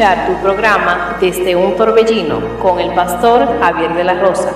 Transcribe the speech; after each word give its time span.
tu 0.00 0.32
programa 0.40 1.18
Desde 1.20 1.54
un 1.54 1.76
Torbellino 1.76 2.40
con 2.58 2.80
el 2.80 2.94
pastor 2.94 3.46
Javier 3.60 3.92
de 3.94 4.04
la 4.04 4.18
Rosa. 4.18 4.50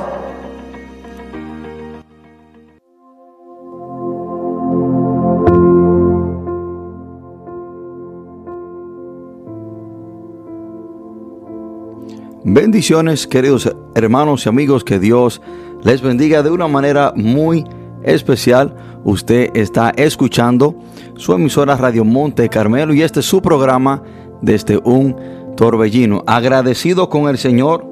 Bendiciones, 12.42 13.26
queridos 13.26 13.70
hermanos 13.94 14.46
y 14.46 14.48
amigos, 14.48 14.82
que 14.82 14.98
Dios 14.98 15.42
les 15.82 16.00
bendiga 16.00 16.42
de 16.42 16.50
una 16.52 16.68
manera 16.68 17.12
muy 17.14 17.66
especial. 18.02 18.74
Usted 19.04 19.50
está 19.52 19.90
escuchando 19.90 20.74
su 21.16 21.34
emisora 21.34 21.76
Radio 21.76 22.02
Monte 22.06 22.48
Carmelo 22.48 22.94
y 22.94 23.02
este 23.02 23.20
es 23.20 23.26
su 23.26 23.42
programa 23.42 24.02
desde 24.42 24.78
un 24.78 25.16
torbellino. 25.56 26.22
Agradecido 26.26 27.08
con 27.08 27.28
el 27.28 27.38
Señor 27.38 27.86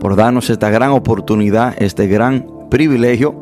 por 0.00 0.16
darnos 0.16 0.50
esta 0.50 0.70
gran 0.70 0.90
oportunidad, 0.90 1.74
este 1.78 2.06
gran 2.08 2.46
privilegio 2.70 3.34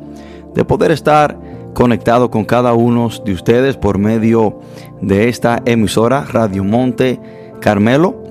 de 0.54 0.64
poder 0.64 0.90
estar 0.90 1.38
conectado 1.74 2.30
con 2.30 2.44
cada 2.44 2.74
uno 2.74 3.08
de 3.24 3.32
ustedes 3.32 3.76
por 3.76 3.98
medio 3.98 4.58
de 5.00 5.28
esta 5.28 5.62
emisora 5.64 6.24
Radio 6.30 6.64
Monte 6.64 7.20
Carmelo. 7.60 8.22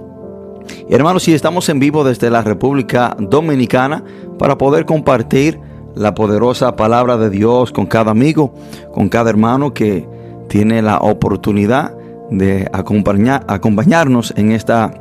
Hermanos, 0.89 1.23
si 1.23 1.33
estamos 1.33 1.69
en 1.69 1.79
vivo 1.79 2.03
desde 2.03 2.29
la 2.29 2.41
República 2.41 3.15
Dominicana 3.19 4.03
para 4.37 4.57
poder 4.57 4.85
compartir 4.85 5.59
la 5.95 6.13
poderosa 6.13 6.75
palabra 6.75 7.17
de 7.17 7.29
Dios 7.29 7.71
con 7.71 7.85
cada 7.85 8.11
amigo, 8.11 8.53
con 8.93 9.09
cada 9.09 9.29
hermano 9.29 9.73
que 9.73 10.07
tiene 10.47 10.81
la 10.81 10.97
oportunidad 10.99 11.98
de 12.31 12.69
acompañar, 12.73 13.43
acompañarnos 13.47 14.33
en 14.37 14.51
esta 14.51 14.91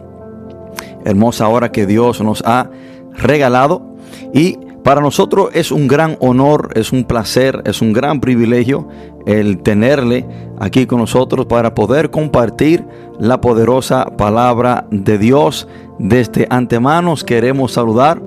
hermosa 1.05 1.49
hora 1.49 1.73
que 1.73 1.87
Dios 1.87 2.21
nos 2.21 2.43
ha 2.45 2.71
regalado. 3.13 3.83
Y 4.33 4.59
para 4.83 5.01
nosotros 5.01 5.51
es 5.53 5.71
un 5.71 5.89
gran 5.89 6.17
honor, 6.21 6.71
es 6.75 6.93
un 6.93 7.05
placer, 7.05 7.63
es 7.67 7.83
un 7.83 7.93
gran 7.93 8.21
privilegio 8.21 8.89
el 9.27 9.59
tenerle 9.59 10.27
aquí 10.59 10.87
con 10.87 11.01
nosotros 11.01 11.47
para 11.47 11.75
poder 11.75 12.11
compartir 12.11 12.87
la 13.19 13.41
poderosa 13.41 14.07
palabra 14.17 14.87
de 14.91 15.19
Dios. 15.19 15.69
Desde 15.99 16.47
antemano 16.49 17.15
queremos 17.27 17.73
saludar 17.73 18.23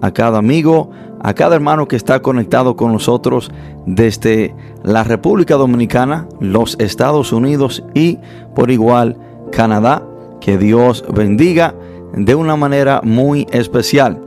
a 0.00 0.12
cada 0.12 0.38
amigo, 0.38 0.90
a 1.24 1.32
cada 1.32 1.56
hermano 1.56 1.88
que 1.88 1.96
está 1.96 2.20
conectado 2.20 2.76
con 2.76 2.92
nosotros 2.92 3.50
desde 3.86 4.54
la 4.82 5.04
República 5.04 5.54
Dominicana, 5.54 6.28
los 6.38 6.76
Estados 6.78 7.32
Unidos 7.32 7.82
y 7.94 8.18
por 8.54 8.70
igual 8.70 9.16
Canadá. 9.50 10.06
Que 10.42 10.58
Dios 10.58 11.02
bendiga 11.14 11.74
de 12.14 12.34
una 12.34 12.56
manera 12.56 13.00
muy 13.02 13.46
especial. 13.52 14.20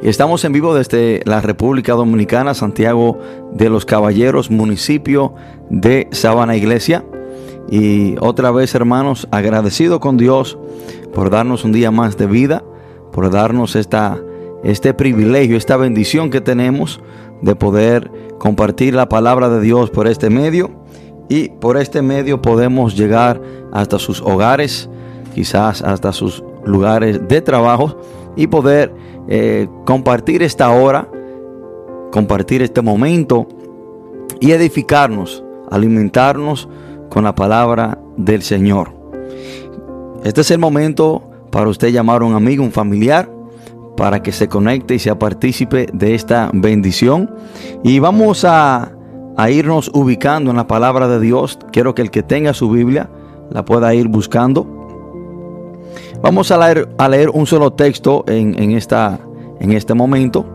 Estamos 0.00 0.44
en 0.44 0.52
vivo 0.52 0.76
desde 0.76 1.22
la 1.24 1.40
República 1.40 1.94
Dominicana, 1.94 2.54
Santiago 2.54 3.18
de 3.52 3.68
los 3.68 3.84
Caballeros, 3.84 4.48
municipio 4.48 5.34
de 5.70 6.06
Sabana 6.12 6.56
Iglesia. 6.56 7.04
Y 7.68 8.14
otra 8.20 8.52
vez, 8.52 8.76
hermanos, 8.76 9.26
agradecido 9.32 9.98
con 9.98 10.16
Dios 10.16 10.56
por 11.12 11.30
darnos 11.30 11.64
un 11.64 11.72
día 11.72 11.90
más 11.90 12.16
de 12.16 12.28
vida, 12.28 12.62
por 13.10 13.28
darnos 13.32 13.74
esta, 13.74 14.20
este 14.62 14.94
privilegio, 14.94 15.56
esta 15.56 15.76
bendición 15.76 16.30
que 16.30 16.40
tenemos 16.40 17.00
de 17.42 17.56
poder 17.56 18.10
compartir 18.38 18.94
la 18.94 19.08
palabra 19.08 19.48
de 19.48 19.60
Dios 19.60 19.90
por 19.90 20.06
este 20.06 20.30
medio. 20.30 20.70
Y 21.28 21.48
por 21.48 21.76
este 21.76 22.02
medio 22.02 22.42
podemos 22.42 22.96
llegar 22.96 23.40
hasta 23.72 23.98
sus 23.98 24.20
hogares, 24.20 24.90
quizás 25.32 25.80
hasta 25.82 26.12
sus 26.12 26.42
lugares 26.64 27.20
de 27.28 27.40
trabajo 27.40 27.96
y 28.36 28.48
poder 28.48 28.92
eh, 29.28 29.68
compartir 29.86 30.42
esta 30.42 30.70
hora, 30.70 31.08
compartir 32.10 32.62
este 32.62 32.82
momento 32.82 33.46
y 34.40 34.50
edificarnos, 34.50 35.44
alimentarnos 35.70 36.68
con 37.10 37.22
la 37.22 37.34
palabra 37.34 37.98
del 38.16 38.42
Señor. 38.42 38.92
Este 40.24 40.40
es 40.40 40.50
el 40.50 40.58
momento 40.58 41.22
para 41.50 41.68
usted 41.68 41.88
llamar 41.88 42.22
a 42.22 42.24
un 42.24 42.34
amigo, 42.34 42.64
un 42.64 42.72
familiar, 42.72 43.30
para 44.00 44.22
que 44.22 44.32
se 44.32 44.48
conecte 44.48 44.94
y 44.94 44.98
sea 44.98 45.18
partícipe 45.18 45.86
de 45.92 46.14
esta 46.14 46.48
bendición. 46.54 47.34
Y 47.84 47.98
vamos 47.98 48.46
a, 48.46 48.92
a 49.36 49.50
irnos 49.50 49.90
ubicando 49.92 50.48
en 50.48 50.56
la 50.56 50.66
palabra 50.66 51.06
de 51.06 51.20
Dios. 51.20 51.58
Quiero 51.70 51.94
que 51.94 52.00
el 52.00 52.10
que 52.10 52.22
tenga 52.22 52.54
su 52.54 52.70
Biblia 52.70 53.10
la 53.50 53.62
pueda 53.62 53.92
ir 53.92 54.08
buscando. 54.08 54.66
Vamos 56.22 56.50
a 56.50 56.56
leer, 56.56 56.88
a 56.96 57.10
leer 57.10 57.28
un 57.28 57.46
solo 57.46 57.74
texto 57.74 58.24
en, 58.26 58.70
esta, 58.70 59.20
en 59.60 59.72
este 59.72 59.92
momento. 59.92 60.46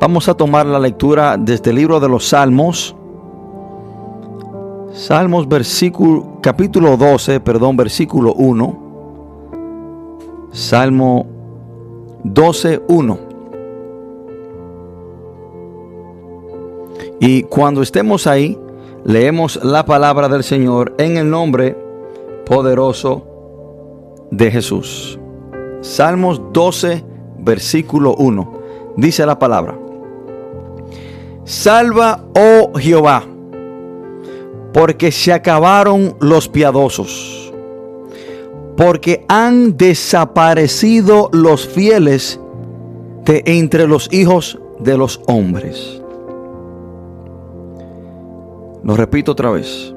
Vamos 0.00 0.26
a 0.26 0.32
tomar 0.32 0.64
la 0.64 0.78
lectura 0.78 1.36
desde 1.36 1.68
el 1.68 1.76
libro 1.76 2.00
de 2.00 2.08
los 2.08 2.26
Salmos. 2.26 2.96
Salmos 4.94 5.46
versículo, 5.46 6.38
capítulo 6.40 6.96
12, 6.96 7.38
perdón, 7.40 7.76
versículo 7.76 8.32
1. 8.32 8.78
Salmo 10.52 11.39
12, 12.24 12.82
1. 12.88 13.18
Y 17.20 17.42
cuando 17.44 17.82
estemos 17.82 18.26
ahí, 18.26 18.58
leemos 19.04 19.62
la 19.62 19.84
palabra 19.84 20.28
del 20.28 20.42
Señor 20.42 20.94
en 20.98 21.16
el 21.16 21.30
nombre 21.30 21.76
poderoso 22.46 23.26
de 24.30 24.50
Jesús. 24.50 25.18
Salmos 25.80 26.40
12, 26.52 27.04
versículo 27.38 28.14
1. 28.16 28.52
Dice 28.96 29.24
la 29.24 29.38
palabra. 29.38 29.78
Salva, 31.44 32.24
oh 32.36 32.78
Jehová, 32.78 33.24
porque 34.72 35.10
se 35.10 35.32
acabaron 35.32 36.16
los 36.20 36.48
piadosos, 36.48 37.39
porque 38.80 39.26
han 39.28 39.76
desaparecido 39.76 41.28
los 41.34 41.68
fieles 41.68 42.40
de 43.26 43.42
entre 43.44 43.86
los 43.86 44.10
hijos 44.10 44.58
de 44.78 44.96
los 44.96 45.20
hombres. 45.26 46.00
Lo 48.82 48.96
repito 48.96 49.32
otra 49.32 49.50
vez. 49.50 49.94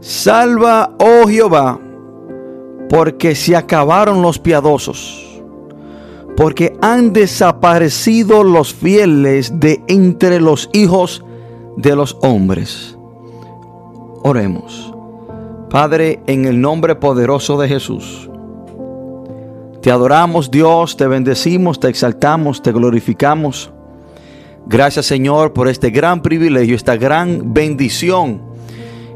Salva, 0.00 0.96
oh 0.98 1.26
Jehová, 1.26 1.80
porque 2.90 3.34
se 3.34 3.56
acabaron 3.56 4.20
los 4.20 4.38
piadosos, 4.38 5.40
porque 6.36 6.76
han 6.82 7.14
desaparecido 7.14 8.44
los 8.44 8.74
fieles 8.74 9.58
de 9.58 9.82
entre 9.88 10.42
los 10.42 10.68
hijos 10.74 11.24
de 11.78 11.96
los 11.96 12.18
hombres. 12.20 12.98
Oremos. 14.24 14.92
Padre, 15.70 16.20
en 16.26 16.44
el 16.44 16.60
nombre 16.60 16.94
poderoso 16.94 17.58
de 17.58 17.68
Jesús, 17.68 18.30
te 19.82 19.90
adoramos 19.90 20.50
Dios, 20.50 20.96
te 20.96 21.06
bendecimos, 21.06 21.80
te 21.80 21.88
exaltamos, 21.88 22.62
te 22.62 22.72
glorificamos. 22.72 23.72
Gracias 24.66 25.06
Señor 25.06 25.52
por 25.52 25.68
este 25.68 25.90
gran 25.90 26.22
privilegio, 26.22 26.74
esta 26.76 26.96
gran 26.96 27.52
bendición 27.52 28.42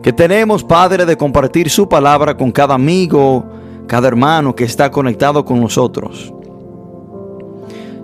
que 0.02 0.12
tenemos, 0.12 0.64
Padre, 0.64 1.06
de 1.06 1.16
compartir 1.16 1.70
su 1.70 1.88
palabra 1.88 2.36
con 2.36 2.50
cada 2.50 2.74
amigo, 2.74 3.44
cada 3.86 4.08
hermano 4.08 4.54
que 4.54 4.64
está 4.64 4.90
conectado 4.90 5.44
con 5.44 5.60
nosotros. 5.60 6.32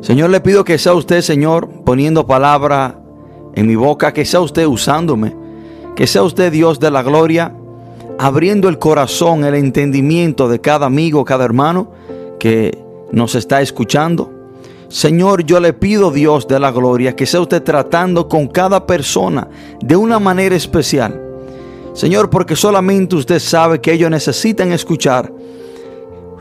Señor, 0.00 0.30
le 0.30 0.41
pido 0.41 0.65
que 0.65 0.78
sea 0.78 0.94
usted, 0.94 1.21
Señor, 1.21 1.68
poniendo 1.84 2.26
palabra 2.26 3.00
en 3.54 3.66
mi 3.66 3.74
boca, 3.74 4.12
que 4.12 4.24
sea 4.24 4.41
usted 4.41 4.66
usándome, 4.66 5.34
que 5.97 6.06
sea 6.06 6.22
usted 6.22 6.53
Dios 6.53 6.78
de 6.78 6.91
la 6.91 7.03
gloria, 7.03 7.53
abriendo 8.18 8.68
el 8.68 8.78
corazón, 8.78 9.45
el 9.45 9.54
entendimiento 9.54 10.48
de 10.48 10.60
cada 10.60 10.86
amigo, 10.86 11.24
cada 11.24 11.45
hermano 11.45 11.91
que 12.39 12.78
nos 13.13 13.34
está 13.34 13.60
escuchando. 13.60 14.33
Señor, 14.89 15.45
yo 15.45 15.59
le 15.60 15.72
pido, 15.72 16.10
Dios 16.10 16.47
de 16.47 16.60
la 16.60 16.71
gloria, 16.71 17.16
que 17.16 17.27
sea 17.27 17.41
usted 17.41 17.63
tratando 17.63 18.28
con 18.28 18.47
cada 18.47 18.86
persona 18.86 19.48
de 19.80 19.97
una 19.97 20.18
manera 20.18 20.54
especial. 20.54 21.22
Señor, 21.92 22.30
porque 22.30 22.57
solamente 22.57 23.16
usted 23.16 23.39
sabe 23.39 23.80
que 23.80 23.92
ellos 23.92 24.10
necesitan 24.10 24.71
escuchar 24.72 25.33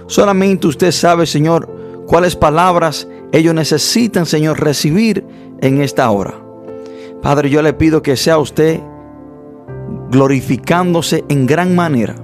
Solamente 0.07 0.67
usted 0.67 0.91
sabe, 0.91 1.25
Señor, 1.25 1.67
cuáles 2.05 2.35
palabras 2.35 3.07
ellos 3.31 3.55
necesitan, 3.55 4.25
Señor, 4.25 4.59
recibir 4.59 5.25
en 5.61 5.81
esta 5.81 6.09
hora. 6.11 6.35
Padre, 7.21 7.49
yo 7.49 7.61
le 7.61 7.73
pido 7.73 8.03
que 8.03 8.15
sea 8.15 8.37
usted 8.37 8.81
glorificándose 10.09 11.23
en 11.29 11.45
gran 11.45 11.75
manera 11.75 12.15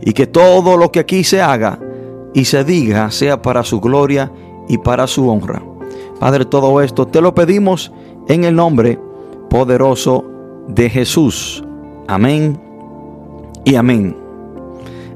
y 0.00 0.12
que 0.12 0.26
todo 0.26 0.76
lo 0.76 0.90
que 0.90 1.00
aquí 1.00 1.24
se 1.24 1.42
haga 1.42 1.78
y 2.34 2.44
se 2.44 2.64
diga 2.64 3.10
sea 3.10 3.42
para 3.42 3.64
su 3.64 3.80
gloria 3.80 4.30
y 4.68 4.78
para 4.78 5.06
su 5.06 5.28
honra. 5.28 5.62
Padre, 6.20 6.44
todo 6.44 6.80
esto 6.80 7.06
te 7.06 7.20
lo 7.20 7.34
pedimos 7.34 7.92
en 8.28 8.44
el 8.44 8.54
nombre 8.54 8.98
poderoso 9.50 10.24
de 10.68 10.90
Jesús. 10.90 11.64
Amén 12.06 12.60
y 13.64 13.74
amén. 13.74 14.16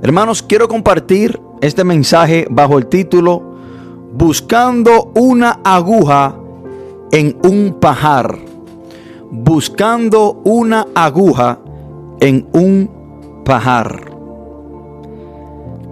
Hermanos, 0.03 0.43
quiero 0.43 0.69
compartir 0.69 1.41
este 1.61 1.85
mensaje 1.85 2.47
bajo 2.51 2.79
el 2.79 2.87
título 2.87 3.53
Buscando 4.15 5.11
una 5.15 5.61
aguja 5.65 6.37
en 7.13 7.37
un 7.45 7.77
pajar. 7.81 8.39
Buscando 9.31 10.43
una 10.45 10.87
aguja 10.95 11.61
en 12.23 12.47
un 12.53 13.43
pajar. 13.45 14.13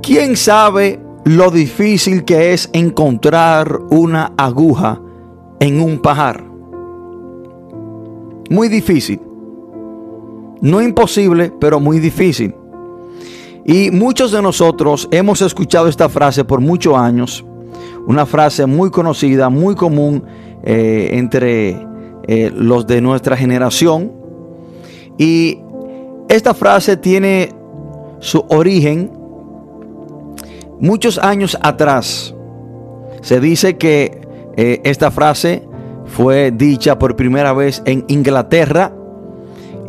¿Quién 0.00 0.36
sabe 0.36 1.00
lo 1.24 1.50
difícil 1.50 2.24
que 2.24 2.52
es 2.52 2.70
encontrar 2.72 3.80
una 3.90 4.32
aguja 4.36 5.00
en 5.58 5.80
un 5.80 5.98
pajar? 5.98 6.44
Muy 8.48 8.68
difícil. 8.68 9.20
No 10.60 10.80
imposible, 10.80 11.52
pero 11.60 11.80
muy 11.80 11.98
difícil. 11.98 12.54
Y 13.64 13.90
muchos 13.90 14.30
de 14.30 14.40
nosotros 14.40 15.08
hemos 15.10 15.42
escuchado 15.42 15.88
esta 15.88 16.08
frase 16.08 16.44
por 16.44 16.60
muchos 16.60 16.96
años. 16.96 17.44
Una 18.06 18.24
frase 18.24 18.66
muy 18.66 18.90
conocida, 18.90 19.50
muy 19.50 19.74
común 19.74 20.22
eh, 20.62 21.10
entre 21.12 21.70
eh, 22.28 22.52
los 22.54 22.86
de 22.86 23.00
nuestra 23.00 23.36
generación. 23.36 24.12
Y 25.18 25.58
esta 26.30 26.54
frase 26.54 26.96
tiene 26.96 27.50
su 28.20 28.44
origen 28.48 29.10
muchos 30.78 31.18
años 31.18 31.58
atrás. 31.60 32.32
Se 33.20 33.40
dice 33.40 33.76
que 33.76 34.20
eh, 34.56 34.80
esta 34.84 35.10
frase 35.10 35.64
fue 36.06 36.52
dicha 36.52 37.00
por 37.00 37.16
primera 37.16 37.52
vez 37.52 37.82
en 37.84 38.04
Inglaterra 38.06 38.92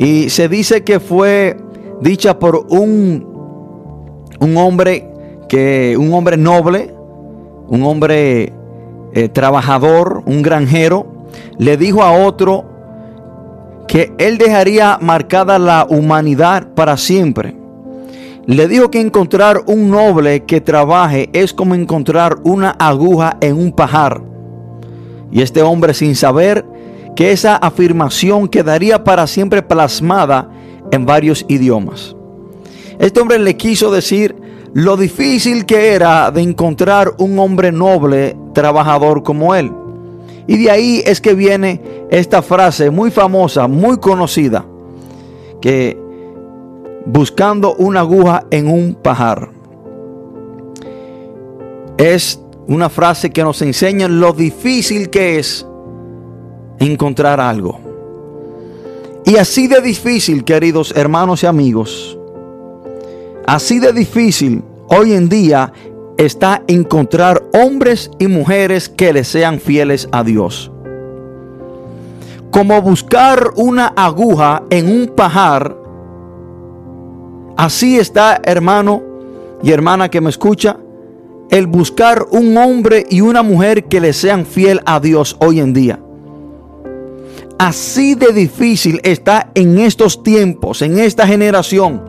y 0.00 0.30
se 0.30 0.48
dice 0.48 0.82
que 0.82 0.98
fue 0.98 1.56
dicha 2.00 2.40
por 2.40 2.66
un, 2.68 4.26
un 4.40 4.56
hombre 4.56 5.08
que 5.48 5.96
un 5.96 6.12
hombre 6.12 6.36
noble, 6.36 6.92
un 7.68 7.84
hombre 7.84 8.52
eh, 9.12 9.28
trabajador, 9.28 10.24
un 10.26 10.42
granjero, 10.42 11.28
le 11.58 11.76
dijo 11.76 12.02
a 12.02 12.10
otro 12.10 12.71
que 13.88 14.12
él 14.18 14.38
dejaría 14.38 14.98
marcada 15.00 15.58
la 15.58 15.86
humanidad 15.88 16.68
para 16.74 16.96
siempre. 16.96 17.56
Le 18.46 18.66
dijo 18.66 18.90
que 18.90 19.00
encontrar 19.00 19.62
un 19.66 19.90
noble 19.90 20.44
que 20.44 20.60
trabaje 20.60 21.30
es 21.32 21.52
como 21.52 21.74
encontrar 21.74 22.38
una 22.42 22.70
aguja 22.70 23.36
en 23.40 23.56
un 23.56 23.72
pajar. 23.72 24.22
Y 25.30 25.42
este 25.42 25.62
hombre 25.62 25.94
sin 25.94 26.16
saber 26.16 26.64
que 27.14 27.32
esa 27.32 27.56
afirmación 27.56 28.48
quedaría 28.48 29.04
para 29.04 29.26
siempre 29.26 29.62
plasmada 29.62 30.50
en 30.90 31.06
varios 31.06 31.44
idiomas. 31.48 32.16
Este 32.98 33.20
hombre 33.20 33.38
le 33.38 33.56
quiso 33.56 33.90
decir 33.90 34.34
lo 34.74 34.96
difícil 34.96 35.66
que 35.66 35.94
era 35.94 36.30
de 36.30 36.40
encontrar 36.40 37.12
un 37.18 37.38
hombre 37.38 37.72
noble, 37.72 38.36
trabajador 38.54 39.22
como 39.22 39.54
él. 39.54 39.70
Y 40.46 40.64
de 40.64 40.70
ahí 40.70 41.02
es 41.04 41.20
que 41.20 41.34
viene 41.34 41.80
esta 42.10 42.42
frase 42.42 42.90
muy 42.90 43.10
famosa, 43.10 43.68
muy 43.68 43.98
conocida, 43.98 44.64
que 45.60 45.98
buscando 47.06 47.74
una 47.74 48.00
aguja 48.00 48.44
en 48.50 48.68
un 48.68 48.94
pajar. 48.94 49.50
Es 51.96 52.40
una 52.66 52.88
frase 52.88 53.30
que 53.30 53.42
nos 53.42 53.60
enseña 53.62 54.08
lo 54.08 54.32
difícil 54.32 55.10
que 55.10 55.38
es 55.38 55.66
encontrar 56.78 57.40
algo. 57.40 57.78
Y 59.24 59.36
así 59.36 59.68
de 59.68 59.80
difícil, 59.80 60.44
queridos 60.44 60.92
hermanos 60.96 61.42
y 61.44 61.46
amigos, 61.46 62.18
así 63.46 63.78
de 63.78 63.92
difícil 63.92 64.62
hoy 64.88 65.12
en 65.12 65.28
día 65.28 65.72
está 66.18 66.62
encontrar 66.66 67.42
hombres 67.52 68.10
y 68.18 68.26
mujeres 68.26 68.88
que 68.88 69.12
le 69.12 69.24
sean 69.24 69.60
fieles 69.60 70.08
a 70.12 70.24
Dios. 70.24 70.70
Como 72.50 72.80
buscar 72.82 73.52
una 73.56 73.88
aguja 73.96 74.62
en 74.70 74.88
un 74.88 75.08
pajar, 75.08 75.76
así 77.56 77.98
está 77.98 78.40
hermano 78.44 79.02
y 79.62 79.72
hermana 79.72 80.10
que 80.10 80.20
me 80.20 80.30
escucha, 80.30 80.76
el 81.50 81.66
buscar 81.66 82.26
un 82.30 82.56
hombre 82.56 83.06
y 83.08 83.20
una 83.20 83.42
mujer 83.42 83.84
que 83.84 84.00
le 84.00 84.12
sean 84.12 84.46
fiel 84.46 84.80
a 84.84 85.00
Dios 85.00 85.36
hoy 85.40 85.60
en 85.60 85.72
día. 85.72 86.00
Así 87.58 88.14
de 88.14 88.32
difícil 88.32 89.00
está 89.04 89.50
en 89.54 89.78
estos 89.78 90.22
tiempos, 90.22 90.82
en 90.82 90.98
esta 90.98 91.26
generación, 91.26 92.02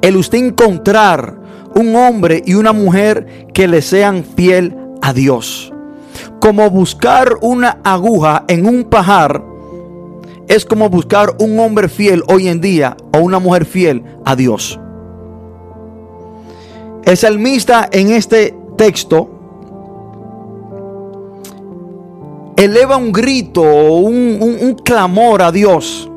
el 0.00 0.16
usted 0.16 0.38
encontrar 0.38 1.37
un 1.74 1.94
hombre 1.96 2.42
y 2.44 2.54
una 2.54 2.72
mujer 2.72 3.48
que 3.52 3.68
le 3.68 3.82
sean 3.82 4.24
fiel 4.24 4.76
a 5.02 5.12
Dios. 5.12 5.72
Como 6.40 6.68
buscar 6.70 7.38
una 7.40 7.78
aguja 7.84 8.44
en 8.48 8.66
un 8.66 8.84
pajar 8.84 9.42
es 10.48 10.64
como 10.64 10.88
buscar 10.88 11.36
un 11.40 11.58
hombre 11.60 11.88
fiel 11.88 12.22
hoy 12.28 12.48
en 12.48 12.60
día 12.60 12.96
o 13.12 13.18
una 13.18 13.38
mujer 13.38 13.66
fiel 13.66 14.02
a 14.24 14.34
Dios. 14.34 14.80
El 17.04 17.16
salmista 17.16 17.88
en 17.92 18.10
este 18.10 18.54
texto 18.76 19.30
eleva 22.56 22.96
un 22.96 23.12
grito, 23.12 23.62
un, 23.62 24.38
un, 24.40 24.74
clamor 24.74 25.42
a 25.42 25.52
Dios. 25.52 26.10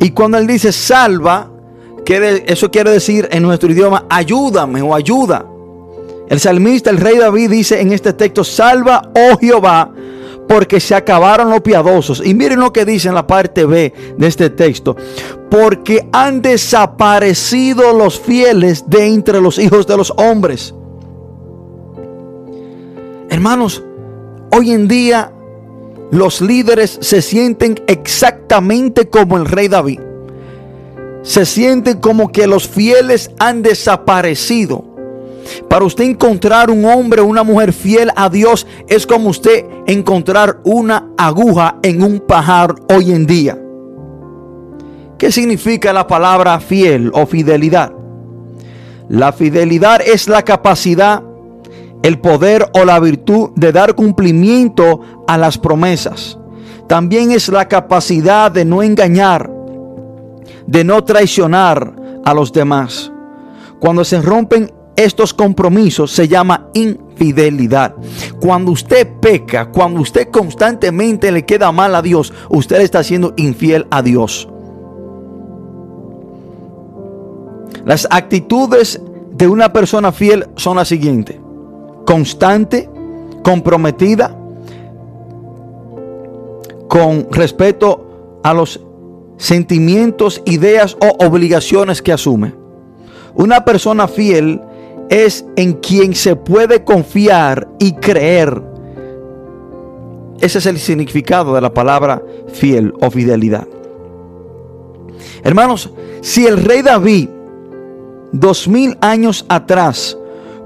Y 0.00 0.10
cuando 0.10 0.38
él 0.38 0.46
dice 0.46 0.72
salva, 0.72 1.50
eso 2.06 2.70
quiere 2.70 2.90
decir 2.90 3.28
en 3.30 3.42
nuestro 3.42 3.70
idioma 3.70 4.06
ayúdame 4.08 4.82
o 4.82 4.94
ayuda. 4.94 5.46
El 6.28 6.40
salmista, 6.40 6.90
el 6.90 6.98
rey 6.98 7.18
David 7.18 7.50
dice 7.50 7.80
en 7.80 7.92
este 7.92 8.12
texto, 8.12 8.44
salva, 8.44 9.10
oh 9.14 9.36
Jehová, 9.38 9.92
porque 10.48 10.80
se 10.80 10.94
acabaron 10.94 11.50
los 11.50 11.60
piadosos. 11.60 12.22
Y 12.24 12.34
miren 12.34 12.60
lo 12.60 12.72
que 12.72 12.84
dice 12.84 13.08
en 13.08 13.14
la 13.14 13.26
parte 13.26 13.64
B 13.64 13.92
de 14.16 14.26
este 14.26 14.50
texto. 14.50 14.96
Porque 15.50 16.08
han 16.12 16.42
desaparecido 16.42 17.92
los 17.92 18.18
fieles 18.18 18.84
de 18.88 19.06
entre 19.06 19.40
los 19.40 19.58
hijos 19.58 19.86
de 19.86 19.96
los 19.96 20.12
hombres. 20.16 20.74
Hermanos, 23.28 23.82
hoy 24.52 24.72
en 24.72 24.88
día 24.88 25.32
los 26.10 26.40
líderes 26.40 26.98
se 27.00 27.20
sienten 27.22 27.82
exactamente 27.86 29.08
como 29.08 29.36
el 29.36 29.46
rey 29.46 29.68
David. 29.68 30.00
Se 31.24 31.46
sienten 31.46 32.00
como 32.00 32.30
que 32.30 32.46
los 32.46 32.68
fieles 32.68 33.30
han 33.40 33.62
desaparecido. 33.62 34.84
Para 35.70 35.86
usted 35.86 36.04
encontrar 36.04 36.70
un 36.70 36.84
hombre 36.84 37.22
o 37.22 37.24
una 37.24 37.42
mujer 37.42 37.72
fiel 37.72 38.10
a 38.14 38.28
Dios 38.28 38.66
es 38.88 39.06
como 39.06 39.30
usted 39.30 39.64
encontrar 39.86 40.60
una 40.64 41.08
aguja 41.16 41.78
en 41.82 42.02
un 42.02 42.20
pajar 42.20 42.74
hoy 42.94 43.10
en 43.12 43.26
día. 43.26 43.58
¿Qué 45.18 45.32
significa 45.32 45.94
la 45.94 46.06
palabra 46.06 46.60
fiel 46.60 47.10
o 47.14 47.24
fidelidad? 47.24 47.92
La 49.08 49.32
fidelidad 49.32 50.02
es 50.06 50.28
la 50.28 50.42
capacidad, 50.42 51.22
el 52.02 52.20
poder 52.20 52.68
o 52.74 52.84
la 52.84 53.00
virtud 53.00 53.50
de 53.56 53.72
dar 53.72 53.94
cumplimiento 53.94 55.00
a 55.26 55.38
las 55.38 55.56
promesas. 55.56 56.38
También 56.86 57.30
es 57.30 57.48
la 57.48 57.66
capacidad 57.66 58.52
de 58.52 58.66
no 58.66 58.82
engañar, 58.82 59.50
de 60.66 60.84
no 60.84 61.02
traicionar 61.04 61.94
a 62.24 62.34
los 62.34 62.52
demás. 62.52 63.10
Cuando 63.80 64.04
se 64.04 64.20
rompen 64.22 64.72
estos 64.96 65.34
compromisos 65.34 66.12
se 66.12 66.28
llama 66.28 66.68
infidelidad. 66.74 67.94
Cuando 68.40 68.72
usted 68.72 69.08
peca, 69.20 69.70
cuando 69.70 70.00
usted 70.00 70.28
constantemente 70.28 71.32
le 71.32 71.44
queda 71.44 71.72
mal 71.72 71.94
a 71.94 72.02
Dios, 72.02 72.32
usted 72.48 72.80
está 72.80 73.02
siendo 73.02 73.34
infiel 73.36 73.86
a 73.90 74.02
Dios. 74.02 74.48
Las 77.84 78.06
actitudes 78.10 79.00
de 79.32 79.48
una 79.48 79.72
persona 79.72 80.12
fiel 80.12 80.46
son 80.56 80.76
las 80.76 80.88
siguientes. 80.88 81.36
Constante, 82.06 82.88
comprometida, 83.42 84.36
con 86.88 87.26
respeto 87.30 88.40
a 88.42 88.54
los 88.54 88.80
sentimientos, 89.36 90.42
ideas 90.44 90.96
o 91.00 91.24
obligaciones 91.24 92.02
que 92.02 92.12
asume. 92.12 92.54
Una 93.34 93.64
persona 93.64 94.08
fiel 94.08 94.60
es 95.10 95.44
en 95.56 95.74
quien 95.74 96.14
se 96.14 96.36
puede 96.36 96.84
confiar 96.84 97.68
y 97.78 97.92
creer. 97.94 98.62
Ese 100.40 100.58
es 100.58 100.66
el 100.66 100.78
significado 100.78 101.54
de 101.54 101.60
la 101.60 101.72
palabra 101.72 102.22
fiel 102.52 102.92
o 103.00 103.10
fidelidad. 103.10 103.66
Hermanos, 105.42 105.90
si 106.20 106.46
el 106.46 106.62
rey 106.62 106.82
David, 106.82 107.28
dos 108.32 108.66
mil 108.66 108.96
años 109.00 109.44
atrás, 109.48 110.16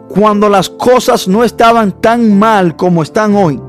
cuando 0.09 0.49
las 0.49 0.71
cosas 0.71 1.29
no 1.29 1.45
estaban 1.45 2.01
tan 2.01 2.39
mal 2.39 2.77
como 2.77 3.03
están 3.03 3.35
hoy, 3.35 3.61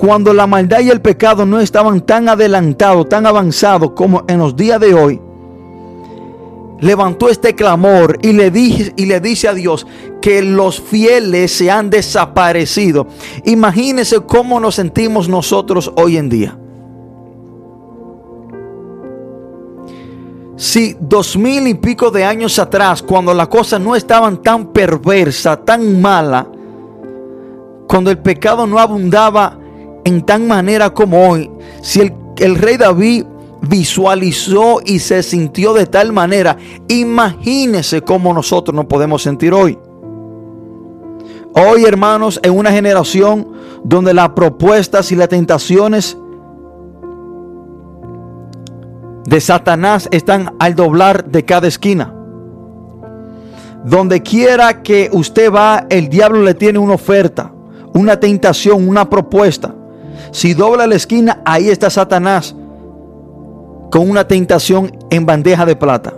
cuando 0.00 0.32
la 0.32 0.46
maldad 0.46 0.80
y 0.80 0.88
el 0.88 1.02
pecado 1.02 1.44
no 1.44 1.60
estaban 1.60 2.00
tan 2.00 2.26
adelantados, 2.26 3.06
tan 3.10 3.26
avanzados 3.26 3.90
como 3.90 4.24
en 4.28 4.38
los 4.38 4.56
días 4.56 4.80
de 4.80 4.94
hoy, 4.94 5.20
levantó 6.80 7.28
este 7.28 7.54
clamor 7.54 8.18
y 8.22 8.32
le, 8.32 8.50
dije, 8.50 8.94
y 8.96 9.04
le 9.04 9.20
dice 9.20 9.48
a 9.48 9.52
Dios 9.52 9.86
que 10.22 10.40
los 10.40 10.80
fieles 10.80 11.52
se 11.52 11.70
han 11.70 11.90
desaparecido. 11.90 13.08
Imagínense 13.44 14.20
cómo 14.20 14.58
nos 14.58 14.76
sentimos 14.76 15.28
nosotros 15.28 15.92
hoy 15.96 16.16
en 16.16 16.30
día. 16.30 16.58
Si 20.56 20.96
dos 20.98 21.36
mil 21.36 21.66
y 21.66 21.74
pico 21.74 22.10
de 22.10 22.24
años 22.24 22.58
atrás, 22.58 23.02
cuando 23.02 23.34
las 23.34 23.48
cosas 23.48 23.78
no 23.82 23.94
estaban 23.94 24.42
tan 24.42 24.68
perversa, 24.72 25.58
tan 25.58 26.00
mala, 26.00 26.46
cuando 27.86 28.10
el 28.10 28.16
pecado 28.16 28.66
no 28.66 28.78
abundaba 28.78 29.59
en 30.04 30.22
tan 30.22 30.46
manera 30.46 30.90
como 30.90 31.28
hoy, 31.28 31.50
si 31.82 32.12
el, 32.38 32.54
rey 32.56 32.76
David 32.76 33.24
visualizó 33.62 34.80
y 34.84 34.98
se 34.98 35.22
sintió 35.22 35.72
de 35.72 35.86
tal 35.86 36.12
manera, 36.12 36.56
imagínese 36.88 38.02
cómo 38.02 38.32
nosotros 38.32 38.74
nos 38.74 38.86
podemos 38.86 39.22
sentir 39.22 39.52
hoy. 39.52 39.78
Hoy, 41.54 41.84
hermanos, 41.84 42.40
en 42.42 42.56
una 42.56 42.70
generación 42.70 43.48
donde 43.82 44.14
las 44.14 44.30
propuestas 44.30 45.10
y 45.10 45.16
las 45.16 45.28
tentaciones 45.28 46.16
de 49.26 49.40
Satanás 49.40 50.08
están 50.12 50.54
al 50.58 50.74
doblar 50.74 51.24
de 51.26 51.44
cada 51.44 51.68
esquina. 51.68 52.14
Donde 53.84 54.22
quiera 54.22 54.82
que 54.82 55.08
usted 55.12 55.52
va, 55.52 55.86
el 55.88 56.08
diablo 56.08 56.42
le 56.42 56.54
tiene 56.54 56.78
una 56.78 56.94
oferta, 56.94 57.52
una 57.94 58.20
tentación, 58.20 58.88
una 58.88 59.08
propuesta. 59.08 59.74
Si 60.30 60.54
dobla 60.54 60.86
la 60.86 60.94
esquina, 60.94 61.42
ahí 61.44 61.68
está 61.68 61.90
Satanás 61.90 62.54
con 63.90 64.08
una 64.08 64.26
tentación 64.26 64.96
en 65.10 65.26
bandeja 65.26 65.66
de 65.66 65.76
plata. 65.76 66.14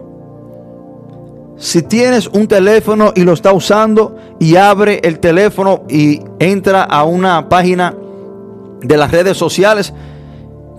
Si 1.56 1.82
tienes 1.82 2.26
un 2.26 2.46
teléfono 2.46 3.12
y 3.14 3.22
lo 3.22 3.32
está 3.32 3.52
usando 3.52 4.16
y 4.38 4.56
abre 4.56 5.00
el 5.04 5.20
teléfono 5.20 5.84
y 5.88 6.20
entra 6.38 6.82
a 6.82 7.04
una 7.04 7.48
página 7.48 7.94
de 8.80 8.96
las 8.96 9.10
redes 9.10 9.36
sociales, 9.36 9.92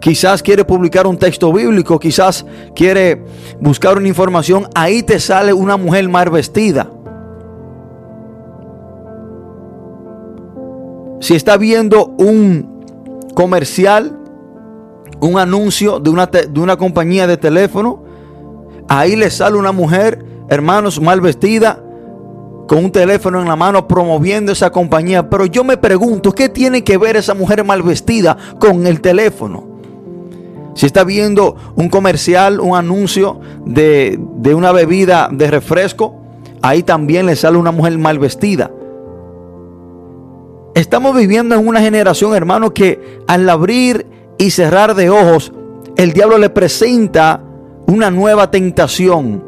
quizás 0.02 0.44
quiere 0.44 0.66
publicar 0.66 1.08
un 1.08 1.18
texto 1.18 1.52
bíblico, 1.54 2.00
quizás 2.00 2.46
quiere 2.76 3.24
buscar 3.60 3.98
una 3.98 4.08
información, 4.08 4.68
ahí 4.76 5.04
te 5.04 5.20
sale 5.20 5.54
una 5.54 5.78
mujer 5.78 6.10
mal 6.10 6.30
vestida. 6.30 6.90
Si 11.22 11.36
está 11.36 11.56
viendo 11.56 12.08
un 12.18 12.73
comercial 13.36 14.20
un 15.20 15.38
anuncio 15.38 16.00
de 16.00 16.10
una, 16.10 16.26
de 16.26 16.60
una 16.60 16.78
compañía 16.78 17.28
de 17.28 17.38
teléfono, 17.38 18.04
ahí 18.88 19.16
le 19.16 19.30
sale 19.30 19.58
una 19.58 19.72
mujer, 19.72 20.24
hermanos, 20.50 21.02
mal 21.02 21.22
vestida, 21.22 21.82
con 22.68 22.86
un 22.86 22.92
teléfono 22.92 23.42
en 23.42 23.48
la 23.48 23.56
mano 23.56 23.88
promoviendo 23.88 24.52
esa 24.52 24.70
compañía. 24.72 25.30
Pero 25.30 25.46
yo 25.46 25.64
me 25.64 25.78
pregunto, 25.78 26.34
¿qué 26.34 26.50
tiene 26.50 26.84
que 26.84 26.98
ver 26.98 27.16
esa 27.16 27.34
mujer 27.34 27.64
mal 27.64 27.84
vestida 27.84 28.38
con 28.60 28.86
el 28.88 29.02
teléfono? 29.02 29.72
Si 30.76 30.86
está 30.86 31.04
viendo 31.04 31.56
un 31.76 31.88
comercial, 31.90 32.60
un 32.60 32.76
anuncio 32.76 33.40
de, 33.66 34.20
de 34.38 34.56
una 34.56 34.72
bebida 34.72 35.30
de 35.32 35.52
refresco, 35.52 36.16
ahí 36.62 36.84
también 36.84 37.28
le 37.28 37.36
sale 37.36 37.58
una 37.58 37.72
mujer 37.72 37.98
mal 37.98 38.18
vestida. 38.18 38.72
Estamos 40.84 41.16
viviendo 41.16 41.56
en 41.56 41.66
una 41.66 41.80
generación, 41.80 42.36
hermano, 42.36 42.74
que 42.74 43.22
al 43.26 43.50
abrir 43.50 44.06
y 44.38 44.52
cerrar 44.52 44.96
de 44.96 45.10
ojos, 45.10 45.54
el 45.96 46.12
diablo 46.12 46.38
le 46.38 46.50
presenta 46.50 47.42
una 47.88 48.12
nueva 48.12 48.52
tentación. 48.52 49.42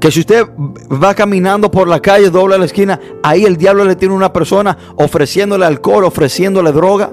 Que 0.00 0.10
si 0.10 0.20
usted 0.20 0.46
va 0.90 1.12
caminando 1.12 1.70
por 1.70 1.88
la 1.88 2.00
calle, 2.00 2.30
dobla 2.30 2.56
la 2.56 2.64
esquina, 2.64 2.98
ahí 3.22 3.44
el 3.44 3.58
diablo 3.58 3.84
le 3.84 3.96
tiene 3.96 4.14
una 4.14 4.32
persona 4.32 4.78
ofreciéndole 4.96 5.66
alcohol, 5.66 6.04
ofreciéndole 6.04 6.72
droga. 6.72 7.12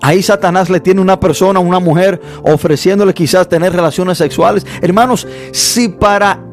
Ahí 0.00 0.22
Satanás 0.22 0.70
le 0.70 0.80
tiene 0.80 1.02
una 1.02 1.20
persona, 1.20 1.60
una 1.60 1.78
mujer, 1.78 2.22
ofreciéndole 2.42 3.12
quizás 3.12 3.50
tener 3.50 3.74
relaciones 3.74 4.16
sexuales. 4.16 4.66
Hermanos, 4.80 5.28
si 5.52 5.90
para 5.90 6.49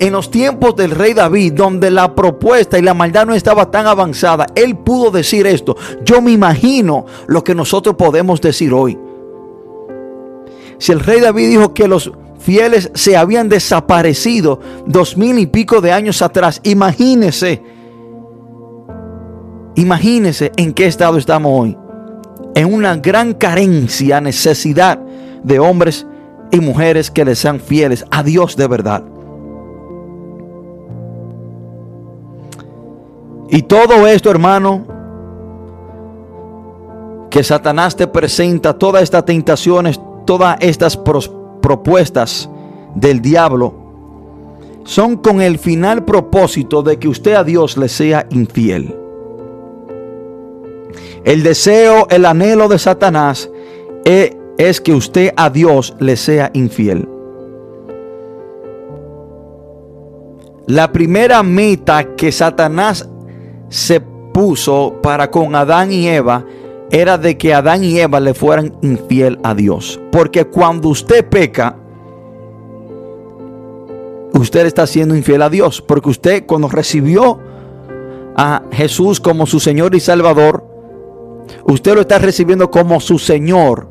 en 0.00 0.12
los 0.12 0.30
tiempos 0.30 0.76
del 0.76 0.90
rey 0.90 1.14
David, 1.14 1.52
donde 1.54 1.90
la 1.90 2.14
propuesta 2.14 2.78
y 2.78 2.82
la 2.82 2.94
maldad 2.94 3.26
no 3.26 3.34
estaba 3.34 3.70
tan 3.70 3.86
avanzada, 3.86 4.46
él 4.54 4.76
pudo 4.76 5.10
decir 5.10 5.46
esto. 5.46 5.76
Yo 6.04 6.20
me 6.22 6.32
imagino 6.32 7.06
lo 7.26 7.42
que 7.44 7.54
nosotros 7.54 7.96
podemos 7.96 8.40
decir 8.40 8.72
hoy. 8.72 8.98
Si 10.78 10.92
el 10.92 11.00
rey 11.00 11.20
David 11.20 11.48
dijo 11.48 11.74
que 11.74 11.88
los 11.88 12.12
fieles 12.38 12.90
se 12.94 13.16
habían 13.16 13.48
desaparecido 13.48 14.60
dos 14.86 15.16
mil 15.16 15.38
y 15.38 15.46
pico 15.46 15.80
de 15.80 15.92
años 15.92 16.22
atrás, 16.22 16.60
imagínese, 16.64 17.62
imagínese 19.74 20.52
en 20.56 20.72
qué 20.72 20.86
estado 20.86 21.18
estamos 21.18 21.52
hoy. 21.54 21.76
En 22.54 22.72
una 22.72 22.96
gran 22.96 23.34
carencia, 23.34 24.20
necesidad 24.20 24.98
de 25.42 25.58
hombres 25.58 26.06
y 26.50 26.60
mujeres 26.60 27.10
que 27.10 27.24
le 27.24 27.34
sean 27.34 27.60
fieles 27.60 28.04
a 28.10 28.22
Dios 28.22 28.56
de 28.56 28.66
verdad. 28.66 29.04
Y 33.48 33.62
todo 33.62 34.06
esto, 34.06 34.30
hermano, 34.30 34.86
que 37.30 37.44
Satanás 37.44 37.94
te 37.94 38.06
presenta, 38.06 38.74
todas 38.74 39.02
estas 39.02 39.24
tentaciones, 39.24 40.00
todas 40.24 40.56
estas 40.60 40.96
propuestas 40.96 42.48
del 42.94 43.20
diablo, 43.20 43.74
son 44.84 45.16
con 45.16 45.40
el 45.42 45.58
final 45.58 46.04
propósito 46.04 46.82
de 46.82 46.98
que 46.98 47.08
usted 47.08 47.34
a 47.34 47.44
Dios 47.44 47.76
le 47.76 47.88
sea 47.88 48.26
infiel. 48.30 48.96
El 51.24 51.42
deseo, 51.42 52.06
el 52.08 52.24
anhelo 52.24 52.68
de 52.68 52.78
Satanás 52.78 53.50
es, 54.04 54.36
es 54.58 54.80
que 54.80 54.94
usted 54.94 55.32
a 55.36 55.50
Dios 55.50 55.94
le 55.98 56.16
sea 56.16 56.50
infiel. 56.54 57.08
La 60.66 60.90
primera 60.90 61.42
meta 61.42 62.16
que 62.16 62.32
Satanás 62.32 63.08
se 63.68 64.00
puso 64.00 64.94
para 65.02 65.30
con 65.30 65.54
Adán 65.54 65.92
y 65.92 66.08
Eva 66.08 66.44
era 66.90 67.18
de 67.18 67.36
que 67.36 67.52
Adán 67.52 67.82
y 67.82 67.98
Eva 67.98 68.20
le 68.20 68.34
fueran 68.34 68.76
infiel 68.82 69.38
a 69.42 69.54
Dios. 69.54 70.00
Porque 70.12 70.44
cuando 70.44 70.88
usted 70.88 71.28
peca, 71.28 71.76
usted 74.34 74.66
está 74.66 74.86
siendo 74.86 75.16
infiel 75.16 75.42
a 75.42 75.50
Dios. 75.50 75.82
Porque 75.82 76.10
usted 76.10 76.46
cuando 76.46 76.68
recibió 76.68 77.40
a 78.36 78.62
Jesús 78.70 79.20
como 79.20 79.46
su 79.46 79.58
Señor 79.58 79.94
y 79.94 80.00
Salvador, 80.00 80.64
usted 81.64 81.94
lo 81.94 82.02
está 82.02 82.18
recibiendo 82.18 82.70
como 82.70 83.00
su 83.00 83.18
Señor. 83.18 83.88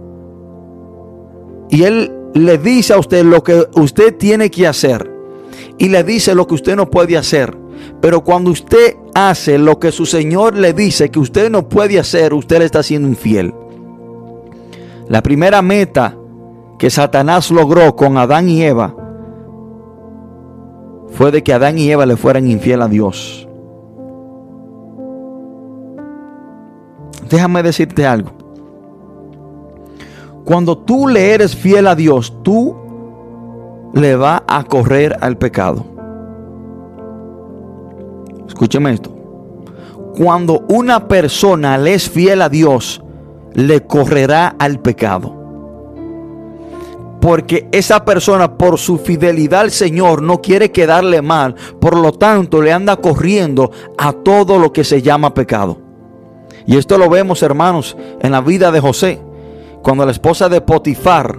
Y 1.69 1.83
Él 1.83 2.11
le 2.33 2.57
dice 2.57 2.93
a 2.93 2.99
usted 2.99 3.25
lo 3.25 3.43
que 3.43 3.67
usted 3.75 4.15
tiene 4.15 4.49
que 4.49 4.67
hacer. 4.67 5.11
Y 5.77 5.89
le 5.89 6.03
dice 6.03 6.35
lo 6.35 6.47
que 6.47 6.53
usted 6.55 6.75
no 6.75 6.89
puede 6.89 7.17
hacer. 7.17 7.64
Pero 8.01 8.23
cuando 8.23 8.51
usted 8.51 8.95
hace 9.13 9.57
lo 9.57 9.79
que 9.79 9.91
su 9.91 10.05
Señor 10.05 10.55
le 10.55 10.73
dice 10.73 11.09
que 11.09 11.19
usted 11.19 11.49
no 11.49 11.67
puede 11.69 11.99
hacer, 11.99 12.33
usted 12.33 12.59
le 12.59 12.65
está 12.65 12.83
siendo 12.83 13.07
infiel. 13.07 13.53
La 15.07 15.21
primera 15.21 15.61
meta 15.61 16.15
que 16.77 16.89
Satanás 16.89 17.51
logró 17.51 17.95
con 17.95 18.17
Adán 18.17 18.49
y 18.49 18.63
Eva 18.63 18.95
fue 21.09 21.31
de 21.31 21.43
que 21.43 21.53
Adán 21.53 21.77
y 21.77 21.89
Eva 21.89 22.05
le 22.05 22.17
fueran 22.17 22.49
infiel 22.49 22.81
a 22.81 22.87
Dios. 22.87 23.47
Déjame 27.29 27.63
decirte 27.63 28.05
algo. 28.05 28.31
Cuando 30.43 30.77
tú 30.77 31.07
le 31.07 31.33
eres 31.33 31.55
fiel 31.55 31.87
a 31.87 31.95
Dios, 31.95 32.33
tú 32.43 32.75
le 33.93 34.15
vas 34.15 34.41
a 34.47 34.63
correr 34.63 35.17
al 35.21 35.37
pecado. 35.37 35.94
Escúcheme 38.47 38.93
esto. 38.93 39.11
Cuando 40.17 40.63
una 40.69 41.07
persona 41.07 41.77
le 41.77 41.93
es 41.93 42.09
fiel 42.09 42.41
a 42.41 42.49
Dios, 42.49 43.01
le 43.53 43.85
correrá 43.85 44.55
al 44.59 44.79
pecado. 44.79 45.33
Porque 47.19 47.67
esa 47.71 48.05
persona 48.05 48.57
por 48.57 48.77
su 48.77 48.97
fidelidad 48.97 49.61
al 49.61 49.71
Señor 49.71 50.21
no 50.21 50.41
quiere 50.41 50.71
quedarle 50.71 51.21
mal. 51.21 51.55
Por 51.79 51.97
lo 51.97 52.11
tanto 52.11 52.61
le 52.61 52.71
anda 52.71 52.97
corriendo 52.97 53.71
a 53.97 54.13
todo 54.13 54.59
lo 54.59 54.71
que 54.71 54.83
se 54.83 55.01
llama 55.01 55.33
pecado. 55.33 55.79
Y 56.67 56.77
esto 56.77 56.97
lo 56.97 57.09
vemos 57.09 57.41
hermanos 57.43 57.97
en 58.21 58.31
la 58.31 58.41
vida 58.41 58.71
de 58.71 58.79
José. 58.79 59.21
Cuando 59.81 60.05
la 60.05 60.11
esposa 60.11 60.49
de 60.49 60.61
Potifar 60.61 61.37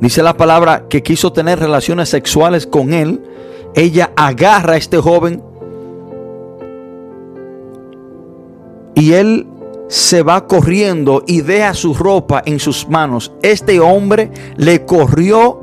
dice 0.00 0.22
la 0.22 0.36
palabra 0.36 0.84
que 0.88 1.02
quiso 1.02 1.32
tener 1.32 1.58
relaciones 1.58 2.08
sexuales 2.08 2.66
con 2.66 2.92
él 2.92 3.22
ella 3.78 4.10
agarra 4.16 4.72
a 4.72 4.76
este 4.76 4.98
joven 4.98 5.40
y 8.96 9.12
él 9.12 9.46
se 9.86 10.22
va 10.24 10.48
corriendo 10.48 11.22
y 11.28 11.42
deja 11.42 11.74
su 11.74 11.94
ropa 11.94 12.42
en 12.44 12.58
sus 12.58 12.88
manos. 12.88 13.32
Este 13.40 13.78
hombre 13.78 14.32
le 14.56 14.84
corrió 14.84 15.60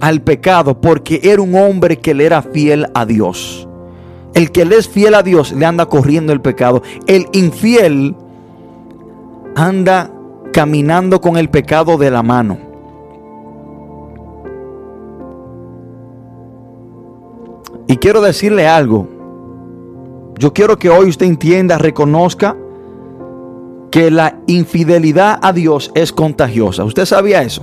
al 0.00 0.22
pecado 0.22 0.80
porque 0.80 1.20
era 1.22 1.40
un 1.40 1.54
hombre 1.54 2.00
que 2.00 2.14
le 2.14 2.26
era 2.26 2.42
fiel 2.42 2.88
a 2.94 3.06
Dios. 3.06 3.68
El 4.34 4.50
que 4.50 4.64
le 4.64 4.78
es 4.78 4.88
fiel 4.88 5.14
a 5.14 5.22
Dios 5.22 5.52
le 5.52 5.64
anda 5.64 5.86
corriendo 5.86 6.32
el 6.32 6.40
pecado. 6.40 6.82
El 7.06 7.26
infiel 7.30 8.16
anda 9.54 10.10
caminando 10.52 11.20
con 11.20 11.36
el 11.36 11.48
pecado 11.48 11.96
de 11.96 12.10
la 12.10 12.24
mano. 12.24 12.71
Y 17.92 17.98
quiero 17.98 18.22
decirle 18.22 18.66
algo. 18.66 19.06
Yo 20.38 20.54
quiero 20.54 20.78
que 20.78 20.88
hoy 20.88 21.10
usted 21.10 21.26
entienda, 21.26 21.76
reconozca 21.76 22.56
que 23.90 24.10
la 24.10 24.38
infidelidad 24.46 25.38
a 25.42 25.52
Dios 25.52 25.92
es 25.94 26.10
contagiosa. 26.10 26.84
¿Usted 26.84 27.04
sabía 27.04 27.42
eso? 27.42 27.62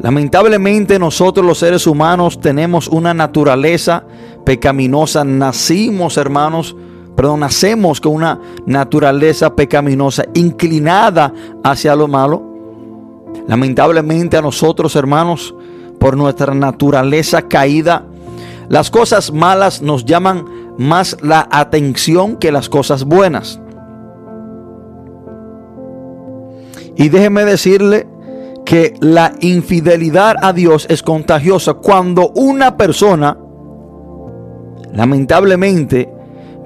Lamentablemente 0.00 0.98
nosotros 0.98 1.46
los 1.46 1.58
seres 1.58 1.86
humanos 1.86 2.40
tenemos 2.40 2.88
una 2.88 3.14
naturaleza 3.14 4.02
pecaminosa. 4.44 5.22
Nacimos, 5.22 6.16
hermanos, 6.16 6.74
perdón, 7.14 7.40
nacemos 7.40 8.00
con 8.00 8.14
una 8.14 8.40
naturaleza 8.66 9.54
pecaminosa 9.54 10.24
inclinada 10.34 11.32
hacia 11.62 11.94
lo 11.94 12.08
malo. 12.08 12.42
Lamentablemente 13.46 14.36
a 14.36 14.42
nosotros, 14.42 14.96
hermanos, 14.96 15.54
por 16.00 16.16
nuestra 16.16 16.52
naturaleza 16.54 17.42
caída, 17.42 18.06
las 18.68 18.90
cosas 18.90 19.32
malas 19.32 19.82
nos 19.82 20.04
llaman 20.04 20.44
más 20.78 21.16
la 21.22 21.48
atención 21.50 22.36
que 22.36 22.52
las 22.52 22.68
cosas 22.68 23.04
buenas. 23.04 23.60
Y 26.96 27.08
déjeme 27.08 27.44
decirle 27.44 28.06
que 28.64 28.94
la 29.00 29.34
infidelidad 29.40 30.36
a 30.40 30.52
Dios 30.52 30.86
es 30.88 31.02
contagiosa 31.02 31.74
cuando 31.74 32.30
una 32.34 32.76
persona, 32.76 33.36
lamentablemente, 34.92 36.08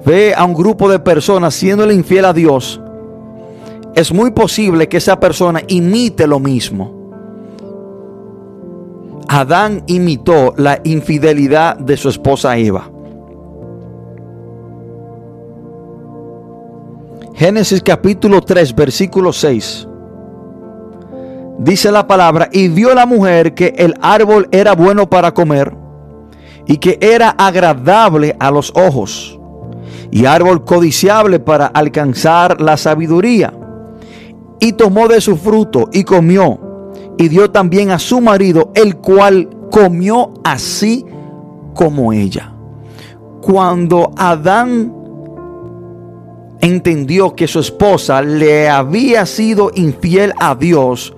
ve 0.05 0.33
a 0.35 0.45
un 0.45 0.53
grupo 0.53 0.89
de 0.89 0.99
personas 0.99 1.53
siendo 1.53 1.91
infiel 1.91 2.25
a 2.25 2.33
Dios. 2.33 2.79
Es 3.95 4.13
muy 4.13 4.31
posible 4.31 4.87
que 4.87 4.97
esa 4.97 5.19
persona 5.19 5.61
imite 5.67 6.25
lo 6.27 6.39
mismo. 6.39 6.98
Adán 9.31 9.83
imitó 9.85 10.55
la 10.57 10.81
infidelidad 10.83 11.77
de 11.77 11.95
su 11.97 12.09
esposa 12.09 12.57
Eva. 12.57 12.89
Génesis 17.35 17.81
capítulo 17.83 18.41
3, 18.41 18.75
versículo 18.75 19.31
6 19.31 19.87
dice 21.59 21.91
la 21.91 22.07
palabra, 22.07 22.49
y 22.51 22.69
vio 22.69 22.95
la 22.95 23.05
mujer 23.05 23.53
que 23.53 23.75
el 23.77 23.93
árbol 24.01 24.47
era 24.51 24.73
bueno 24.73 25.09
para 25.09 25.33
comer 25.33 25.75
y 26.65 26.77
que 26.77 26.97
era 27.01 27.29
agradable 27.29 28.35
a 28.39 28.49
los 28.49 28.71
ojos 28.75 29.39
y 30.09 30.25
árbol 30.25 30.63
codiciable 30.63 31.39
para 31.39 31.67
alcanzar 31.67 32.61
la 32.61 32.77
sabiduría. 32.77 33.53
Y 34.59 34.73
tomó 34.73 35.07
de 35.07 35.21
su 35.21 35.37
fruto 35.37 35.89
y 35.93 36.03
comió 36.03 36.68
y 37.19 37.27
dio 37.27 37.51
también 37.51 37.91
a 37.91 37.99
su 37.99 38.21
marido, 38.21 38.71
el 38.73 38.95
cual 38.95 39.49
comió 39.69 40.31
así 40.45 41.05
como 41.75 42.13
ella. 42.13 42.53
Cuando 43.41 44.11
Adán 44.15 44.95
entendió 46.61 47.35
que 47.35 47.47
su 47.47 47.59
esposa 47.59 48.21
le 48.21 48.69
había 48.69 49.25
sido 49.25 49.69
infiel 49.75 50.31
a 50.39 50.55
Dios, 50.55 51.13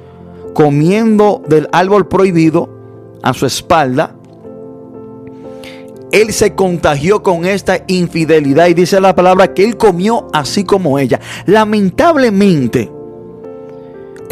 comiendo 0.55 1.43
del 1.47 1.69
árbol 1.71 2.07
prohibido 2.07 2.67
a 3.21 3.33
su 3.35 3.45
espalda, 3.45 4.15
él 6.11 6.33
se 6.33 6.55
contagió 6.55 7.21
con 7.21 7.45
esta 7.45 7.83
infidelidad 7.85 8.67
y 8.67 8.73
dice 8.73 8.99
la 8.99 9.15
palabra 9.15 9.53
que 9.53 9.63
él 9.63 9.77
comió 9.77 10.27
así 10.33 10.63
como 10.63 10.97
ella. 10.97 11.19
Lamentablemente, 11.45 12.91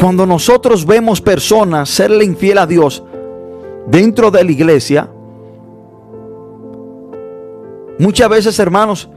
cuando 0.00 0.24
nosotros 0.24 0.86
vemos 0.86 1.20
personas 1.20 1.90
serle 1.90 2.24
infiel 2.24 2.56
a 2.56 2.66
Dios 2.66 3.02
dentro 3.86 4.30
de 4.30 4.42
la 4.42 4.50
iglesia, 4.50 5.10
muchas 7.98 8.30
veces 8.30 8.58
hermanos, 8.58 9.10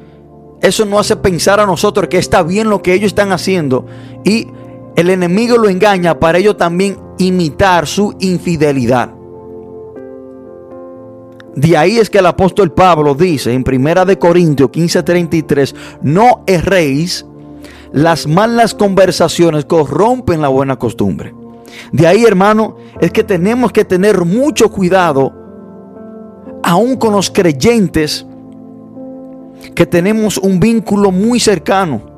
eso 0.61 0.85
no 0.85 0.99
hace 0.99 1.15
pensar 1.15 1.61
a 1.61 1.65
nosotros 1.65 2.09
que 2.09 2.17
está 2.17 2.43
bien 2.43 2.69
lo 2.69 2.81
que 2.81 2.93
ellos 2.93 3.07
están 3.07 3.31
haciendo 3.31 3.85
y 4.25 4.47
el 4.97 5.09
enemigo 5.09 5.57
lo 5.57 5.69
engaña 5.69 6.19
para 6.19 6.37
ello 6.37 6.57
también 6.57 6.97
imitar 7.17 7.87
su 7.87 8.13
infidelidad. 8.19 9.13
De 11.55 11.77
ahí 11.77 11.97
es 11.97 12.09
que 12.09 12.17
el 12.17 12.25
apóstol 12.25 12.73
Pablo 12.73 13.15
dice 13.15 13.53
en 13.53 13.63
Primera 13.63 14.03
de 14.03 14.19
Corintios 14.19 14.69
15:33, 14.69 15.75
no 16.01 16.43
erréis, 16.45 17.25
las 17.93 18.25
malas 18.25 18.73
conversaciones 18.73 19.65
corrompen 19.65 20.41
la 20.41 20.47
buena 20.47 20.77
costumbre. 20.77 21.33
De 21.91 22.07
ahí, 22.07 22.25
hermano, 22.25 22.75
es 22.99 23.11
que 23.11 23.23
tenemos 23.23 23.71
que 23.71 23.85
tener 23.85 24.25
mucho 24.25 24.69
cuidado, 24.69 25.31
aún 26.63 26.97
con 26.97 27.13
los 27.13 27.29
creyentes, 27.29 28.25
que 29.75 29.85
tenemos 29.85 30.39
un 30.39 30.59
vínculo 30.59 31.11
muy 31.11 31.39
cercano. 31.39 32.12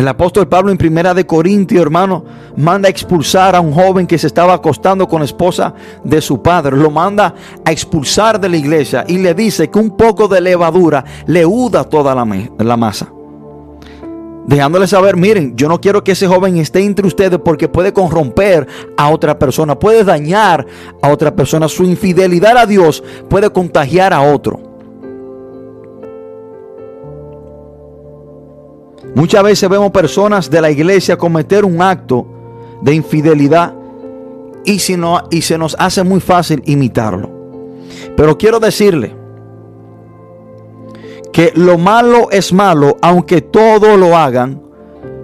El 0.00 0.08
apóstol 0.08 0.48
Pablo 0.48 0.72
en 0.72 0.78
primera 0.78 1.12
de 1.12 1.26
Corintios, 1.26 1.82
hermano, 1.82 2.24
manda 2.56 2.88
a 2.88 2.90
expulsar 2.90 3.54
a 3.54 3.60
un 3.60 3.70
joven 3.70 4.06
que 4.06 4.16
se 4.16 4.28
estaba 4.28 4.54
acostando 4.54 5.06
con 5.06 5.22
esposa 5.22 5.74
de 6.02 6.22
su 6.22 6.40
padre. 6.40 6.74
Lo 6.74 6.90
manda 6.90 7.34
a 7.66 7.70
expulsar 7.70 8.40
de 8.40 8.48
la 8.48 8.56
iglesia 8.56 9.04
y 9.06 9.18
le 9.18 9.34
dice 9.34 9.68
que 9.68 9.78
un 9.78 9.98
poco 9.98 10.26
de 10.26 10.40
levadura 10.40 11.04
le 11.26 11.44
huda 11.44 11.84
toda 11.84 12.14
la, 12.14 12.26
la 12.56 12.76
masa. 12.78 13.12
Dejándole 14.46 14.86
saber, 14.86 15.18
miren, 15.18 15.54
yo 15.54 15.68
no 15.68 15.78
quiero 15.82 16.02
que 16.02 16.12
ese 16.12 16.26
joven 16.26 16.56
esté 16.56 16.82
entre 16.82 17.06
ustedes 17.06 17.38
porque 17.44 17.68
puede 17.68 17.92
corromper 17.92 18.66
a 18.96 19.10
otra 19.10 19.38
persona, 19.38 19.78
puede 19.78 20.02
dañar 20.02 20.66
a 21.02 21.10
otra 21.10 21.36
persona. 21.36 21.68
Su 21.68 21.84
infidelidad 21.84 22.56
a 22.56 22.64
Dios 22.64 23.04
puede 23.28 23.50
contagiar 23.50 24.14
a 24.14 24.22
otro. 24.22 24.69
Muchas 29.14 29.42
veces 29.42 29.68
vemos 29.68 29.90
personas 29.90 30.50
de 30.50 30.60
la 30.60 30.70
iglesia 30.70 31.16
cometer 31.16 31.64
un 31.64 31.82
acto 31.82 32.26
de 32.82 32.94
infidelidad 32.94 33.74
y, 34.64 34.78
si 34.78 34.96
no, 34.96 35.22
y 35.30 35.42
se 35.42 35.58
nos 35.58 35.76
hace 35.78 36.04
muy 36.04 36.20
fácil 36.20 36.62
imitarlo. 36.66 37.30
Pero 38.16 38.38
quiero 38.38 38.60
decirle 38.60 39.14
que 41.32 41.52
lo 41.54 41.78
malo 41.78 42.30
es 42.30 42.52
malo 42.52 42.96
aunque 43.02 43.40
todo 43.40 43.96
lo 43.96 44.16
hagan 44.16 44.60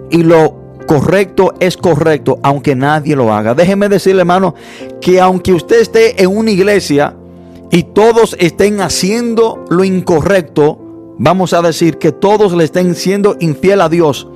y 0.09 0.23
lo 0.23 0.55
correcto 0.87 1.53
es 1.59 1.77
correcto 1.77 2.39
aunque 2.43 2.75
nadie 2.75 3.15
lo 3.15 3.33
haga. 3.33 3.53
Déjeme 3.53 3.89
decirle 3.89 4.21
hermano 4.21 4.55
que 5.01 5.19
aunque 5.19 5.53
usted 5.53 5.81
esté 5.81 6.21
en 6.21 6.35
una 6.35 6.51
iglesia 6.51 7.15
y 7.71 7.83
todos 7.83 8.35
estén 8.39 8.81
haciendo 8.81 9.65
lo 9.69 9.83
incorrecto, 9.83 10.86
vamos 11.17 11.53
a 11.53 11.61
decir 11.61 11.97
que 11.97 12.11
todos 12.11 12.53
le 12.53 12.63
estén 12.63 12.95
siendo 12.95 13.35
infiel 13.39 13.81
a 13.81 13.89
Dios, 13.89 14.27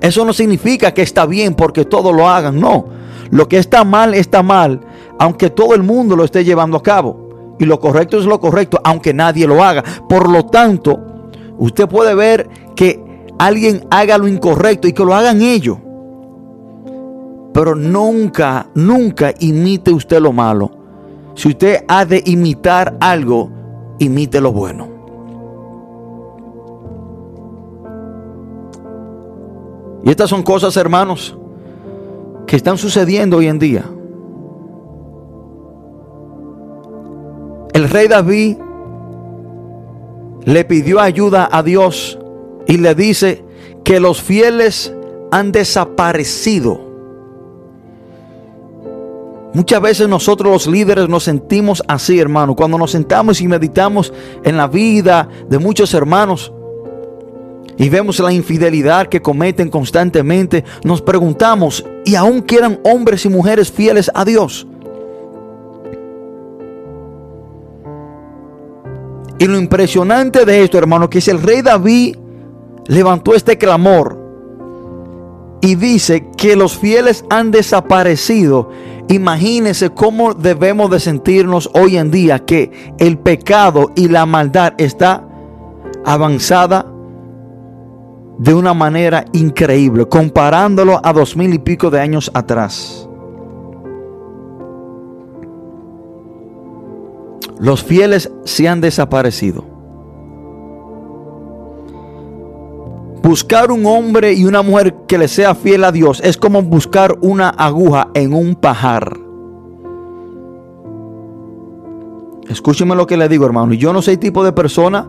eso 0.00 0.24
no 0.24 0.32
significa 0.32 0.92
que 0.92 1.02
está 1.02 1.26
bien 1.26 1.54
porque 1.54 1.84
todos 1.84 2.14
lo 2.14 2.28
hagan. 2.28 2.60
No, 2.60 2.86
lo 3.30 3.48
que 3.48 3.58
está 3.58 3.84
mal 3.84 4.14
está 4.14 4.42
mal, 4.42 4.80
aunque 5.18 5.48
todo 5.48 5.74
el 5.74 5.84
mundo 5.84 6.16
lo 6.16 6.24
esté 6.24 6.44
llevando 6.44 6.76
a 6.76 6.82
cabo. 6.82 7.56
Y 7.60 7.64
lo 7.64 7.78
correcto 7.78 8.18
es 8.18 8.24
lo 8.24 8.40
correcto, 8.40 8.80
aunque 8.82 9.14
nadie 9.14 9.46
lo 9.46 9.62
haga. 9.62 9.84
Por 10.08 10.28
lo 10.28 10.46
tanto, 10.46 10.98
usted 11.58 11.88
puede 11.88 12.16
ver 12.16 12.48
que 12.74 13.00
alguien 13.38 13.86
haga 13.90 14.18
lo 14.18 14.26
incorrecto 14.26 14.88
y 14.88 14.92
que 14.92 15.04
lo 15.04 15.14
hagan 15.14 15.40
ellos. 15.40 15.78
Pero 17.54 17.76
nunca, 17.76 18.68
nunca 18.74 19.32
imite 19.38 19.92
usted 19.92 20.20
lo 20.20 20.32
malo. 20.32 20.70
Si 21.34 21.48
usted 21.48 21.84
ha 21.86 22.04
de 22.04 22.22
imitar 22.26 22.96
algo, 23.00 23.50
imite 24.00 24.40
lo 24.40 24.52
bueno. 24.52 24.91
Y 30.04 30.10
estas 30.10 30.30
son 30.30 30.42
cosas, 30.42 30.76
hermanos, 30.76 31.36
que 32.46 32.56
están 32.56 32.78
sucediendo 32.78 33.38
hoy 33.38 33.46
en 33.46 33.58
día. 33.58 33.84
El 37.72 37.88
rey 37.88 38.08
David 38.08 38.58
le 40.44 40.64
pidió 40.64 41.00
ayuda 41.00 41.48
a 41.50 41.62
Dios 41.62 42.18
y 42.66 42.76
le 42.78 42.94
dice 42.94 43.44
que 43.84 44.00
los 44.00 44.20
fieles 44.20 44.92
han 45.30 45.52
desaparecido. 45.52 46.92
Muchas 49.54 49.82
veces 49.82 50.08
nosotros 50.08 50.50
los 50.50 50.66
líderes 50.66 51.08
nos 51.08 51.24
sentimos 51.24 51.82
así, 51.86 52.18
hermano. 52.18 52.56
Cuando 52.56 52.78
nos 52.78 52.90
sentamos 52.90 53.40
y 53.40 53.48
meditamos 53.48 54.12
en 54.44 54.56
la 54.56 54.66
vida 54.66 55.28
de 55.48 55.58
muchos 55.58 55.92
hermanos, 55.94 56.52
y 57.78 57.88
vemos 57.88 58.18
la 58.20 58.32
infidelidad 58.32 59.06
que 59.08 59.22
cometen 59.22 59.70
constantemente, 59.70 60.64
nos 60.84 61.02
preguntamos, 61.02 61.84
¿y 62.04 62.14
aún 62.14 62.42
quedan 62.42 62.80
hombres 62.84 63.24
y 63.24 63.28
mujeres 63.28 63.70
fieles 63.70 64.10
a 64.14 64.24
Dios? 64.24 64.66
Y 69.38 69.46
lo 69.46 69.58
impresionante 69.58 70.44
de 70.44 70.62
esto, 70.62 70.78
hermano, 70.78 71.10
que 71.10 71.20
si 71.20 71.30
el 71.30 71.42
rey 71.42 71.62
David 71.62 72.16
levantó 72.86 73.34
este 73.34 73.58
clamor 73.58 74.18
y 75.60 75.74
dice 75.74 76.28
que 76.36 76.54
los 76.54 76.76
fieles 76.76 77.24
han 77.30 77.50
desaparecido, 77.50 78.70
imagínense 79.08 79.90
cómo 79.90 80.34
debemos 80.34 80.90
de 80.90 81.00
sentirnos 81.00 81.70
hoy 81.72 81.96
en 81.96 82.10
día 82.10 82.44
que 82.44 82.94
el 82.98 83.18
pecado 83.18 83.90
y 83.96 84.08
la 84.08 84.26
maldad 84.26 84.74
está 84.78 85.26
avanzada 86.04 86.91
de 88.38 88.54
una 88.54 88.74
manera 88.74 89.24
increíble, 89.32 90.06
comparándolo 90.06 91.00
a 91.02 91.12
dos 91.12 91.36
mil 91.36 91.52
y 91.54 91.58
pico 91.58 91.90
de 91.90 92.00
años 92.00 92.30
atrás. 92.34 93.08
Los 97.58 97.84
fieles 97.84 98.32
se 98.44 98.68
han 98.68 98.80
desaparecido. 98.80 99.64
Buscar 103.22 103.70
un 103.70 103.86
hombre 103.86 104.32
y 104.32 104.44
una 104.44 104.62
mujer 104.62 104.96
que 105.06 105.16
le 105.16 105.28
sea 105.28 105.54
fiel 105.54 105.84
a 105.84 105.92
Dios 105.92 106.20
es 106.24 106.36
como 106.36 106.60
buscar 106.62 107.16
una 107.20 107.50
aguja 107.50 108.08
en 108.14 108.34
un 108.34 108.56
pajar. 108.56 109.16
Escúcheme 112.48 112.96
lo 112.96 113.06
que 113.06 113.16
le 113.16 113.28
digo, 113.28 113.46
hermano. 113.46 113.74
Yo 113.74 113.92
no 113.92 114.02
soy 114.02 114.16
tipo 114.16 114.42
de 114.42 114.52
persona 114.52 115.08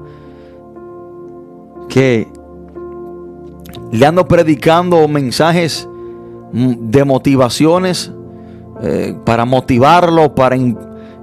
que 1.90 2.32
le 3.94 4.08
ando 4.08 4.28
predicando 4.28 5.08
mensajes 5.08 5.88
de 6.52 7.06
motivaciones 7.06 8.12
eh, 8.82 9.16
para 9.24 9.46
motivarlo, 9.46 10.34
para, 10.34 10.58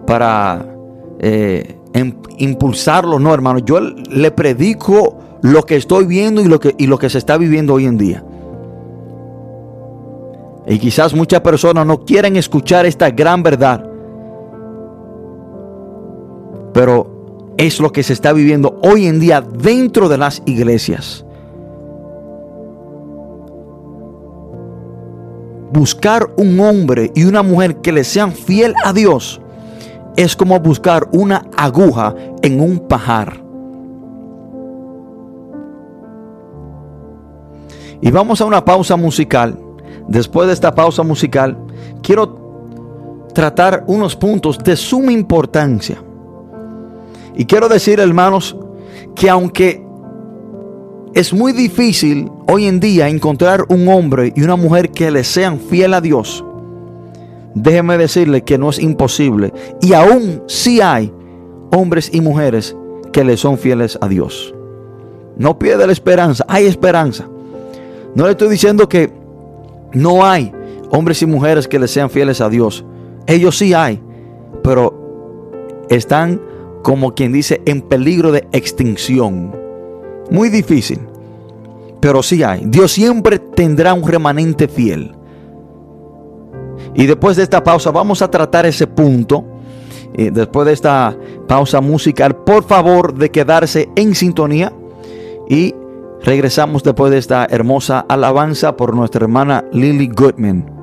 para 0.07 0.67
eh, 1.19 1.77
em, 1.93 2.15
impulsarlo. 2.39 3.19
No, 3.19 3.35
hermano, 3.35 3.59
yo 3.59 3.81
le 3.81 4.31
predico 4.31 5.19
lo 5.43 5.65
que 5.65 5.75
estoy 5.75 6.07
viendo 6.07 6.43
y 6.43 6.45
lo 6.45 6.61
que, 6.61 6.77
y 6.79 6.87
lo 6.87 6.97
que 6.97 7.11
se 7.11 7.19
está 7.19 7.37
viviendo 7.37 7.75
hoy 7.75 7.87
en 7.87 7.99
día. 7.99 8.25
Y 10.69 10.79
quizás 10.79 11.13
muchas 11.13 11.41
personas 11.41 11.85
no 11.85 12.05
quieren 12.05 12.37
escuchar 12.37 12.87
esta 12.87 13.11
gran 13.11 13.43
verdad. 13.43 13.85
Pero 16.73 17.53
es 17.59 17.81
lo 17.81 17.91
que 17.91 18.05
se 18.05 18.13
está 18.13 18.33
viviendo 18.33 18.79
hoy 18.85 19.07
en 19.07 19.19
día 19.19 19.41
dentro 19.41 20.09
de 20.09 20.19
las 20.19 20.41
iglesias. 20.47 21.25
Buscar 25.73 26.31
un 26.37 26.59
hombre 26.61 27.13
y 27.15 27.25
una 27.25 27.43
mujer 27.43 27.77
que 27.77 27.93
le 27.93 28.05
sean 28.05 28.33
fiel 28.33 28.75
a 28.85 28.93
Dios 28.93 29.41
es 30.17 30.37
como 30.37 30.59
buscar 30.61 31.09
una 31.13 31.47
aguja 31.57 32.15
en 32.43 32.61
un 32.61 32.81
pajar. 32.81 33.41
Y 38.03 38.11
vamos 38.11 38.41
a 38.41 38.47
una 38.47 38.65
pausa 38.65 38.97
musical. 38.97 39.59
Después 40.09 40.49
de 40.49 40.55
esta 40.55 40.75
pausa 40.75 41.03
musical, 41.03 41.57
quiero 42.03 43.29
tratar 43.35 43.85
unos 43.87 44.17
puntos 44.17 44.59
de 44.59 44.77
suma 44.77 45.13
importancia. 45.13 46.03
Y 47.37 47.45
quiero 47.45 47.69
decir, 47.69 48.01
hermanos, 48.01 48.57
que 49.15 49.31
aunque 49.31 49.87
es 51.15 51.33
muy 51.33 51.53
difícil 51.53 52.31
hoy 52.47 52.67
en 52.67 52.79
día 52.79 53.09
encontrar 53.09 53.65
un 53.69 53.89
hombre 53.89 54.33
y 54.37 54.43
una 54.43 54.57
mujer 54.57 54.91
que 54.91 55.11
le 55.11 55.25
sean 55.25 55.59
fiel 55.59 55.95
a 55.95 56.01
Dios. 56.01 56.45
Déjeme 57.55 57.99
decirle 57.99 58.43
que 58.43 58.59
no 58.59 58.71
es 58.71 58.79
imposible. 58.79 59.53
Y 59.81 59.93
aún 59.93 60.43
sí 60.47 60.81
hay 60.81 61.13
hombres 61.73 62.11
y 62.13 62.21
mujeres 62.21 62.77
que 63.13 63.25
le 63.25 63.37
son 63.37 63.59
fieles 63.59 63.99
a 64.01 64.09
Dios. 64.09 64.55
No 65.37 65.59
pierda 65.59 65.87
la 65.87 65.93
esperanza, 65.93 66.45
hay 66.49 66.67
esperanza. 66.67 67.29
No 68.15 68.25
le 68.25 68.33
estoy 68.33 68.49
diciendo 68.49 68.89
que 68.89 69.13
no 69.93 70.25
hay 70.25 70.53
hombres 70.91 71.23
y 71.23 71.27
mujeres 71.27 71.67
que 71.67 71.79
le 71.79 71.89
sean 71.89 72.11
fieles 72.11 72.41
a 72.41 72.49
Dios. 72.49 72.85
Ellos 73.27 73.59
sí 73.59 73.75
hay, 73.75 74.01
pero 74.63 75.87
están 75.89 76.41
como 76.83 77.15
quien 77.15 77.33
dice 77.33 77.61
en 77.67 77.83
peligro 77.83 78.33
de 78.33 78.47
extinción. 78.53 79.60
Muy 80.31 80.49
difícil, 80.49 81.01
pero 82.01 82.23
sí 82.23 82.43
hay. 82.43 82.63
Dios 82.67 82.93
siempre 82.93 83.39
tendrá 83.39 83.95
un 83.95 84.07
remanente 84.07 84.69
fiel. 84.69 85.15
Y 86.95 87.07
después 87.07 87.37
de 87.37 87.43
esta 87.43 87.63
pausa 87.63 87.91
vamos 87.91 88.23
a 88.23 88.31
tratar 88.31 88.67
ese 88.67 88.87
punto. 88.87 89.45
Eh, 90.15 90.31
después 90.33 90.67
de 90.67 90.73
esta 90.73 91.17
pausa 91.47 91.81
musical, 91.81 92.37
por 92.37 92.65
favor 92.65 93.15
de 93.15 93.31
quedarse 93.31 93.89
en 93.97 94.15
sintonía. 94.15 94.73
Y 95.49 95.75
regresamos 96.23 96.83
después 96.83 97.11
de 97.11 97.19
esta 97.19 97.47
hermosa 97.49 98.01
alabanza 98.09 98.77
por 98.77 98.95
nuestra 98.95 99.25
hermana 99.25 99.65
Lily 99.73 100.09
Goodman. 100.09 100.80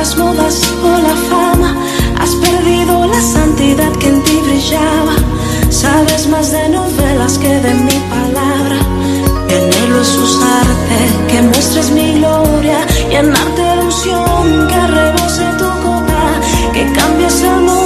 las 0.00 0.16
modas 0.16 0.56
o 0.82 0.92
la 1.08 1.16
fama. 1.30 1.70
Has 2.18 2.34
perdido 2.36 3.06
la 3.06 3.20
santidad 3.20 3.92
que 4.00 4.08
en 4.08 4.22
ti 4.22 4.36
brillaba. 4.46 5.14
Sabes 5.68 6.26
más 6.26 6.50
de 6.52 6.70
novelas 6.70 7.36
que 7.36 7.52
de 7.66 7.74
mi 7.74 7.98
palabra. 8.14 8.78
Mi 9.46 9.54
anhelo 9.60 10.00
es 10.00 10.12
usarte, 10.26 10.98
que 11.28 11.42
muestres 11.42 11.90
mi 11.90 12.14
gloria, 12.18 12.78
llenarte 13.10 13.62
de 13.62 13.82
unción, 13.88 14.44
que 14.70 14.80
rebose 14.96 15.46
tu 15.60 15.68
copa, 15.84 16.22
que 16.72 16.82
cambies 16.98 17.42
el 17.42 17.60
mundo. 17.66 17.79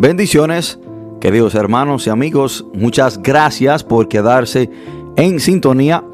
Bendiciones, 0.00 0.78
queridos 1.20 1.56
hermanos 1.56 2.06
y 2.06 2.10
amigos, 2.10 2.64
muchas 2.72 3.20
gracias 3.20 3.82
por 3.82 4.06
quedarse 4.06 4.70
en 5.16 5.40
sintonía. 5.40 6.04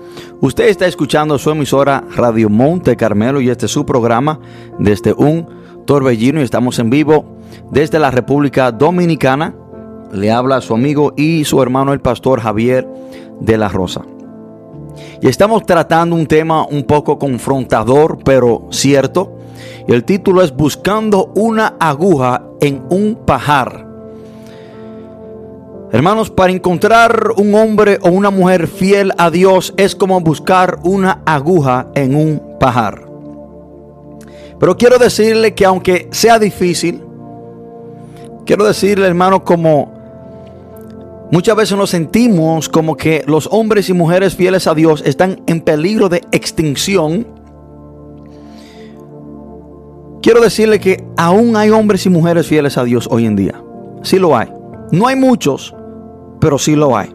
Usted 0.41 0.69
está 0.69 0.87
escuchando 0.87 1.39
su 1.39 1.51
emisora 1.51 2.03
Radio 2.17 2.49
Monte 2.49 2.97
Carmelo 2.97 3.43
y 3.43 3.51
este 3.51 3.67
es 3.67 3.73
su 3.73 3.85
programa 3.85 4.41
desde 4.79 5.13
un 5.13 5.47
torbellino 5.85 6.41
y 6.41 6.45
estamos 6.45 6.79
en 6.79 6.89
vivo 6.89 7.37
desde 7.71 7.99
la 7.99 8.11
República 8.11 8.73
Dominicana. 8.73 9.55
Le 10.15 10.33
habla 10.33 10.63
su 10.63 10.73
amigo 10.73 11.13
y 11.15 11.45
su 11.45 11.61
hermano 11.61 11.93
el 11.93 12.01
pastor 12.01 12.41
Javier 12.41 12.89
de 13.39 13.59
la 13.59 13.69
Rosa. 13.69 14.01
Y 15.21 15.29
estamos 15.29 15.67
tratando 15.67 16.17
un 16.17 16.27
tema 16.27 16.65
un 16.65 16.85
poco 16.85 17.19
confrontador, 17.19 18.17
pero 18.25 18.67
cierto. 18.71 19.34
Y 19.87 19.93
el 19.93 20.05
título 20.05 20.43
es 20.43 20.55
Buscando 20.55 21.33
una 21.35 21.77
aguja 21.79 22.43
en 22.61 22.83
un 22.91 23.17
pajar. 23.27 23.87
Hermanos, 25.93 26.29
para 26.31 26.51
encontrar 26.51 27.33
un 27.37 27.55
hombre 27.55 27.99
o 28.03 28.09
una 28.09 28.31
mujer 28.31 28.67
fiel 28.67 29.13
a 29.17 29.31
Dios 29.31 29.73
es 29.77 29.95
como 29.95 30.21
buscar 30.21 30.81
una 30.83 31.23
aguja 31.25 31.87
en 31.95 32.17
un 32.17 32.57
pajar. 32.59 33.07
Pero 34.59 34.77
quiero 34.77 34.99
decirle 34.99 35.55
que 35.55 35.65
aunque 35.65 36.09
sea 36.11 36.39
difícil, 36.39 37.01
quiero 38.45 38.65
decirle, 38.65 39.07
hermano, 39.07 39.45
como 39.45 39.93
muchas 41.31 41.55
veces 41.55 41.77
nos 41.77 41.91
sentimos 41.91 42.69
como 42.69 42.97
que 42.97 43.23
los 43.27 43.49
hombres 43.53 43.89
y 43.89 43.93
mujeres 43.93 44.35
fieles 44.35 44.67
a 44.67 44.75
Dios 44.75 45.03
están 45.07 45.43
en 45.47 45.61
peligro 45.61 46.09
de 46.09 46.23
extinción. 46.33 47.27
Quiero 50.25 50.41
decirle 50.41 50.81
que 50.81 51.05
aún 51.19 51.55
hay 51.55 51.69
hombres 51.69 52.07
y 52.07 52.09
mujeres 52.09 52.47
fieles 52.47 52.79
a 52.79 52.85
Dios 52.85 53.07
hoy 53.11 53.27
en 53.27 53.37
día. 53.37 53.63
Sí 54.01 54.19
lo 54.19 54.35
hay. 54.35 54.51
No 54.91 55.07
hay 55.07 55.17
muchos, 55.17 55.75
pero 56.41 56.59
sí 56.59 56.75
lo 56.75 56.97
hay. 56.97 57.15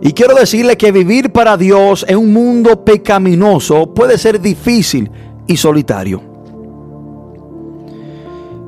Y 0.00 0.12
quiero 0.12 0.34
decirle 0.34 0.76
que 0.76 0.90
vivir 0.90 1.30
para 1.30 1.56
Dios 1.56 2.04
en 2.08 2.16
un 2.16 2.32
mundo 2.32 2.84
pecaminoso 2.84 3.94
puede 3.94 4.18
ser 4.18 4.40
difícil 4.40 5.12
y 5.46 5.56
solitario. 5.56 6.20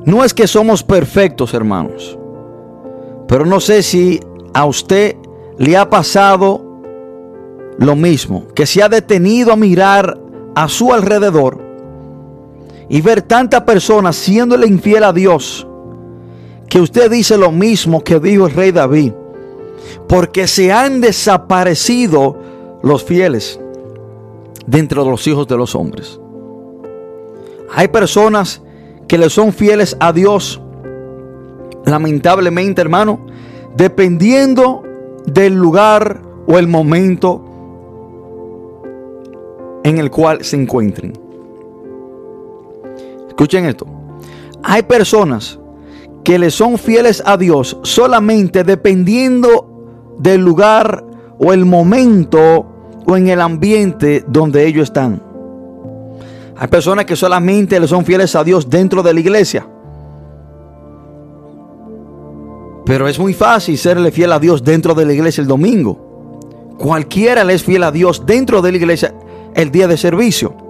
No 0.05 0.23
es 0.23 0.33
que 0.33 0.47
somos 0.47 0.81
perfectos, 0.81 1.53
hermanos, 1.53 2.17
pero 3.27 3.45
no 3.45 3.59
sé 3.59 3.83
si 3.83 4.21
a 4.53 4.63
usted 4.63 5.17
le 5.57 5.75
ha 5.75 5.89
pasado 5.89 6.63
lo 7.79 7.97
mismo, 7.97 8.47
que 8.55 8.65
se 8.65 8.81
ha 8.81 8.87
detenido 8.87 9.51
a 9.51 9.57
mirar 9.57 10.17
a 10.55 10.69
su 10.69 10.93
alrededor 10.93 11.65
y 12.89 13.01
ver 13.01 13.21
tantas 13.21 13.61
personas 13.61 14.15
siéndole 14.15 14.67
infiel 14.67 15.03
a 15.03 15.13
Dios, 15.13 15.67
que 16.69 16.79
usted 16.79 17.09
dice 17.09 17.37
lo 17.37 17.51
mismo 17.51 18.03
que 18.03 18.19
dijo 18.19 18.47
el 18.47 18.53
rey 18.53 18.71
David 18.71 19.13
porque 20.07 20.47
se 20.47 20.71
han 20.71 21.01
desaparecido 21.01 22.37
los 22.83 23.03
fieles 23.03 23.59
dentro 24.67 25.03
de 25.03 25.09
los 25.09 25.25
hijos 25.27 25.47
de 25.47 25.57
los 25.57 25.75
hombres. 25.75 26.19
Hay 27.73 27.87
personas 27.87 28.61
que 29.07 29.17
le 29.17 29.29
son 29.29 29.53
fieles 29.53 29.97
a 29.99 30.13
Dios, 30.13 30.61
lamentablemente 31.85 32.81
hermano, 32.81 33.25
dependiendo 33.75 34.83
del 35.25 35.55
lugar 35.55 36.21
o 36.47 36.57
el 36.57 36.67
momento 36.67 37.41
en 39.83 39.97
el 39.97 40.09
cual 40.09 40.43
se 40.43 40.55
encuentren. 40.55 41.24
Escuchen 43.27 43.65
esto. 43.65 43.85
Hay 44.63 44.83
personas 44.83 45.59
que 46.23 46.39
le 46.39 46.49
son 46.49 46.77
fieles 46.77 47.21
a 47.25 47.37
Dios 47.37 47.77
solamente 47.83 48.63
dependiendo 48.63 50.15
del 50.17 50.41
lugar 50.41 51.05
o 51.37 51.53
el 51.53 51.65
momento 51.65 52.65
o 53.05 53.15
en 53.15 53.27
el 53.27 53.41
ambiente 53.41 54.25
donde 54.27 54.65
ellos 54.65 54.85
están. 54.85 55.21
Hay 56.57 56.67
personas 56.67 57.05
que 57.05 57.15
solamente 57.15 57.79
le 57.79 57.87
son 57.87 58.05
fieles 58.05 58.35
a 58.35 58.43
Dios 58.43 58.69
dentro 58.69 59.03
de 59.03 59.13
la 59.13 59.19
iglesia. 59.19 59.67
Pero 62.85 63.07
es 63.07 63.19
muy 63.19 63.33
fácil 63.33 63.77
serle 63.77 64.11
fiel 64.11 64.31
a 64.31 64.39
Dios 64.39 64.63
dentro 64.63 64.93
de 64.93 65.05
la 65.05 65.13
iglesia 65.13 65.41
el 65.41 65.47
domingo. 65.47 66.73
Cualquiera 66.77 67.43
le 67.43 67.53
es 67.53 67.63
fiel 67.63 67.83
a 67.83 67.91
Dios 67.91 68.25
dentro 68.25 68.61
de 68.61 68.71
la 68.71 68.77
iglesia 68.77 69.13
el 69.53 69.71
día 69.71 69.87
de 69.87 69.97
servicio. 69.97 70.64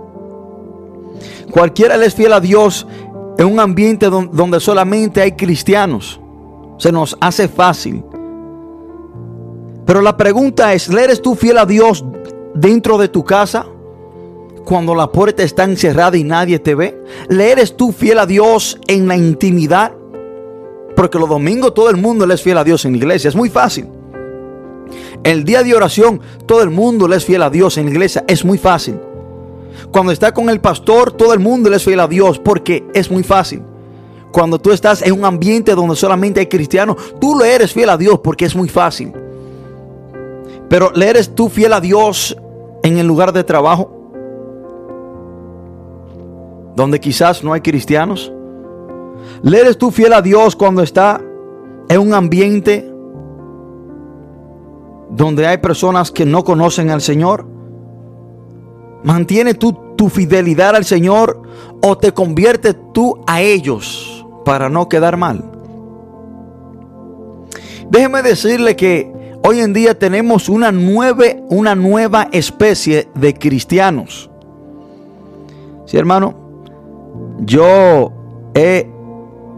Cualquiera 1.51 1.97
le 1.97 2.05
es 2.07 2.15
fiel 2.15 2.33
a 2.33 2.39
Dios 2.39 2.87
en 3.37 3.47
un 3.47 3.59
ambiente 3.59 4.07
donde 4.09 4.59
solamente 4.59 5.21
hay 5.21 5.33
cristianos. 5.33 6.19
Se 6.77 6.91
nos 6.91 7.17
hace 7.21 7.47
fácil 7.47 8.03
pero 9.85 10.01
la 10.01 10.17
pregunta 10.17 10.73
es, 10.73 10.89
¿le 10.89 11.03
eres 11.03 11.21
tú 11.21 11.35
fiel 11.35 11.59
a 11.59 11.65
Dios 11.65 12.03
dentro 12.55 12.97
de 12.97 13.07
tu 13.07 13.23
casa? 13.23 13.67
Cuando 14.65 14.95
la 14.95 15.11
puerta 15.11 15.43
está 15.43 15.63
encerrada 15.63 16.17
y 16.17 16.23
nadie 16.23 16.57
te 16.57 16.73
ve. 16.73 16.99
¿Le 17.29 17.51
eres 17.51 17.77
tú 17.77 17.91
fiel 17.91 18.17
a 18.17 18.25
Dios 18.25 18.79
en 18.87 19.07
la 19.07 19.15
intimidad? 19.15 19.93
Porque 20.95 21.19
los 21.19 21.29
domingos 21.29 21.75
todo 21.75 21.91
el 21.91 21.97
mundo 21.97 22.25
le 22.25 22.33
es 22.33 22.41
fiel 22.41 22.57
a 22.57 22.63
Dios 22.63 22.83
en 22.85 22.93
la 22.93 22.97
iglesia. 22.97 23.27
Es 23.27 23.35
muy 23.35 23.49
fácil. 23.49 23.87
El 25.23 25.43
día 25.43 25.61
de 25.61 25.75
oración 25.75 26.19
todo 26.47 26.63
el 26.63 26.71
mundo 26.71 27.07
le 27.07 27.17
es 27.17 27.25
fiel 27.25 27.43
a 27.43 27.51
Dios 27.51 27.77
en 27.77 27.85
la 27.85 27.91
iglesia. 27.91 28.25
Es 28.27 28.43
muy 28.43 28.57
fácil. 28.57 28.97
Cuando 29.91 30.11
está 30.11 30.33
con 30.33 30.49
el 30.49 30.59
pastor 30.59 31.11
todo 31.11 31.33
el 31.33 31.39
mundo 31.39 31.69
le 31.69 31.77
es 31.77 31.83
fiel 31.83 31.99
a 31.99 32.07
Dios 32.07 32.39
porque 32.39 32.85
es 32.93 33.09
muy 33.09 33.23
fácil. 33.23 33.61
Cuando 34.31 34.59
tú 34.59 34.71
estás 34.71 35.01
en 35.01 35.13
un 35.13 35.23
ambiente 35.23 35.75
donde 35.75 35.95
solamente 35.95 36.41
hay 36.41 36.47
cristianos, 36.47 36.97
tú 37.21 37.37
le 37.37 37.53
eres 37.53 37.71
fiel 37.71 37.89
a 37.89 37.97
Dios 37.97 38.19
porque 38.19 38.45
es 38.45 38.55
muy 38.55 38.67
fácil. 38.67 39.13
Pero 40.67 40.91
¿le 40.93 41.07
eres 41.07 41.33
tú 41.33 41.47
fiel 41.47 41.73
a 41.73 41.79
Dios 41.79 42.35
en 42.83 42.97
el 42.97 43.07
lugar 43.07 43.31
de 43.31 43.43
trabajo? 43.43 43.91
Donde 46.75 46.99
quizás 46.99 47.43
no 47.43 47.53
hay 47.53 47.61
cristianos. 47.61 48.33
¿Le 49.41 49.59
eres 49.59 49.77
tú 49.77 49.91
fiel 49.91 50.11
a 50.11 50.21
Dios 50.21 50.55
cuando 50.55 50.81
está 50.81 51.21
en 51.87 51.99
un 51.99 52.13
ambiente 52.13 52.91
donde 55.09 55.47
hay 55.47 55.59
personas 55.59 56.11
que 56.11 56.25
no 56.25 56.43
conocen 56.43 56.89
al 56.89 57.01
Señor? 57.01 57.54
¿Mantiene 59.05 59.53
tú 59.53 59.71
tu 59.95 60.09
fidelidad 60.09 60.75
al 60.75 60.83
Señor 60.83 61.43
o 61.81 61.95
te 61.95 62.11
conviertes 62.11 62.75
tú 62.91 63.21
a 63.27 63.39
ellos 63.39 64.25
para 64.43 64.67
no 64.67 64.89
quedar 64.89 65.15
mal? 65.15 65.45
Déjeme 67.87 68.23
decirle 68.23 68.75
que 68.75 69.13
hoy 69.43 69.59
en 69.59 69.73
día 69.73 69.97
tenemos 69.97 70.49
una 70.49 70.71
nueva, 70.71 71.25
una 71.49 71.75
nueva 71.75 72.29
especie 72.31 73.07
de 73.13 73.35
cristianos. 73.35 74.31
Sí, 75.85 75.97
hermano, 75.97 76.35
yo 77.41 78.11
he 78.55 78.89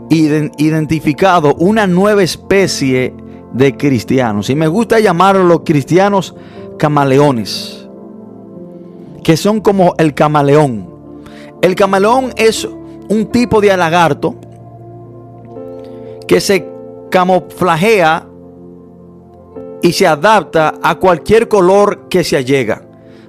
identificado 0.10 1.56
una 1.56 1.88
nueva 1.88 2.22
especie 2.22 3.14
de 3.54 3.78
cristianos 3.78 4.50
y 4.50 4.56
me 4.56 4.68
gusta 4.68 5.00
llamarlos 5.00 5.48
los 5.48 5.62
cristianos 5.62 6.36
camaleones, 6.78 7.87
que 9.24 9.38
son 9.38 9.62
como 9.62 9.94
el 9.98 10.14
camaleón. 10.14 10.98
El 11.62 11.76
camaleón 11.76 12.34
es 12.36 12.68
un 13.10 13.26
tipo 13.32 13.62
de 13.62 13.76
lagarto 13.76 14.36
que 16.28 16.42
se 16.42 16.68
camuflajea 17.10 18.28
y 19.82 19.92
se 19.94 20.08
adapta 20.08 20.76
a 20.82 20.96
cualquier 20.96 21.48
color 21.48 22.08
que 22.10 22.24
se 22.24 22.38
allega. 22.38 22.82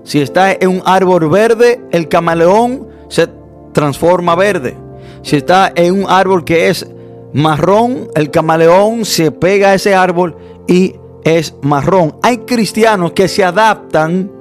Si 0.04 0.20
está 0.20 0.52
en 0.52 0.68
un 0.68 0.82
árbol 0.84 1.28
verde, 1.28 1.80
el 1.90 2.08
camaleón 2.08 2.88
se 3.08 3.28
transforma 3.72 4.34
verde. 4.34 4.76
Si 5.22 5.36
está 5.36 5.72
en 5.74 6.04
un 6.04 6.06
árbol 6.08 6.44
que 6.44 6.68
es 6.68 6.86
marrón, 7.32 8.08
el 8.14 8.30
camaleón 8.30 9.04
se 9.04 9.30
pega 9.30 9.70
a 9.70 9.74
ese 9.74 9.94
árbol 9.94 10.36
y 10.66 10.94
es 11.24 11.54
marrón. 11.62 12.16
Hay 12.22 12.38
cristianos 12.38 13.12
que 13.12 13.28
se 13.28 13.44
adaptan 13.44 14.32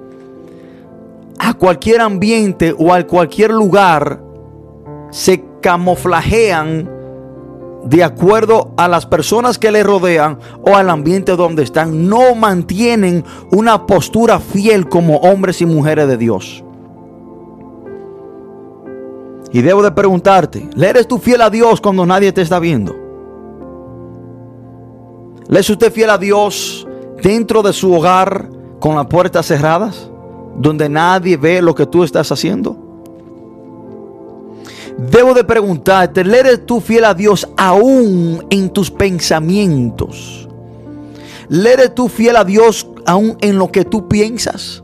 a 1.40 1.54
cualquier 1.54 2.02
ambiente 2.02 2.76
o 2.78 2.94
a 2.94 3.04
cualquier 3.06 3.52
lugar, 3.52 4.22
se 5.12 5.44
camuflajean 5.62 6.90
de 7.86 8.04
acuerdo 8.04 8.74
a 8.78 8.88
las 8.88 9.06
personas 9.06 9.58
que 9.58 9.72
le 9.72 9.84
rodean 9.84 10.40
o 10.66 10.76
al 10.76 10.90
ambiente 10.90 11.36
donde 11.36 11.64
están. 11.64 12.08
No 12.08 12.36
mantienen 12.36 13.24
una 13.52 13.86
postura 13.86 14.40
fiel 14.40 14.90
como 14.90 15.18
hombres 15.18 15.62
y 15.62 15.66
mujeres 15.66 16.08
de 16.08 16.18
Dios. 16.18 16.64
Y 19.52 19.62
debo 19.62 19.82
de 19.82 19.92
preguntarte, 19.92 20.70
¿le 20.76 20.90
eres 20.90 21.08
tú 21.08 21.18
fiel 21.18 21.42
a 21.42 21.50
Dios 21.50 21.80
cuando 21.80 22.06
nadie 22.06 22.34
te 22.34 22.42
está 22.42 22.60
viendo? 22.60 22.96
¿Le 25.48 25.62
es 25.62 25.70
usted 25.70 25.94
fiel 25.94 26.10
a 26.10 26.18
Dios 26.18 26.86
dentro 27.24 27.64
de 27.64 27.72
su 27.72 27.94
hogar 27.94 28.50
con 28.80 28.96
las 28.96 29.08
puertas 29.08 29.46
cerradas? 29.46 30.12
Donde 30.58 30.90
nadie 30.90 31.38
ve 31.38 31.62
lo 31.62 31.74
que 31.76 31.86
tú 31.86 32.04
estás 32.04 32.32
haciendo. 32.32 32.88
Debo 34.98 35.36
de 35.36 35.44
preguntarte, 35.44 36.26
¿le 36.26 36.40
eres 36.40 36.66
tú 36.66 36.82
fiel 36.82 37.06
a 37.06 37.14
Dios 37.14 37.48
aún 37.56 38.44
en 38.50 38.72
tus 38.72 38.90
pensamientos? 38.90 40.50
¿Le 41.50 41.74
eres 41.74 41.94
tú 41.94 42.10
fiel 42.10 42.36
a 42.36 42.44
Dios 42.44 42.88
aún 43.06 43.38
en 43.42 43.60
lo 43.60 43.72
que 43.72 43.86
tú 43.86 44.08
piensas? 44.08 44.84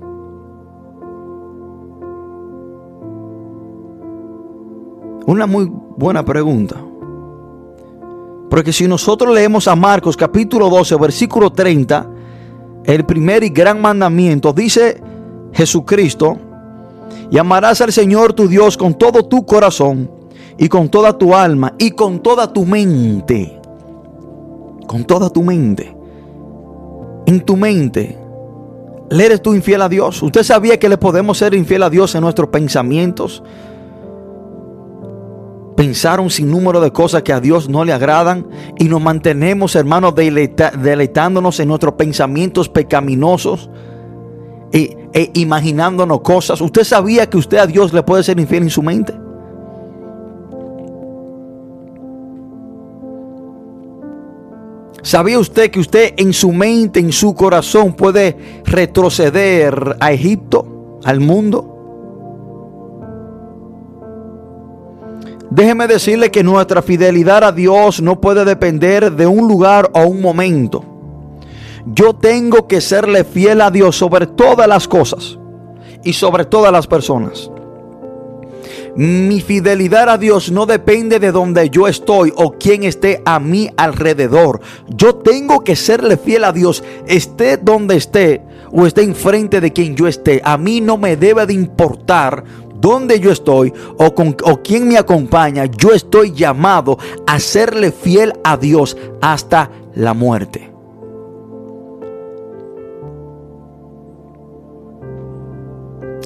Una 5.26 5.48
muy 5.48 5.72
buena 5.98 6.24
pregunta. 6.24 6.76
Porque 8.50 8.72
si 8.72 8.88
nosotros 8.88 9.34
leemos 9.34 9.68
a 9.68 9.76
Marcos 9.76 10.16
capítulo 10.16 10.70
12, 10.70 10.96
versículo 10.98 11.52
30, 11.52 12.08
el 12.84 13.04
primer 13.04 13.44
y 13.44 13.50
gran 13.50 13.82
mandamiento, 13.82 14.54
dice 14.54 15.02
Jesucristo, 15.54 16.38
y 17.32 17.38
amarás 17.38 17.82
al 17.82 17.92
Señor 17.92 18.34
tu 18.34 18.48
Dios 18.48 18.78
con 18.78 18.94
todo 18.94 19.26
tu 19.26 19.46
corazón 19.46 20.10
y 20.58 20.70
con 20.70 20.90
toda 20.90 21.18
tu 21.18 21.34
alma 21.34 21.74
y 21.78 21.92
con 21.92 22.22
toda 22.22 22.52
tu 22.52 22.66
mente. 22.66 23.60
Con 24.88 25.04
toda 25.06 25.30
tu 25.30 25.42
mente. 25.42 25.96
En 27.26 27.42
tu 27.42 27.58
mente. 27.58 28.18
¿Le 29.10 29.26
eres 29.26 29.42
tú 29.42 29.54
infiel 29.54 29.82
a 29.82 29.90
Dios? 29.90 30.22
¿Usted 30.22 30.44
sabía 30.44 30.80
que 30.80 30.90
le 30.90 30.98
podemos 30.98 31.38
ser 31.38 31.54
infiel 31.54 31.84
a 31.84 31.90
Dios 31.90 32.14
en 32.16 32.22
nuestros 32.22 32.50
pensamientos? 32.50 33.44
Pensar 35.76 36.20
un 36.20 36.30
sinnúmero 36.30 36.82
de 36.82 36.92
cosas 36.92 37.24
que 37.24 37.34
a 37.34 37.40
Dios 37.40 37.68
no 37.68 37.84
le 37.84 37.94
agradan 37.94 38.48
y 38.78 38.86
nos 38.86 39.02
mantenemos, 39.02 39.76
hermanos, 39.76 40.14
deleitándonos 40.16 41.60
en 41.60 41.68
nuestros 41.68 41.96
pensamientos 41.96 42.70
pecaminosos 42.70 43.70
e, 44.74 45.08
e 45.14 45.32
imaginándonos 45.36 46.22
cosas. 46.22 46.60
¿Usted 46.60 46.84
sabía 46.84 47.30
que 47.30 47.38
usted 47.38 47.58
a 47.58 47.68
Dios 47.68 47.94
le 47.94 48.02
puede 48.02 48.24
ser 48.24 48.40
infiel 48.40 48.64
en 48.64 48.70
su 48.72 48.82
mente? 48.82 49.14
¿Sabía 55.04 55.38
usted 55.38 55.70
que 55.70 55.80
usted 55.80 56.14
en 56.18 56.34
su 56.34 56.52
mente, 56.52 57.00
en 57.00 57.12
su 57.12 57.36
corazón 57.36 57.94
puede 57.94 58.36
retroceder 58.66 59.98
a 60.00 60.12
Egipto, 60.12 61.00
al 61.04 61.20
mundo? 61.20 61.70
Déjeme 65.52 65.88
decirle 65.88 66.32
que 66.32 66.44
nuestra 66.44 66.82
fidelidad 66.82 67.44
a 67.44 67.52
Dios 67.52 68.02
no 68.02 68.20
puede 68.20 68.44
depender 68.44 69.12
de 69.12 69.28
un 69.28 69.48
lugar 69.48 69.92
o 69.94 70.06
un 70.06 70.20
momento. 70.20 70.93
Yo 71.86 72.14
tengo 72.14 72.68
que 72.68 72.80
serle 72.82 73.24
fiel 73.24 73.62
a 73.62 73.70
Dios 73.70 73.98
sobre 73.98 74.28
todas 74.28 74.68
las 74.68 74.88
cosas 74.88 75.38
y 76.04 76.14
sobre 76.14 76.46
todas 76.46 76.72
las 76.72 76.88
personas. 76.88 77.52
Mi 78.96 79.42
fidelidad 79.42 80.08
a 80.08 80.18
Dios 80.20 80.52
no 80.52 80.68
depende 80.68 81.20
de 81.20 81.32
donde 81.32 81.70
yo 81.72 81.88
estoy 81.88 82.32
o 82.36 82.54
quién 82.54 82.84
esté 82.84 83.22
a 83.26 83.40
mi 83.40 83.70
alrededor. 83.76 84.62
Yo 84.88 85.16
tengo 85.16 85.64
que 85.64 85.76
serle 85.76 86.16
fiel 86.16 86.44
a 86.44 86.52
Dios, 86.52 86.84
esté 87.08 87.58
donde 87.58 87.96
esté 87.96 88.44
o 88.72 88.86
esté 88.86 89.02
enfrente 89.02 89.62
de 89.62 89.74
quien 89.74 89.96
yo 89.96 90.08
esté. 90.08 90.42
A 90.44 90.58
mí 90.58 90.80
no 90.80 90.98
me 90.98 91.18
debe 91.18 91.46
de 91.48 91.54
importar 91.54 92.44
dónde 92.80 93.20
yo 93.20 93.32
estoy 93.32 93.74
o, 93.98 94.14
con, 94.14 94.38
o 94.44 94.62
quién 94.62 94.88
me 94.88 94.98
acompaña. 94.98 95.66
Yo 95.66 95.92
estoy 95.92 96.32
llamado 96.32 97.00
a 97.26 97.40
serle 97.40 97.92
fiel 97.92 98.34
a 98.44 98.58
Dios 98.58 98.96
hasta 99.22 99.72
la 99.96 100.14
muerte. 100.14 100.73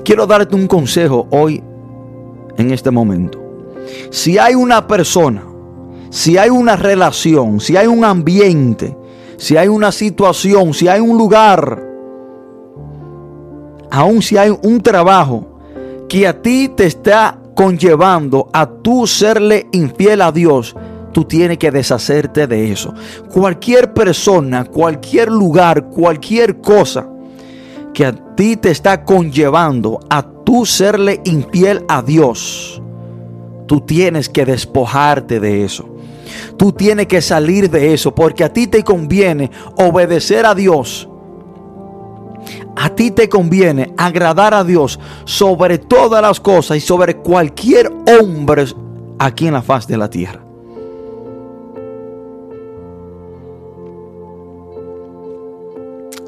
Quiero 0.08 0.26
darte 0.26 0.56
un 0.56 0.68
consejo 0.68 1.28
hoy, 1.32 1.62
en 2.56 2.72
este 2.72 2.92
momento. 2.92 3.44
Si 4.10 4.38
hay 4.38 4.56
una 4.56 4.88
persona, 4.88 5.44
si 6.10 6.38
hay 6.38 6.50
una 6.50 6.78
relación, 6.78 7.60
si 7.60 7.76
hay 7.76 7.88
un 7.88 8.06
ambiente, 8.06 8.98
si 9.36 9.58
hay 9.58 9.68
una 9.68 9.92
situación, 9.92 10.74
si 10.74 10.88
hay 10.88 11.02
un 11.02 11.18
lugar, 11.18 11.86
aun 13.92 14.22
si 14.22 14.38
hay 14.38 14.58
un 14.64 14.80
trabajo 14.80 15.60
que 16.08 16.26
a 16.26 16.42
ti 16.42 16.72
te 16.74 16.86
está 16.86 17.38
conllevando 17.54 18.48
a 18.54 18.66
tú 18.66 19.06
serle 19.08 19.68
infiel 19.74 20.22
a 20.22 20.32
Dios, 20.32 20.74
tú 21.12 21.26
tienes 21.26 21.58
que 21.58 21.70
deshacerte 21.70 22.48
de 22.48 22.72
eso. 22.72 22.94
Cualquier 23.30 23.94
persona, 23.94 24.64
cualquier 24.64 25.30
lugar, 25.30 25.90
cualquier 25.90 26.62
cosa 26.62 27.10
que 27.98 28.06
a 28.06 28.14
ti 28.36 28.58
te 28.58 28.70
está 28.70 29.04
conllevando 29.04 30.00
a 30.08 30.22
tú 30.22 30.68
serle 30.68 31.20
infiel 31.26 31.84
a 31.88 32.04
Dios, 32.04 32.80
tú 33.66 33.82
tienes 33.82 34.30
que 34.30 34.46
despojarte 34.46 35.40
de 35.40 35.66
eso. 35.66 35.90
Tú 36.58 36.74
tienes 36.74 37.08
que 37.08 37.24
salir 37.24 37.72
de 37.72 37.96
eso 37.96 38.14
porque 38.14 38.44
a 38.44 38.54
ti 38.54 38.68
te 38.68 38.84
conviene 38.84 39.50
obedecer 39.78 40.46
a 40.46 40.54
Dios. 40.54 41.10
A 42.76 42.90
ti 42.90 43.10
te 43.10 43.28
conviene 43.30 43.96
agradar 43.98 44.54
a 44.54 44.64
Dios 44.64 45.00
sobre 45.26 45.80
todas 45.80 46.22
las 46.22 46.40
cosas 46.40 46.78
y 46.78 46.82
sobre 46.82 47.18
cualquier 47.18 47.92
hombre 48.22 48.66
aquí 49.18 49.48
en 49.48 49.54
la 49.54 49.64
faz 49.64 49.88
de 49.88 49.98
la 49.98 50.08
tierra. 50.08 50.47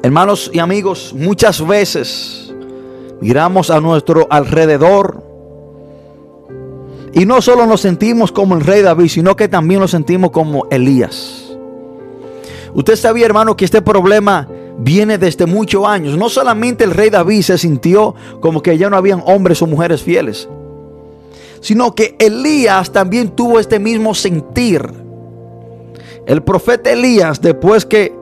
Hermanos 0.02 0.50
y 0.54 0.58
amigos, 0.60 1.14
muchas 1.14 1.66
veces 1.66 2.54
miramos 3.20 3.68
a 3.68 3.82
nuestro 3.82 4.26
alrededor 4.30 5.22
y 7.12 7.26
no 7.26 7.42
solo 7.42 7.66
nos 7.66 7.82
sentimos 7.82 8.32
como 8.32 8.54
el 8.54 8.62
rey 8.62 8.80
David, 8.80 9.08
sino 9.08 9.36
que 9.36 9.46
también 9.46 9.80
nos 9.80 9.90
sentimos 9.90 10.30
como 10.30 10.66
Elías. 10.70 11.54
Usted 12.72 12.96
sabía, 12.96 13.26
hermano, 13.26 13.58
que 13.58 13.66
este 13.66 13.82
problema 13.82 14.48
viene 14.78 15.18
desde 15.18 15.44
muchos 15.44 15.84
años. 15.86 16.16
No 16.16 16.30
solamente 16.30 16.84
el 16.84 16.92
rey 16.92 17.10
David 17.10 17.42
se 17.42 17.58
sintió 17.58 18.14
como 18.40 18.62
que 18.62 18.78
ya 18.78 18.88
no 18.88 18.96
habían 18.96 19.22
hombres 19.26 19.60
o 19.60 19.66
mujeres 19.66 20.02
fieles, 20.02 20.48
sino 21.60 21.94
que 21.94 22.16
Elías 22.18 22.90
también 22.90 23.30
tuvo 23.30 23.60
este 23.60 23.78
mismo 23.78 24.14
sentir. 24.14 24.82
El 26.26 26.42
profeta 26.42 26.90
Elías, 26.90 27.42
después 27.42 27.84
que 27.84 28.19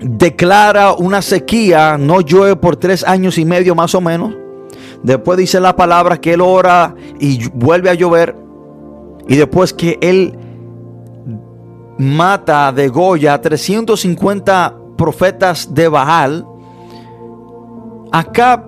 declara 0.00 0.92
una 0.92 1.22
sequía, 1.22 1.96
no 1.98 2.20
llueve 2.20 2.56
por 2.56 2.76
tres 2.76 3.04
años 3.04 3.38
y 3.38 3.44
medio 3.44 3.74
más 3.74 3.94
o 3.94 4.00
menos. 4.00 4.34
Después 5.02 5.38
dice 5.38 5.60
la 5.60 5.76
palabra 5.76 6.20
que 6.20 6.34
él 6.34 6.40
ora 6.40 6.94
y 7.20 7.48
vuelve 7.48 7.90
a 7.90 7.94
llover. 7.94 8.34
Y 9.28 9.36
después 9.36 9.72
que 9.72 9.98
él 10.00 10.36
mata 11.98 12.72
de 12.72 12.88
Goya 12.88 13.34
a 13.34 13.40
350 13.40 14.76
profetas 14.96 15.74
de 15.74 15.88
Baal, 15.88 16.46
Acá 18.10 18.64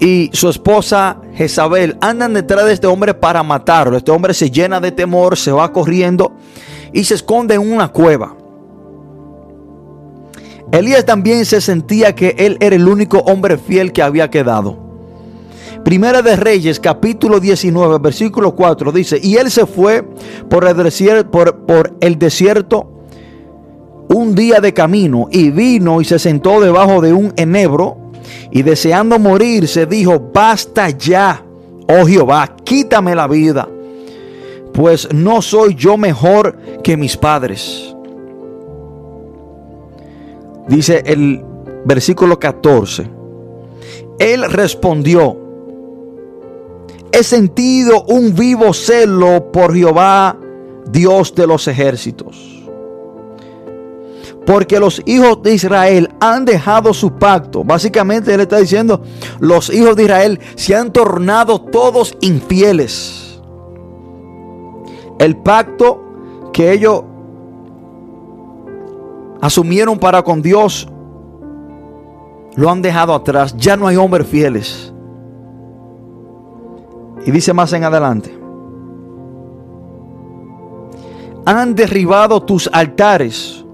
y 0.00 0.30
su 0.32 0.48
esposa 0.48 1.20
Jezabel 1.34 1.98
andan 2.00 2.32
detrás 2.32 2.64
de 2.64 2.72
este 2.72 2.86
hombre 2.86 3.14
para 3.14 3.42
matarlo. 3.42 3.96
Este 3.96 4.10
hombre 4.10 4.32
se 4.32 4.50
llena 4.50 4.80
de 4.80 4.92
temor, 4.92 5.36
se 5.36 5.52
va 5.52 5.72
corriendo 5.72 6.32
y 6.92 7.04
se 7.04 7.14
esconde 7.14 7.54
en 7.56 7.72
una 7.72 7.88
cueva. 7.88 8.34
Elías 10.72 11.06
también 11.06 11.46
se 11.46 11.60
sentía 11.60 12.14
que 12.14 12.34
él 12.38 12.58
era 12.60 12.76
el 12.76 12.86
único 12.86 13.18
hombre 13.20 13.56
fiel 13.56 13.92
que 13.92 14.02
había 14.02 14.28
quedado. 14.28 14.76
Primera 15.82 16.20
de 16.20 16.36
Reyes, 16.36 16.78
capítulo 16.78 17.40
19, 17.40 17.98
versículo 17.98 18.54
4 18.54 18.92
dice, 18.92 19.18
y 19.22 19.36
él 19.36 19.50
se 19.50 19.64
fue 19.64 20.04
por 20.50 20.66
el, 20.66 20.76
desierto, 20.76 21.30
por, 21.30 21.56
por 21.64 21.96
el 22.00 22.18
desierto 22.18 22.90
un 24.08 24.34
día 24.34 24.60
de 24.60 24.74
camino 24.74 25.28
y 25.30 25.50
vino 25.50 26.00
y 26.00 26.04
se 26.04 26.18
sentó 26.18 26.60
debajo 26.60 27.00
de 27.00 27.12
un 27.14 27.32
enebro 27.36 27.96
y 28.50 28.62
deseando 28.62 29.18
morir 29.18 29.68
se 29.68 29.86
dijo, 29.86 30.30
basta 30.34 30.90
ya, 30.90 31.42
oh 31.88 32.06
Jehová, 32.06 32.54
quítame 32.64 33.14
la 33.14 33.26
vida, 33.26 33.68
pues 34.74 35.08
no 35.14 35.40
soy 35.40 35.74
yo 35.74 35.96
mejor 35.96 36.58
que 36.82 36.96
mis 36.96 37.16
padres. 37.16 37.94
Dice 40.68 41.02
el 41.06 41.42
versículo 41.84 42.38
14. 42.38 43.10
Él 44.18 44.50
respondió, 44.50 45.36
he 47.12 47.22
sentido 47.22 48.04
un 48.04 48.34
vivo 48.34 48.72
celo 48.72 49.50
por 49.52 49.74
Jehová, 49.74 50.36
Dios 50.90 51.34
de 51.34 51.46
los 51.46 51.68
ejércitos 51.68 52.58
porque 54.48 54.80
los 54.80 55.02
hijos 55.04 55.42
de 55.42 55.52
Israel 55.52 56.08
han 56.20 56.46
dejado 56.46 56.94
su 56.94 57.12
pacto. 57.12 57.64
Básicamente 57.64 58.32
él 58.32 58.40
está 58.40 58.56
diciendo, 58.56 59.02
los 59.40 59.68
hijos 59.68 59.94
de 59.94 60.04
Israel 60.04 60.40
se 60.54 60.74
han 60.74 60.90
tornado 60.90 61.60
todos 61.60 62.16
infieles. 62.22 63.42
El 65.18 65.36
pacto 65.36 66.02
que 66.54 66.72
ellos 66.72 67.02
asumieron 69.40 69.98
para 69.98 70.22
con 70.22 70.42
Dios 70.42 70.88
lo 72.56 72.70
han 72.70 72.82
dejado 72.82 73.14
atrás. 73.14 73.56
Ya 73.56 73.76
no 73.76 73.86
hay 73.86 73.96
hombres 73.96 74.26
fieles. 74.26 74.92
Y 77.24 77.30
dice 77.30 77.52
más 77.52 77.72
en 77.72 77.84
adelante. 77.84 78.36
Han 81.44 81.74
derribado 81.74 82.42
tus 82.42 82.68
altares 82.72 83.64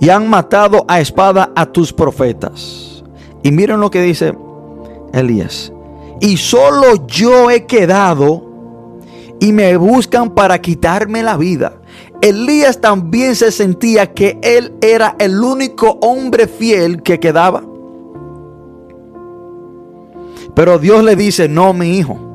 y 0.00 0.08
han 0.08 0.28
matado 0.28 0.84
a 0.88 1.00
espada 1.00 1.50
a 1.56 1.66
tus 1.66 1.92
profetas. 1.92 3.04
Y 3.42 3.50
miren 3.50 3.80
lo 3.80 3.90
que 3.90 4.02
dice 4.02 4.36
Elías. 5.12 5.72
Y 6.20 6.36
solo 6.36 7.06
yo 7.06 7.50
he 7.50 7.66
quedado 7.66 8.44
y 9.40 9.52
me 9.52 9.76
buscan 9.76 10.30
para 10.30 10.60
quitarme 10.60 11.22
la 11.22 11.36
vida. 11.36 11.80
Elías 12.22 12.80
también 12.80 13.36
se 13.36 13.52
sentía 13.52 14.12
que 14.12 14.38
él 14.42 14.74
era 14.80 15.16
el 15.18 15.42
único 15.42 15.98
hombre 16.00 16.46
fiel 16.46 17.02
que 17.02 17.20
quedaba. 17.20 17.62
Pero 20.54 20.78
Dios 20.78 21.04
le 21.04 21.16
dice, 21.16 21.48
no, 21.48 21.72
mi 21.74 21.98
hijo. 21.98 22.26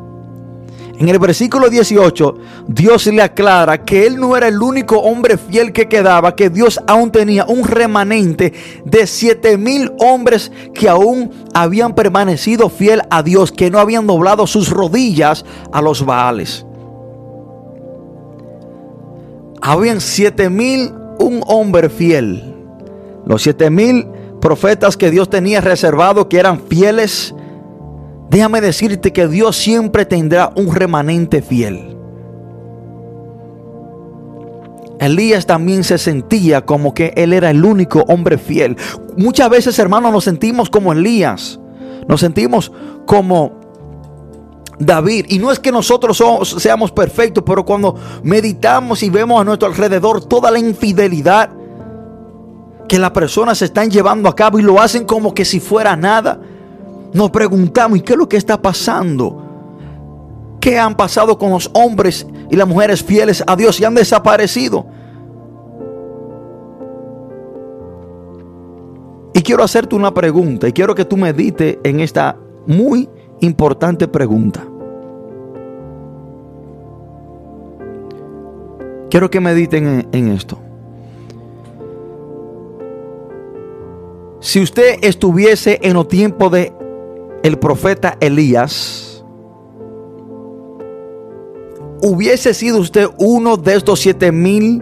En 1.02 1.10
el 1.10 1.18
versículo 1.18 1.68
18, 1.68 2.36
Dios 2.68 3.08
le 3.08 3.24
aclara 3.24 3.84
que 3.84 4.06
él 4.06 4.20
no 4.20 4.38
era 4.38 4.48
el 4.48 4.62
único 4.62 5.00
hombre 5.00 5.36
fiel 5.36 5.74
que 5.74 5.90
quedaba, 5.90 6.36
que 6.36 6.52
Dios 6.52 6.80
aún 6.86 7.12
tenía 7.12 7.44
un 7.46 7.64
remanente 7.64 8.54
de 8.86 9.08
siete 9.08 9.58
mil 9.58 9.92
hombres 9.98 10.52
que 10.76 10.88
aún 10.88 11.32
habían 11.56 11.96
permanecido 11.96 12.70
fiel 12.70 13.02
a 13.10 13.24
Dios, 13.24 13.52
que 13.52 13.72
no 13.72 13.80
habían 13.80 14.06
doblado 14.06 14.46
sus 14.46 14.70
rodillas 14.70 15.44
a 15.74 15.82
los 15.82 16.06
Baales. 16.06 16.68
Habían 19.62 20.02
siete 20.02 20.50
mil 20.50 20.92
un 21.20 21.44
hombre 21.48 21.90
fiel. 21.90 22.56
Los 23.26 23.44
siete 23.44 23.70
mil 23.70 24.08
profetas 24.42 24.98
que 24.98 25.12
Dios 25.12 25.30
tenía 25.30 25.62
reservado 25.62 26.28
que 26.28 26.40
eran 26.40 26.60
fieles 26.62 27.36
déjame 28.32 28.62
decirte 28.62 29.12
que 29.12 29.28
Dios 29.28 29.58
siempre 29.58 30.06
tendrá 30.06 30.52
un 30.56 30.74
remanente 30.74 31.42
fiel. 31.42 31.98
Elías 35.02 35.46
también 35.46 35.84
se 35.84 35.98
sentía 35.98 36.62
como 36.62 36.94
que 36.94 37.12
él 37.18 37.34
era 37.34 37.50
el 37.50 37.66
único 37.66 38.06
hombre 38.08 38.38
fiel. 38.38 38.78
Muchas 39.18 39.50
veces, 39.50 39.78
hermanos, 39.80 40.14
nos 40.14 40.24
sentimos 40.24 40.70
como 40.70 40.94
Elías. 40.94 41.60
Nos 42.08 42.22
sentimos 42.22 42.72
como 43.06 43.60
David. 44.86 45.26
Y 45.30 45.40
no 45.40 45.52
es 45.52 45.60
que 45.60 45.72
nosotros 45.72 46.22
seamos 46.58 46.92
perfectos, 46.92 47.44
pero 47.46 47.64
cuando 47.64 47.96
meditamos 48.24 49.04
y 49.04 49.10
vemos 49.10 49.40
a 49.40 49.44
nuestro 49.44 49.68
alrededor 49.68 50.26
toda 50.26 50.52
la 50.52 50.60
infidelidad 50.60 51.50
que 52.88 53.00
las 53.00 53.12
personas 53.12 53.62
están 53.62 53.90
llevando 53.90 54.28
a 54.28 54.36
cabo 54.36 54.60
y 54.60 54.64
lo 54.64 54.82
hacen 54.82 55.06
como 55.06 55.34
que 55.34 55.46
si 55.46 55.60
fuera 55.60 55.96
nada 55.96 56.40
nos 57.14 57.30
preguntamos, 57.30 57.98
¿y 57.98 58.02
qué 58.02 58.14
es 58.14 58.20
lo 58.20 58.28
que 58.28 58.38
está 58.38 58.62
pasando? 58.62 59.44
¿Qué 60.60 60.80
han 60.80 60.96
pasado 60.96 61.38
con 61.38 61.52
los 61.52 61.70
hombres 61.74 62.26
y 62.50 62.56
las 62.56 62.68
mujeres 62.68 63.04
fieles 63.04 63.44
a 63.46 63.56
Dios 63.56 63.80
y 63.80 63.86
han 63.86 63.96
desaparecido? 63.96 64.86
Y 69.34 69.42
quiero 69.42 69.64
hacerte 69.64 69.96
una 69.96 70.14
pregunta 70.14 70.68
y 70.68 70.74
quiero 70.74 70.96
que 70.96 71.06
tú 71.06 71.18
medites 71.18 71.78
en 71.84 72.00
esta 72.00 72.38
muy 72.68 73.10
importante 73.42 74.08
pregunta. 74.08 74.71
Quiero 79.12 79.30
que 79.30 79.42
mediten 79.42 80.08
en, 80.14 80.30
esto. 80.30 80.58
Si 84.40 84.62
usted 84.62 85.00
estuviese 85.02 85.80
en 85.84 85.96
los 85.96 86.08
tiempos 86.08 86.50
de 86.54 86.72
el 87.44 87.60
profeta 87.60 88.16
Elías, 88.22 89.22
hubiese 92.02 92.54
sido 92.54 92.80
usted 92.80 93.10
uno 93.18 93.58
de 93.58 93.76
estos 93.76 94.00
siete 94.00 94.32
mil 94.32 94.82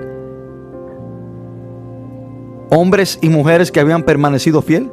hombres 2.69 3.17
y 3.23 3.29
mujeres 3.29 3.71
que 3.71 3.79
habían 3.79 4.03
permanecido 4.03 4.61
fiel? 4.61 4.91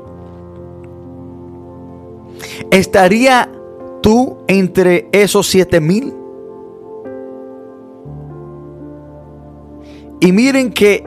¿Estaría 2.70 3.52
tú 4.00 4.38
entre 4.48 5.10
esos 5.12 5.46
siete 5.46 5.78
mil? 5.78 6.14
Y 10.20 10.32
miren 10.32 10.72
que 10.72 11.04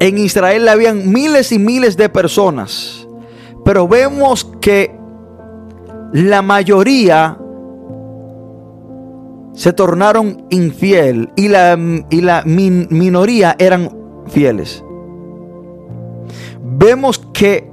en 0.00 0.18
Israel 0.18 0.68
habían 0.68 1.10
miles 1.10 1.52
y 1.52 1.58
miles 1.58 1.96
de 1.96 2.08
personas, 2.08 3.06
pero 3.64 3.86
vemos 3.86 4.50
que 4.60 4.94
la 6.12 6.42
mayoría 6.42 7.38
se 9.52 9.72
tornaron 9.72 10.46
infiel 10.50 11.30
y 11.36 11.48
la, 11.48 11.78
y 12.08 12.20
la 12.22 12.42
minoría 12.44 13.56
eran 13.58 13.90
fieles. 14.28 14.82
Vemos 16.62 17.18
que 17.32 17.70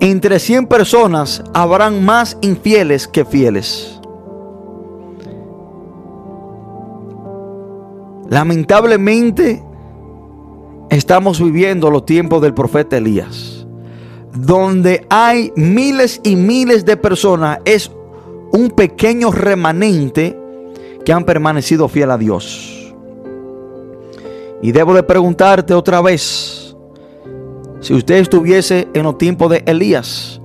entre 0.00 0.38
100 0.38 0.66
personas 0.66 1.42
habrán 1.52 2.04
más 2.04 2.38
infieles 2.40 3.08
que 3.08 3.24
fieles. 3.24 3.95
Lamentablemente 8.28 9.62
estamos 10.90 11.42
viviendo 11.42 11.90
los 11.90 12.04
tiempos 12.04 12.42
del 12.42 12.54
profeta 12.54 12.96
Elías 12.96 13.56
donde 14.36 15.06
hay 15.08 15.52
miles 15.56 16.20
y 16.22 16.36
miles 16.36 16.84
de 16.84 16.96
personas, 16.96 17.58
es 17.64 17.90
un 18.52 18.70
pequeño 18.70 19.30
remanente 19.32 20.38
que 21.04 21.12
han 21.12 21.24
permanecido 21.24 21.88
fiel 21.88 22.10
a 22.10 22.18
Dios. 22.18 22.94
Y 24.62 24.72
debo 24.72 24.94
de 24.94 25.02
preguntarte 25.02 25.74
otra 25.74 26.00
vez, 26.00 26.76
si 27.80 27.94
usted 27.94 28.16
estuviese 28.16 28.88
en 28.94 29.04
los 29.04 29.18
tiempos 29.18 29.50
de 29.50 29.62
Elías, 29.66 30.40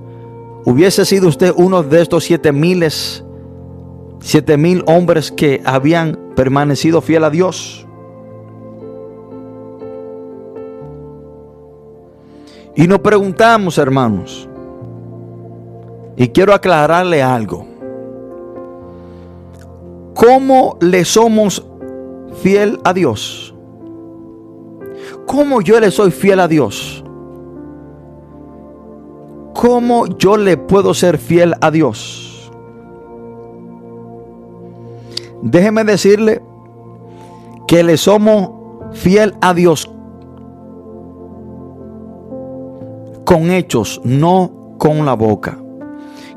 hubiese 0.64 1.04
sido 1.04 1.28
usted 1.28 1.52
uno 1.56 1.82
de 1.82 2.02
estos 2.02 2.24
siete 2.24 2.52
miles, 2.52 3.24
siete 4.22 4.56
mil 4.56 4.82
hombres 4.86 5.30
que 5.30 5.60
habían 5.64 6.18
permanecido 6.34 7.00
fiel 7.00 7.24
a 7.24 7.30
Dios. 7.30 7.86
Y 12.74 12.86
nos 12.86 13.00
preguntamos, 13.00 13.76
hermanos, 13.76 14.48
y 16.16 16.28
quiero 16.28 16.54
aclararle 16.54 17.22
algo. 17.22 17.66
¿Cómo 20.14 20.78
le 20.80 21.04
somos 21.04 21.66
fiel 22.42 22.78
a 22.84 22.94
Dios? 22.94 23.54
¿Cómo 25.26 25.60
yo 25.60 25.80
le 25.80 25.90
soy 25.90 26.10
fiel 26.10 26.40
a 26.40 26.48
Dios? 26.48 27.04
¿Cómo 29.54 30.06
yo 30.06 30.36
le 30.36 30.56
puedo 30.56 30.94
ser 30.94 31.18
fiel 31.18 31.54
a 31.60 31.70
Dios? 31.70 32.21
Déjeme 35.42 35.82
decirle 35.84 36.40
que 37.66 37.82
le 37.82 37.96
somos 37.96 38.50
fiel 38.92 39.34
a 39.40 39.52
Dios 39.52 39.90
con 43.24 43.50
hechos, 43.50 44.00
no 44.04 44.76
con 44.78 45.04
la 45.04 45.14
boca. 45.14 45.58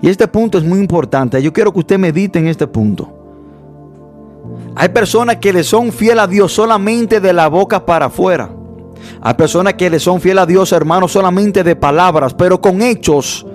Y 0.01 0.09
este 0.09 0.27
punto 0.27 0.57
es 0.57 0.63
muy 0.63 0.79
importante. 0.79 1.41
Yo 1.41 1.53
quiero 1.53 1.71
que 1.71 1.79
usted 1.79 1.99
medite 1.99 2.39
en 2.39 2.47
este 2.47 2.67
punto. 2.67 3.09
Hay 4.75 4.89
personas 4.89 5.37
que 5.37 5.53
le 5.53 5.63
son 5.63 5.91
fiel 5.91 6.19
a 6.19 6.27
Dios 6.27 6.51
solamente 6.51 7.19
de 7.19 7.33
la 7.33 7.47
boca 7.47 7.85
para 7.85 8.07
afuera. 8.07 8.49
Hay 9.21 9.33
personas 9.35 9.75
que 9.75 9.89
le 9.89 9.99
son 9.99 10.19
fiel 10.19 10.39
a 10.39 10.45
Dios, 10.45 10.71
hermanos, 10.71 11.11
solamente 11.11 11.63
de 11.63 11.75
palabras, 11.75 12.33
pero 12.33 12.59
con 12.59 12.81
hechos 12.81 13.45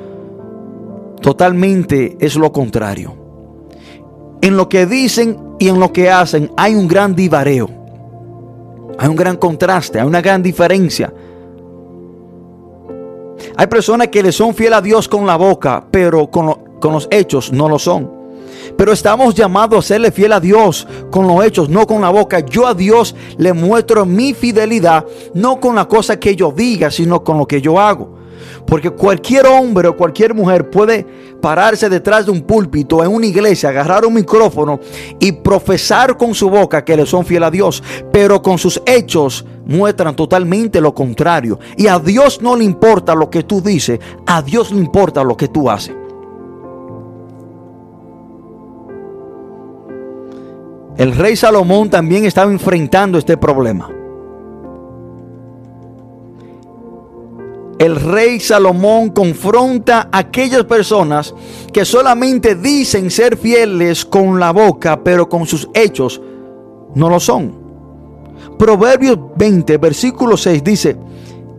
totalmente 1.20 2.16
es 2.20 2.36
lo 2.36 2.52
contrario. 2.52 3.19
En 4.42 4.56
lo 4.56 4.68
que 4.68 4.86
dicen 4.86 5.38
y 5.58 5.68
en 5.68 5.78
lo 5.78 5.92
que 5.92 6.10
hacen 6.10 6.50
hay 6.56 6.74
un 6.74 6.88
gran 6.88 7.14
divareo. 7.14 7.68
Hay 8.98 9.08
un 9.08 9.16
gran 9.16 9.36
contraste, 9.36 10.00
hay 10.00 10.06
una 10.06 10.20
gran 10.20 10.42
diferencia. 10.42 11.12
Hay 13.56 13.66
personas 13.66 14.08
que 14.08 14.22
le 14.22 14.32
son 14.32 14.54
fiel 14.54 14.74
a 14.74 14.80
Dios 14.80 15.08
con 15.08 15.26
la 15.26 15.36
boca, 15.36 15.84
pero 15.90 16.30
con, 16.30 16.78
con 16.80 16.92
los 16.92 17.08
hechos 17.10 17.52
no 17.52 17.68
lo 17.68 17.78
son. 17.78 18.20
Pero 18.76 18.92
estamos 18.92 19.34
llamados 19.34 19.84
a 19.84 19.88
serle 19.88 20.10
fiel 20.10 20.32
a 20.32 20.40
Dios 20.40 20.86
con 21.10 21.26
los 21.26 21.44
hechos, 21.44 21.68
no 21.68 21.86
con 21.86 22.00
la 22.00 22.10
boca. 22.10 22.40
Yo 22.40 22.66
a 22.66 22.74
Dios 22.74 23.14
le 23.36 23.52
muestro 23.52 24.04
mi 24.06 24.34
fidelidad, 24.34 25.04
no 25.34 25.60
con 25.60 25.74
la 25.74 25.86
cosa 25.86 26.18
que 26.18 26.36
yo 26.36 26.52
diga, 26.52 26.90
sino 26.90 27.22
con 27.22 27.38
lo 27.38 27.46
que 27.46 27.60
yo 27.60 27.78
hago. 27.80 28.16
Porque 28.66 28.90
cualquier 28.90 29.46
hombre 29.46 29.88
o 29.88 29.96
cualquier 29.96 30.34
mujer 30.34 30.70
puede 30.70 31.06
pararse 31.40 31.88
detrás 31.88 32.26
de 32.26 32.32
un 32.32 32.42
púlpito 32.42 33.02
en 33.02 33.12
una 33.12 33.26
iglesia, 33.26 33.70
agarrar 33.70 34.04
un 34.04 34.14
micrófono 34.14 34.80
y 35.18 35.32
profesar 35.32 36.16
con 36.16 36.34
su 36.34 36.48
boca 36.50 36.84
que 36.84 36.96
le 36.96 37.06
son 37.06 37.24
fiel 37.24 37.44
a 37.44 37.50
Dios, 37.50 37.82
pero 38.12 38.42
con 38.42 38.58
sus 38.58 38.80
hechos 38.86 39.44
muestran 39.66 40.16
totalmente 40.16 40.80
lo 40.80 40.94
contrario. 40.94 41.58
Y 41.76 41.86
a 41.86 41.98
Dios 41.98 42.40
no 42.42 42.56
le 42.56 42.64
importa 42.64 43.14
lo 43.14 43.30
que 43.30 43.42
tú 43.42 43.60
dices, 43.60 44.00
a 44.26 44.42
Dios 44.42 44.72
le 44.72 44.78
importa 44.78 45.24
lo 45.24 45.36
que 45.36 45.48
tú 45.48 45.70
haces. 45.70 45.94
El 50.96 51.16
rey 51.16 51.34
Salomón 51.34 51.88
también 51.88 52.26
estaba 52.26 52.50
enfrentando 52.50 53.16
este 53.16 53.38
problema. 53.38 53.99
El 57.80 57.96
rey 57.96 58.40
Salomón 58.40 59.08
confronta 59.08 60.10
a 60.12 60.18
aquellas 60.18 60.64
personas 60.64 61.34
que 61.72 61.86
solamente 61.86 62.54
dicen 62.54 63.10
ser 63.10 63.38
fieles 63.38 64.04
con 64.04 64.38
la 64.38 64.50
boca, 64.50 65.02
pero 65.02 65.30
con 65.30 65.46
sus 65.46 65.66
hechos 65.72 66.20
no 66.94 67.08
lo 67.08 67.18
son. 67.18 67.58
Proverbios 68.58 69.18
20, 69.34 69.78
versículo 69.78 70.36
6 70.36 70.62
dice, 70.62 70.98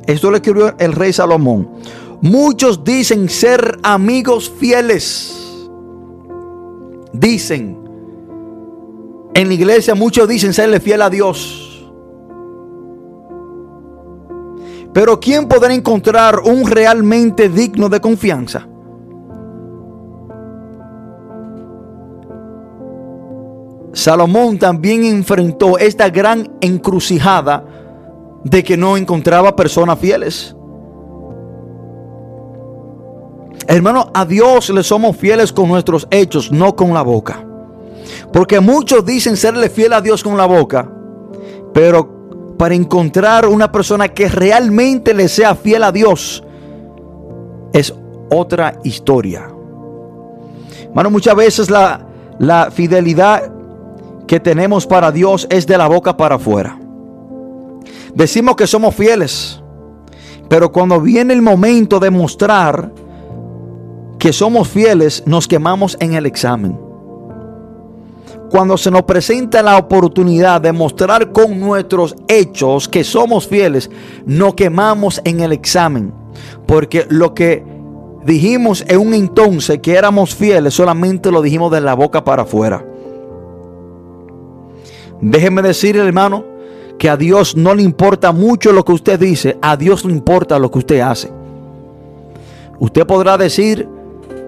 esto 0.06 0.30
lo 0.30 0.36
escribió 0.36 0.76
el 0.78 0.94
rey 0.94 1.12
Salomón, 1.12 1.68
muchos 2.22 2.84
dicen 2.84 3.28
ser 3.28 3.80
amigos 3.82 4.54
fieles. 4.60 5.36
Dicen, 7.14 7.80
en 9.34 9.48
la 9.48 9.54
iglesia 9.56 9.96
muchos 9.96 10.30
dicen 10.30 10.54
serle 10.54 10.80
fiel 10.80 11.02
a 11.02 11.10
Dios. 11.10 11.71
Pero 14.94 15.20
¿quién 15.20 15.48
podrá 15.48 15.74
encontrar 15.74 16.40
un 16.40 16.70
realmente 16.70 17.48
digno 17.48 17.88
de 17.88 18.02
confianza? 18.02 18.68
Salomón 23.94 24.58
también 24.58 25.04
enfrentó 25.06 25.78
esta 25.78 26.10
gran 26.10 26.58
encrucijada 26.62 27.66
de 28.44 28.64
que 28.64 28.78
no 28.78 28.98
encontraba 28.98 29.56
personas 29.56 30.00
fieles. 30.00 30.56
Hermano, 33.68 34.12
a 34.14 34.26
Dios 34.26 34.70
le 34.70 34.84
somos 34.84 35.16
fieles 35.16 35.54
con 35.54 35.70
nuestros 35.70 36.08
hechos, 36.12 36.52
no 36.52 36.76
con 36.76 36.94
la 36.94 37.02
boca. 37.02 37.46
Porque 38.34 38.60
muchos 38.60 39.06
dicen 39.06 39.38
serle 39.38 39.70
fiel 39.70 39.94
a 39.94 40.02
Dios 40.02 40.24
con 40.24 40.36
la 40.36 40.46
boca, 40.46 40.90
pero 41.74 42.21
para 42.62 42.76
encontrar 42.76 43.48
una 43.48 43.72
persona 43.72 44.10
que 44.10 44.30
realmente 44.30 45.16
le 45.16 45.28
sea 45.28 45.56
fiel 45.56 45.84
a 45.84 45.92
Dios 45.92 46.44
es 47.74 47.92
otra 48.30 48.78
historia. 48.84 49.50
Hermano, 50.84 51.10
muchas 51.10 51.36
veces 51.36 51.72
la, 51.72 52.06
la 52.38 52.70
fidelidad 52.70 53.52
que 54.28 54.40
tenemos 54.40 54.86
para 54.86 55.12
Dios 55.12 55.48
es 55.50 55.66
de 55.66 55.76
la 55.76 55.88
boca 55.88 56.16
para 56.16 56.36
afuera. 56.36 56.80
Decimos 58.14 58.56
que 58.56 58.68
somos 58.68 58.94
fieles, 58.94 59.60
pero 60.48 60.72
cuando 60.72 61.02
viene 61.02 61.34
el 61.34 61.42
momento 61.42 62.00
de 62.00 62.12
mostrar 62.12 62.94
que 64.20 64.32
somos 64.32 64.68
fieles, 64.68 65.24
nos 65.26 65.48
quemamos 65.48 65.98
en 66.00 66.14
el 66.14 66.28
examen 66.28 66.91
cuando 68.52 68.78
se 68.78 68.92
nos 68.92 69.04
presenta 69.04 69.64
la 69.64 69.78
oportunidad 69.78 70.60
de 70.60 70.74
mostrar 70.74 71.32
con 71.32 71.58
nuestros 71.58 72.14
hechos 72.28 72.90
que 72.90 73.06
somos 73.06 73.48
fieles, 73.48 73.90
nos 74.26 74.56
quemamos 74.56 75.22
en 75.24 75.40
el 75.40 75.54
examen. 75.54 76.14
Porque 76.68 77.06
lo 77.10 77.34
que 77.34 77.64
dijimos 78.26 78.84
en 78.90 79.00
un 79.00 79.14
entonces 79.14 79.80
que 79.80 79.94
éramos 79.94 80.36
fieles, 80.36 80.74
solamente 80.74 81.32
lo 81.32 81.42
dijimos 81.42 81.72
de 81.72 81.80
la 81.80 81.94
boca 81.94 82.26
para 82.26 82.44
afuera. 82.44 82.86
Déjeme 85.22 85.62
decir, 85.62 85.96
hermano, 85.96 86.44
que 87.00 87.10
a 87.10 87.16
Dios 87.16 87.56
no 87.56 87.74
le 87.74 87.84
importa 87.84 88.34
mucho 88.34 88.74
lo 88.74 88.84
que 88.84 88.92
usted 88.92 89.18
dice, 89.18 89.58
a 89.62 89.78
Dios 89.78 90.04
le 90.04 90.12
importa 90.12 90.60
lo 90.60 90.70
que 90.70 90.80
usted 90.80 91.00
hace. 91.00 91.32
Usted 92.80 93.08
podrá 93.08 93.38
decir 93.38 93.88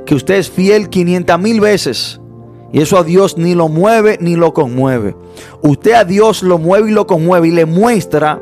que 0.05 0.13
usted 0.13 0.35
es 0.35 0.49
fiel 0.49 0.89
500 0.89 1.39
mil 1.39 1.61
veces, 1.61 2.19
y 2.73 2.81
eso 2.81 2.97
a 2.97 3.03
Dios 3.03 3.37
ni 3.37 3.53
lo 3.53 3.69
mueve 3.69 4.17
ni 4.19 4.35
lo 4.35 4.51
conmueve. 4.51 5.15
Usted 5.61 5.93
a 5.93 6.03
Dios 6.03 6.41
lo 6.41 6.57
mueve 6.57 6.89
y 6.89 6.93
lo 6.93 7.05
conmueve 7.05 7.49
y 7.49 7.51
le 7.51 7.67
muestra 7.67 8.41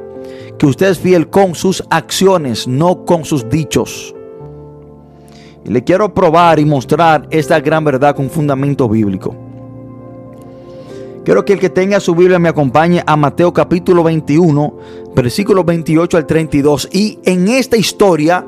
que 0.57 0.65
usted 0.65 0.89
es 0.89 0.99
fiel 0.99 1.29
con 1.29 1.53
sus 1.53 1.83
acciones, 1.89 2.65
no 2.65 3.03
con 3.03 3.25
sus 3.25 3.49
dichos. 3.49 4.15
Y 5.65 5.69
le 5.69 5.83
quiero 5.83 6.13
probar 6.13 6.59
y 6.59 6.65
mostrar 6.65 7.27
esta 7.29 7.59
gran 7.59 7.83
verdad 7.83 8.15
con 8.15 8.29
fundamento 8.29 8.87
bíblico. 8.87 9.35
Quiero 11.25 11.43
que 11.43 11.53
el 11.53 11.59
que 11.59 11.69
tenga 11.69 11.99
su 11.99 12.15
Biblia 12.15 12.39
me 12.39 12.49
acompañe 12.49 13.03
a 13.05 13.17
Mateo 13.17 13.53
capítulo 13.53 14.01
21, 14.01 14.77
versículos 15.13 15.65
28 15.65 16.17
al 16.17 16.25
32. 16.25 16.87
Y 16.93 17.19
en 17.25 17.49
esta 17.49 17.75
historia 17.75 18.47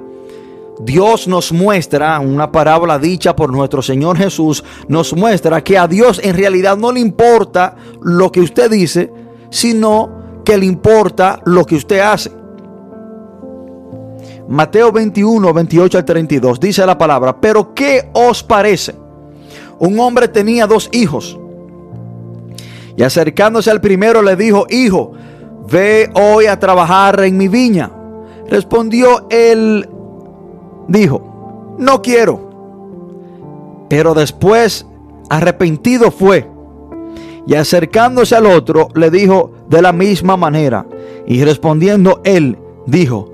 Dios 0.80 1.28
nos 1.28 1.52
muestra, 1.52 2.20
una 2.20 2.52
parábola 2.52 2.98
dicha 2.98 3.36
por 3.36 3.52
nuestro 3.52 3.82
Señor 3.82 4.18
Jesús, 4.18 4.64
nos 4.88 5.16
muestra 5.16 5.64
que 5.64 5.78
a 5.78 5.88
Dios 5.88 6.20
en 6.24 6.36
realidad 6.36 6.78
no 6.78 6.92
le 6.92 7.00
importa 7.00 7.76
lo 8.02 8.32
que 8.32 8.42
usted 8.42 8.72
dice, 8.72 9.12
sino 9.50 10.42
que 10.44 10.58
le 10.58 10.66
importa 10.66 11.42
lo 11.46 11.66
que 11.66 11.76
usted 11.76 12.00
hace. 12.00 12.32
Mateo 14.48 14.92
21, 14.92 15.54
28 15.54 15.98
al 15.98 16.06
32 16.06 16.60
dice 16.60 16.86
la 16.86 16.98
palabra, 16.98 17.40
pero 17.40 17.74
¿qué 17.74 18.10
os 18.14 18.44
parece? 18.44 18.96
Un 19.80 20.00
hombre 20.00 20.28
tenía 20.28 20.68
dos 20.68 20.90
hijos 20.92 21.40
y 22.96 23.04
acercándose 23.04 23.72
al 23.72 23.82
primero 23.82 24.22
le 24.22 24.36
dijo, 24.36 24.66
hijo, 24.70 25.14
ve 25.72 26.10
hoy 26.14 26.46
a 26.46 26.60
trabajar 26.60 27.24
en 27.24 27.38
mi 27.38 27.48
viña. 27.48 27.92
Respondió 28.48 29.28
el 29.30 29.88
dijo, 30.88 31.76
no 31.78 32.02
quiero. 32.02 32.50
Pero 33.90 34.14
después, 34.14 34.86
arrepentido 35.30 36.12
fue. 36.12 36.50
Y 37.46 37.56
acercándose 37.56 38.36
al 38.36 38.46
otro, 38.46 38.90
le 38.96 39.10
dijo 39.10 39.52
de 39.70 39.82
la 39.82 39.92
misma 39.92 40.38
manera. 40.38 40.86
Y 41.28 41.44
respondiendo 41.44 42.22
él, 42.24 42.58
dijo, 42.86 43.32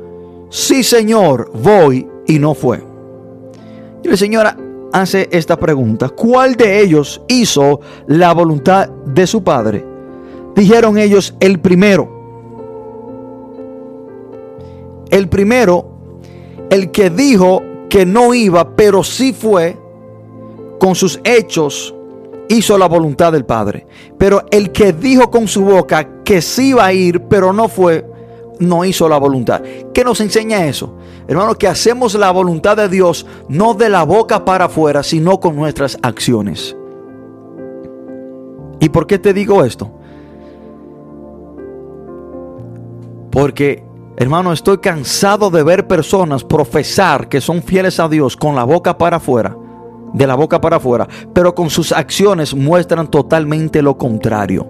sí 0.50 0.84
Señor, 0.84 1.52
voy. 1.54 2.08
Y 2.28 2.38
no 2.38 2.54
fue. 2.54 2.84
Y 4.04 4.08
la 4.08 4.16
señora 4.16 4.56
hace 4.94 5.28
esta 5.32 5.58
pregunta, 5.58 6.10
¿cuál 6.10 6.56
de 6.56 6.82
ellos 6.82 7.22
hizo 7.28 7.80
la 8.08 8.34
voluntad 8.34 8.88
de 8.88 9.26
su 9.26 9.44
padre? 9.44 9.86
Dijeron 10.56 10.98
ellos, 10.98 11.34
el 11.40 11.60
primero. 11.60 12.18
El 15.10 15.28
primero 15.28 15.89
el 16.70 16.92
que 16.92 17.10
dijo 17.10 17.62
que 17.90 18.06
no 18.06 18.34
iba, 18.34 18.76
pero 18.76 19.04
sí 19.04 19.34
fue, 19.34 19.78
con 20.80 20.96
sus 20.96 21.20
hechos 21.24 21.94
hizo 22.48 22.78
la 22.78 22.88
voluntad 22.88 23.32
del 23.32 23.46
Padre. 23.46 23.86
Pero 24.18 24.44
el 24.52 24.72
que 24.72 24.94
dijo 24.94 25.30
con 25.30 25.48
su 25.48 25.64
boca 25.64 26.24
que 26.24 26.42
sí 26.42 26.70
iba 26.70 26.86
a 26.86 26.94
ir, 26.94 27.22
pero 27.22 27.54
no 27.54 27.68
fue, 27.68 28.06
no 28.60 28.86
hizo 28.86 29.08
la 29.08 29.18
voluntad. 29.18 29.62
¿Qué 29.94 30.04
nos 30.04 30.22
enseña 30.22 30.66
eso? 30.66 30.96
Hermano, 31.28 31.56
que 31.56 31.68
hacemos 31.68 32.16
la 32.16 32.32
voluntad 32.32 32.78
de 32.78 32.90
Dios 32.90 33.26
no 33.48 33.74
de 33.74 33.90
la 33.90 34.04
boca 34.04 34.46
para 34.46 34.66
afuera, 34.66 35.04
sino 35.04 35.40
con 35.40 35.56
nuestras 35.56 35.98
acciones. 36.02 36.76
¿Y 38.80 38.90
por 38.90 39.08
qué 39.08 39.20
te 39.20 39.34
digo 39.34 39.64
esto? 39.64 39.92
Porque, 43.32 43.84
hermano, 44.20 44.54
estoy 44.54 44.78
cansado 44.78 45.50
de 45.50 45.64
ver 45.64 45.88
personas 45.88 46.44
profesar 46.44 47.30
que 47.30 47.42
son 47.42 47.64
fieles 47.64 48.00
a 48.00 48.08
Dios 48.08 48.36
con 48.36 48.54
la 48.54 48.66
boca 48.66 48.98
para 48.98 49.18
afuera, 49.18 49.58
de 50.14 50.28
la 50.28 50.36
boca 50.36 50.62
para 50.62 50.76
afuera, 50.76 51.08
pero 51.34 51.56
con 51.56 51.70
sus 51.70 51.92
acciones 51.92 52.54
muestran 52.54 53.10
totalmente 53.10 53.82
lo 53.82 53.98
contrario. 53.98 54.68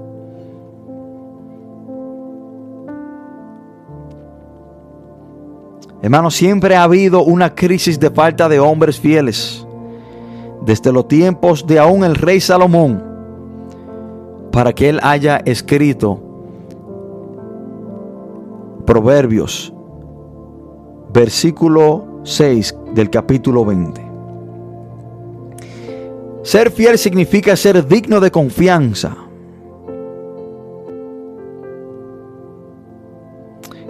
Hermano, 6.02 6.32
siempre 6.32 6.76
ha 6.76 6.84
habido 6.84 7.24
una 7.24 7.54
crisis 7.54 8.00
de 8.00 8.10
falta 8.10 8.48
de 8.48 8.60
hombres 8.60 9.00
fieles. 9.00 9.66
Desde 10.62 10.94
los 10.94 11.08
tiempos 11.08 11.68
de 11.68 11.80
aún 11.80 12.04
el 12.04 12.16
rey 12.16 12.40
Salomón, 12.40 13.04
para 14.52 14.72
que 14.74 14.90
él 14.90 15.00
haya 15.04 15.38
escrito 15.46 16.29
Proverbios, 18.90 19.72
versículo 21.14 22.22
6 22.24 22.76
del 22.96 23.12
capítulo 23.12 23.64
20. 23.64 24.02
Ser 26.42 26.72
fiel 26.72 26.98
significa 26.98 27.56
ser 27.56 27.88
digno 27.88 28.20
de 28.20 28.32
confianza. 28.32 29.16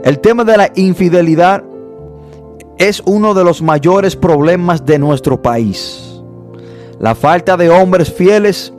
El 0.03 0.19
tema 0.19 0.43
de 0.43 0.57
la 0.57 0.69
infidelidad 0.75 1.63
es 2.77 3.01
uno 3.05 3.33
de 3.33 3.45
los 3.45 3.61
mayores 3.61 4.17
problemas 4.17 4.85
de 4.85 4.99
nuestro 4.99 5.41
país. 5.41 6.21
La 6.99 7.15
falta 7.15 7.55
de 7.55 7.69
hombres 7.69 8.11
fieles 8.11 8.73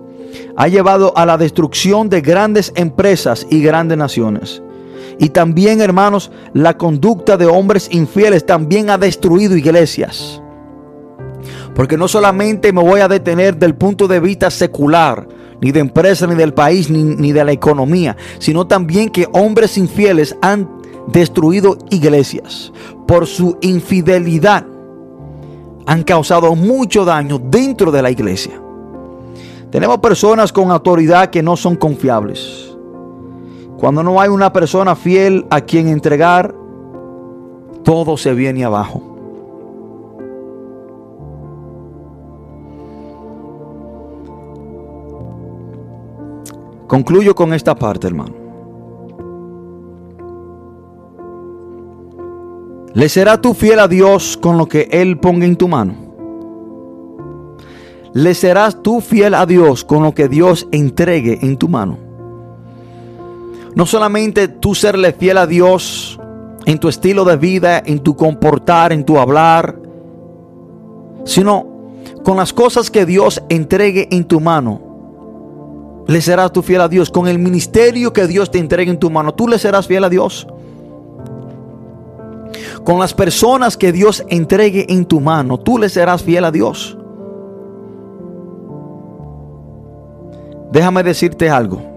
ha 0.54 0.68
llevado 0.68 1.16
a 1.16 1.24
la 1.24 1.38
destrucción 1.38 2.10
de 2.10 2.20
grandes 2.20 2.74
empresas 2.76 3.46
y 3.48 3.62
grandes 3.62 3.96
naciones. 3.96 4.62
Y 5.20 5.28
también, 5.28 5.82
hermanos, 5.82 6.30
la 6.54 6.78
conducta 6.78 7.36
de 7.36 7.44
hombres 7.44 7.88
infieles 7.92 8.46
también 8.46 8.88
ha 8.88 8.96
destruido 8.96 9.54
iglesias. 9.54 10.40
Porque 11.74 11.98
no 11.98 12.08
solamente 12.08 12.72
me 12.72 12.82
voy 12.82 13.00
a 13.00 13.08
detener 13.08 13.58
del 13.58 13.74
punto 13.74 14.08
de 14.08 14.18
vista 14.18 14.50
secular, 14.50 15.28
ni 15.60 15.72
de 15.72 15.80
empresa, 15.80 16.26
ni 16.26 16.34
del 16.36 16.54
país, 16.54 16.88
ni, 16.88 17.02
ni 17.02 17.32
de 17.32 17.44
la 17.44 17.52
economía, 17.52 18.16
sino 18.38 18.66
también 18.66 19.10
que 19.10 19.28
hombres 19.32 19.76
infieles 19.76 20.34
han 20.40 20.66
destruido 21.08 21.76
iglesias. 21.90 22.72
Por 23.06 23.26
su 23.26 23.58
infidelidad 23.60 24.64
han 25.84 26.02
causado 26.02 26.56
mucho 26.56 27.04
daño 27.04 27.38
dentro 27.38 27.92
de 27.92 28.00
la 28.00 28.10
iglesia. 28.10 28.58
Tenemos 29.70 29.98
personas 29.98 30.50
con 30.50 30.70
autoridad 30.70 31.28
que 31.28 31.42
no 31.42 31.58
son 31.58 31.76
confiables. 31.76 32.69
Cuando 33.80 34.02
no 34.02 34.20
hay 34.20 34.28
una 34.28 34.52
persona 34.52 34.94
fiel 34.94 35.46
a 35.48 35.62
quien 35.62 35.88
entregar, 35.88 36.54
todo 37.82 38.18
se 38.18 38.34
viene 38.34 38.62
abajo. 38.62 39.00
Concluyo 46.86 47.34
con 47.34 47.54
esta 47.54 47.74
parte, 47.74 48.06
hermano. 48.06 48.34
¿Le 52.92 53.08
será 53.08 53.40
tú 53.40 53.54
fiel 53.54 53.78
a 53.78 53.88
Dios 53.88 54.36
con 54.36 54.58
lo 54.58 54.66
que 54.66 54.90
Él 54.90 55.18
ponga 55.18 55.46
en 55.46 55.56
tu 55.56 55.68
mano? 55.68 55.94
¿Le 58.12 58.34
serás 58.34 58.82
tú 58.82 59.00
fiel 59.00 59.32
a 59.32 59.46
Dios 59.46 59.86
con 59.86 60.02
lo 60.02 60.12
que 60.12 60.28
Dios 60.28 60.68
entregue 60.70 61.38
en 61.40 61.56
tu 61.56 61.68
mano? 61.68 62.09
No 63.74 63.86
solamente 63.86 64.48
tú 64.48 64.74
serle 64.74 65.12
fiel 65.12 65.38
a 65.38 65.46
Dios 65.46 66.18
en 66.66 66.78
tu 66.78 66.88
estilo 66.88 67.24
de 67.24 67.36
vida, 67.36 67.82
en 67.84 68.00
tu 68.00 68.16
comportar, 68.16 68.92
en 68.92 69.04
tu 69.04 69.18
hablar, 69.18 69.76
sino 71.24 71.66
con 72.24 72.36
las 72.36 72.52
cosas 72.52 72.90
que 72.90 73.06
Dios 73.06 73.42
entregue 73.48 74.08
en 74.10 74.24
tu 74.24 74.40
mano. 74.40 74.80
Le 76.06 76.20
serás 76.20 76.52
tú 76.52 76.62
fiel 76.62 76.80
a 76.80 76.88
Dios. 76.88 77.10
Con 77.10 77.28
el 77.28 77.38
ministerio 77.38 78.12
que 78.12 78.26
Dios 78.26 78.50
te 78.50 78.58
entregue 78.58 78.90
en 78.90 78.98
tu 78.98 79.10
mano, 79.10 79.32
tú 79.32 79.46
le 79.46 79.58
serás 79.58 79.86
fiel 79.86 80.02
a 80.04 80.08
Dios. 80.08 80.46
Con 82.84 82.98
las 82.98 83.14
personas 83.14 83.76
que 83.76 83.92
Dios 83.92 84.24
entregue 84.28 84.86
en 84.88 85.04
tu 85.04 85.20
mano, 85.20 85.58
tú 85.58 85.78
le 85.78 85.88
serás 85.88 86.22
fiel 86.22 86.44
a 86.44 86.50
Dios. 86.50 86.96
Déjame 90.72 91.02
decirte 91.02 91.48
algo 91.48 91.89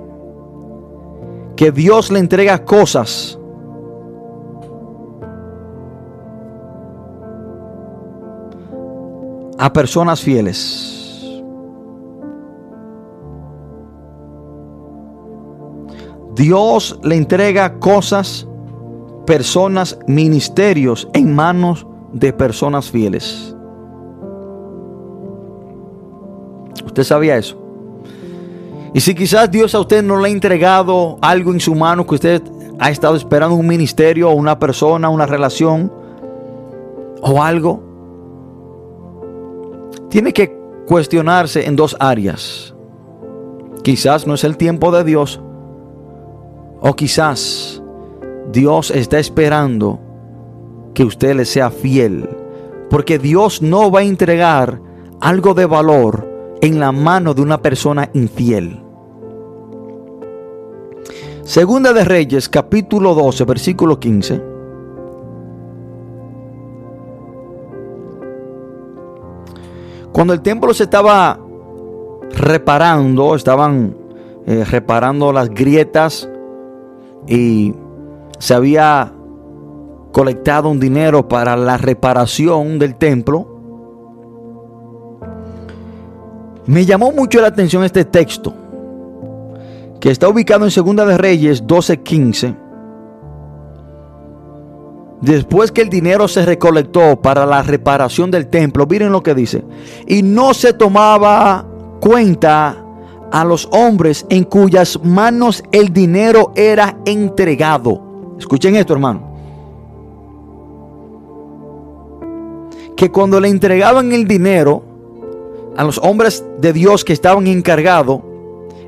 que 1.55 1.71
Dios 1.71 2.11
le 2.11 2.19
entrega 2.19 2.63
cosas 2.65 3.37
a 9.57 9.71
personas 9.71 10.21
fieles. 10.21 10.93
Dios 16.35 16.99
le 17.03 17.15
entrega 17.15 17.77
cosas, 17.79 18.47
personas, 19.25 19.97
ministerios 20.07 21.07
en 21.13 21.33
manos 21.33 21.85
de 22.11 22.33
personas 22.33 22.89
fieles. 22.89 23.55
¿Usted 26.85 27.03
sabía 27.03 27.37
eso? 27.37 27.62
Y 28.93 28.99
si 28.99 29.15
quizás 29.15 29.49
Dios 29.49 29.73
a 29.73 29.79
usted 29.79 30.03
no 30.03 30.19
le 30.19 30.29
ha 30.29 30.31
entregado 30.31 31.17
algo 31.21 31.51
en 31.51 31.59
su 31.59 31.73
mano 31.73 32.05
que 32.05 32.15
usted 32.15 32.43
ha 32.79 32.91
estado 32.91 33.15
esperando 33.15 33.55
un 33.55 33.65
ministerio 33.65 34.29
o 34.29 34.33
una 34.33 34.59
persona, 34.59 35.09
una 35.09 35.25
relación 35.25 35.91
o 37.21 37.41
algo, 37.41 37.81
tiene 40.09 40.31
que 40.31 40.55
cuestionarse 40.85 41.65
en 41.65 41.75
dos 41.75 41.95
áreas. 41.99 42.75
Quizás 43.83 44.27
no 44.27 44.35
es 44.35 44.43
el 44.43 44.57
tiempo 44.57 44.91
de 44.91 45.03
Dios 45.03 45.41
o 46.81 46.93
quizás 46.95 47.81
Dios 48.51 48.91
está 48.91 49.17
esperando 49.17 49.99
que 50.93 51.03
usted 51.03 51.35
le 51.35 51.45
sea 51.45 51.71
fiel. 51.71 52.29
Porque 52.89 53.17
Dios 53.17 53.61
no 53.63 53.89
va 53.89 54.01
a 54.01 54.03
entregar 54.03 54.79
algo 55.19 55.55
de 55.55 55.65
valor 55.65 56.29
en 56.61 56.79
la 56.79 56.91
mano 56.91 57.33
de 57.33 57.41
una 57.41 57.61
persona 57.61 58.09
infiel. 58.13 58.82
Segunda 61.43 61.91
de 61.91 62.05
Reyes, 62.05 62.47
capítulo 62.47 63.13
12, 63.13 63.43
versículo 63.43 63.99
15. 63.99 64.41
Cuando 70.13 70.33
el 70.33 70.41
templo 70.41 70.73
se 70.73 70.83
estaba 70.83 71.37
reparando, 72.31 73.35
estaban 73.35 73.93
eh, 74.47 74.63
reparando 74.63 75.33
las 75.33 75.49
grietas 75.49 76.29
y 77.27 77.75
se 78.39 78.53
había 78.53 79.11
colectado 80.13 80.69
un 80.69 80.79
dinero 80.79 81.27
para 81.27 81.57
la 81.57 81.75
reparación 81.75 82.79
del 82.79 82.95
templo. 82.95 83.47
Me 86.67 86.85
llamó 86.85 87.11
mucho 87.11 87.41
la 87.41 87.47
atención 87.47 87.83
este 87.83 88.05
texto 88.05 88.62
que 90.03 90.11
está 90.11 90.27
ubicado 90.27 90.65
en 90.65 90.71
Segunda 90.71 91.05
de 91.05 91.17
Reyes 91.17 91.65
12:15. 91.65 92.57
Después 95.21 95.71
que 95.71 95.81
el 95.81 95.87
dinero 95.87 96.27
se 96.27 96.45
recolectó 96.45 97.21
para 97.21 97.45
la 97.45 97.63
reparación 97.63 98.29
del 98.29 98.47
templo, 98.47 98.85
miren 98.85 99.13
lo 99.13 99.23
que 99.23 99.33
dice. 99.33 99.63
Y 100.05 100.21
no 100.21 100.53
se 100.53 100.73
tomaba 100.73 101.65
cuenta 102.01 102.83
a 103.31 103.45
los 103.45 103.69
hombres 103.71 104.25
en 104.27 104.43
cuyas 104.43 104.99
manos 105.05 105.63
el 105.71 105.93
dinero 105.93 106.51
era 106.53 106.97
entregado. 107.05 108.35
Escuchen 108.37 108.75
esto, 108.75 108.91
hermano. 108.91 109.21
Que 112.97 113.09
cuando 113.09 113.39
le 113.39 113.47
entregaban 113.47 114.11
el 114.11 114.27
dinero 114.27 114.83
a 115.77 115.83
los 115.85 115.97
hombres 115.99 116.43
de 116.59 116.73
Dios 116.73 117.05
que 117.05 117.13
estaban 117.13 117.47
encargados 117.47 118.19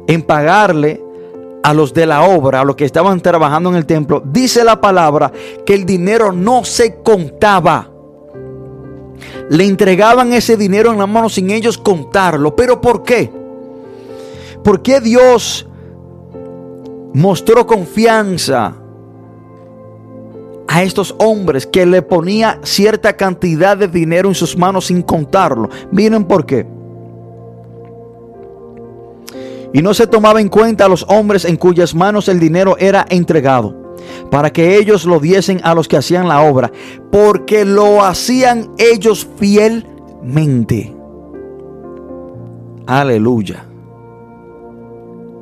en 0.07 0.21
pagarle 0.21 1.04
a 1.65 1.73
los 1.73 1.95
de 1.95 2.05
la 2.05 2.21
obra, 2.21 2.61
a 2.61 2.63
los 2.63 2.75
que 2.75 2.85
estaban 2.85 3.19
trabajando 3.19 3.71
en 3.71 3.75
el 3.75 3.87
templo, 3.87 4.21
dice 4.23 4.63
la 4.63 4.79
palabra 4.79 5.31
que 5.65 5.73
el 5.73 5.83
dinero 5.83 6.31
no 6.31 6.63
se 6.63 6.97
contaba. 7.01 7.89
le 9.49 9.65
entregaban 9.65 10.31
ese 10.33 10.57
dinero 10.57 10.91
en 10.91 10.99
la 10.99 11.07
mano 11.07 11.27
sin 11.27 11.49
ellos 11.49 11.79
contarlo. 11.79 12.55
¿Pero 12.55 12.79
por 12.79 13.01
qué? 13.01 13.31
¿Por 14.63 14.83
qué 14.83 15.01
Dios 15.01 15.67
mostró 17.15 17.65
confianza 17.65 18.75
a 20.67 20.83
estos 20.83 21.15
hombres 21.17 21.65
que 21.65 21.87
le 21.87 22.03
ponía 22.03 22.59
cierta 22.61 23.17
cantidad 23.17 23.75
de 23.75 23.87
dinero 23.87 24.29
en 24.29 24.35
sus 24.35 24.55
manos 24.55 24.85
sin 24.85 25.01
contarlo? 25.01 25.69
Miren 25.91 26.25
por 26.25 26.45
qué. 26.45 26.74
Y 29.75 29.81
no 29.81 29.93
se 29.93 30.07
tomaba 30.07 30.39
en 30.39 30.47
cuenta 30.47 30.85
a 30.85 30.87
los 30.87 31.05
hombres 31.09 31.43
en 31.43 31.57
cuyas 31.57 31.93
manos 31.93 32.29
el 32.29 32.39
dinero 32.39 32.77
era 32.79 33.05
entregado, 33.09 33.75
para 34.31 34.49
que 34.53 34.77
ellos 34.77 35.03
lo 35.03 35.19
diesen 35.19 35.59
a 35.65 35.75
los 35.75 35.89
que 35.89 35.97
hacían 35.97 36.29
la 36.29 36.43
obra, 36.43 36.71
porque 37.11 37.65
lo 37.65 38.01
hacían 38.01 38.71
ellos 38.77 39.27
fielmente. 39.35 40.95
Aleluya. 42.87 43.65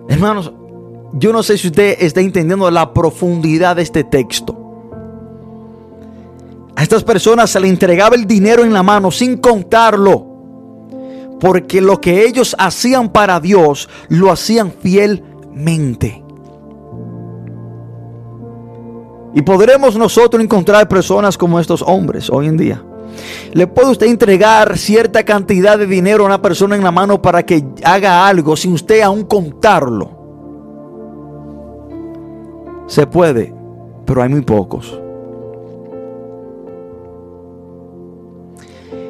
Hermanos, 0.10 0.52
yo 1.14 1.32
no 1.32 1.44
sé 1.44 1.56
si 1.60 1.68
usted 1.68 1.98
está 2.00 2.20
entendiendo 2.20 2.72
la 2.72 2.92
profundidad 2.92 3.76
de 3.76 3.84
este 3.84 4.04
texto. 4.04 4.58
A 6.76 6.82
estas 6.82 7.04
personas 7.04 7.52
se 7.52 7.60
le 7.60 7.68
entregaba 7.68 8.16
el 8.16 8.26
dinero 8.26 8.64
en 8.64 8.74
la 8.74 8.82
mano 8.82 9.12
sin 9.12 9.38
contarlo 9.38 10.33
porque 11.44 11.82
lo 11.82 12.00
que 12.00 12.26
ellos 12.26 12.56
hacían 12.58 13.10
para 13.10 13.42
Dios 13.42 13.90
lo 14.08 14.32
hacían 14.32 14.72
fielmente. 14.72 16.24
Y 19.34 19.42
podremos 19.42 19.98
nosotros 19.98 20.42
encontrar 20.42 20.88
personas 20.88 21.38
como 21.38 21.60
estos 21.60 21.82
hombres 21.82 22.30
hoy 22.30 22.48
en 22.48 22.56
día. 22.56 22.82
¿Le 23.52 23.68
puede 23.68 23.92
usted 23.92 24.08
entregar 24.08 24.78
cierta 24.78 25.26
cantidad 25.26 25.78
de 25.78 25.86
dinero 25.86 26.24
a 26.24 26.28
una 26.28 26.42
persona 26.42 26.78
en 26.78 26.84
la 26.84 26.92
mano 26.92 27.22
para 27.22 27.44
que 27.44 27.62
haga 27.84 28.26
algo 28.26 28.56
sin 28.56 28.72
usted 28.72 29.02
aún 29.02 29.24
contarlo? 29.24 30.12
Se 32.88 33.06
puede, 33.06 33.54
pero 34.06 34.24
hay 34.24 34.30
muy 34.30 34.44
pocos. 34.44 34.98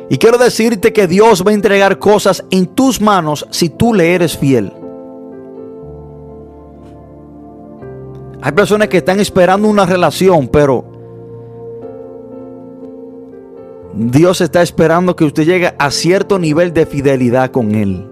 Y 0.10 0.18
quiero 0.18 0.38
decirte 0.38 0.94
que 0.94 1.08
Dios 1.08 1.44
va 1.46 1.52
a 1.52 1.54
entregar 1.54 1.98
cosas 2.00 2.44
en 2.52 2.68
tus 2.68 3.00
manos 3.00 3.48
si 3.52 3.70
tú 3.70 3.94
le 3.94 4.14
eres 4.14 4.38
fiel. 4.38 4.72
Hay 8.42 8.52
personas 8.52 8.90
que 8.90 8.98
están 8.98 9.20
esperando 9.22 9.70
una 9.70 9.86
relación, 9.86 10.50
pero 10.50 10.84
Dios 13.94 14.42
está 14.42 14.62
esperando 14.62 15.16
que 15.16 15.24
usted 15.24 15.46
llegue 15.46 15.74
a 15.78 15.92
cierto 15.92 16.38
nivel 16.38 16.74
de 16.74 16.86
fidelidad 16.86 17.52
con 17.52 17.74
Él. 17.74 18.10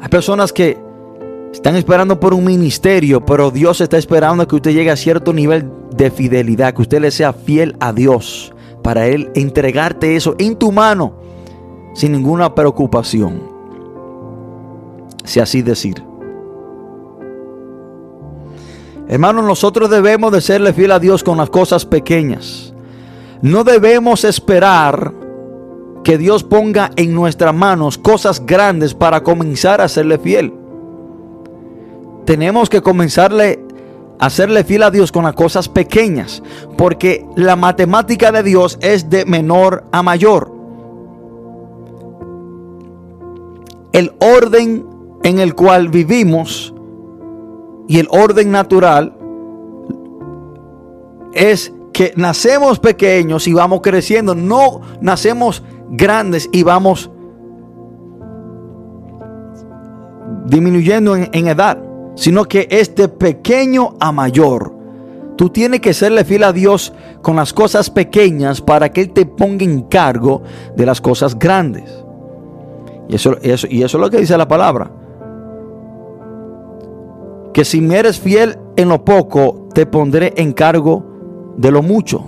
Hay 0.00 0.08
personas 0.08 0.52
que 0.52 0.76
están 1.52 1.76
esperando 1.76 2.18
por 2.18 2.34
un 2.34 2.44
ministerio, 2.44 3.24
pero 3.24 3.52
Dios 3.52 3.80
está 3.80 3.98
esperando 3.98 4.48
que 4.48 4.56
usted 4.56 4.72
llegue 4.72 4.90
a 4.90 4.96
cierto 4.96 5.32
nivel 5.32 5.70
de 5.94 6.10
fidelidad, 6.10 6.74
que 6.74 6.82
usted 6.82 7.00
le 7.00 7.12
sea 7.12 7.32
fiel 7.32 7.76
a 7.78 7.92
Dios 7.92 8.52
para 8.82 9.06
Él 9.06 9.30
entregarte 9.34 10.16
eso 10.16 10.34
en 10.38 10.56
tu 10.56 10.72
mano 10.72 11.14
sin 11.94 12.12
ninguna 12.12 12.54
preocupación. 12.54 13.42
Si 15.24 15.40
así 15.40 15.62
decir. 15.62 16.02
Hermanos, 19.08 19.44
nosotros 19.44 19.90
debemos 19.90 20.32
de 20.32 20.40
serle 20.40 20.72
fiel 20.72 20.92
a 20.92 20.98
Dios 20.98 21.22
con 21.22 21.36
las 21.36 21.50
cosas 21.50 21.84
pequeñas. 21.84 22.72
No 23.42 23.64
debemos 23.64 24.24
esperar 24.24 25.12
que 26.02 26.18
Dios 26.18 26.42
ponga 26.42 26.90
en 26.96 27.14
nuestras 27.14 27.54
manos 27.54 27.98
cosas 27.98 28.44
grandes 28.44 28.94
para 28.94 29.22
comenzar 29.22 29.80
a 29.80 29.88
serle 29.88 30.18
fiel. 30.18 30.54
Tenemos 32.24 32.70
que 32.70 32.80
comenzarle 32.80 33.61
hacerle 34.22 34.62
fiel 34.62 34.84
a 34.84 34.90
Dios 34.92 35.10
con 35.10 35.24
las 35.24 35.34
cosas 35.34 35.68
pequeñas, 35.68 36.44
porque 36.78 37.26
la 37.34 37.56
matemática 37.56 38.30
de 38.30 38.44
Dios 38.44 38.78
es 38.80 39.10
de 39.10 39.24
menor 39.24 39.84
a 39.90 40.04
mayor. 40.04 40.52
El 43.92 44.12
orden 44.20 44.86
en 45.24 45.40
el 45.40 45.56
cual 45.56 45.88
vivimos 45.88 46.72
y 47.88 47.98
el 47.98 48.06
orden 48.12 48.52
natural 48.52 49.12
es 51.34 51.72
que 51.92 52.12
nacemos 52.14 52.78
pequeños 52.78 53.48
y 53.48 53.52
vamos 53.52 53.80
creciendo, 53.82 54.36
no 54.36 54.82
nacemos 55.00 55.64
grandes 55.90 56.48
y 56.52 56.62
vamos 56.62 57.10
disminuyendo 60.46 61.16
en, 61.16 61.28
en 61.32 61.48
edad 61.48 61.91
sino 62.14 62.44
que 62.44 62.68
es 62.70 62.94
de 62.94 63.08
pequeño 63.08 63.94
a 64.00 64.12
mayor. 64.12 64.74
Tú 65.36 65.48
tienes 65.48 65.80
que 65.80 65.94
serle 65.94 66.24
fiel 66.24 66.44
a 66.44 66.52
Dios 66.52 66.92
con 67.22 67.36
las 67.36 67.52
cosas 67.52 67.90
pequeñas 67.90 68.60
para 68.60 68.90
que 68.90 69.00
Él 69.00 69.12
te 69.12 69.26
ponga 69.26 69.64
en 69.64 69.82
cargo 69.82 70.42
de 70.76 70.86
las 70.86 71.00
cosas 71.00 71.38
grandes. 71.38 72.04
Y 73.08 73.16
eso, 73.16 73.36
y 73.42 73.82
eso 73.82 73.96
es 73.96 74.00
lo 74.00 74.10
que 74.10 74.18
dice 74.18 74.36
la 74.36 74.46
palabra. 74.46 74.90
Que 77.52 77.64
si 77.64 77.80
me 77.80 77.98
eres 77.98 78.20
fiel 78.20 78.58
en 78.76 78.88
lo 78.88 79.04
poco, 79.04 79.68
te 79.74 79.86
pondré 79.86 80.32
en 80.36 80.52
cargo 80.52 81.04
de 81.56 81.70
lo 81.70 81.82
mucho. 81.82 82.24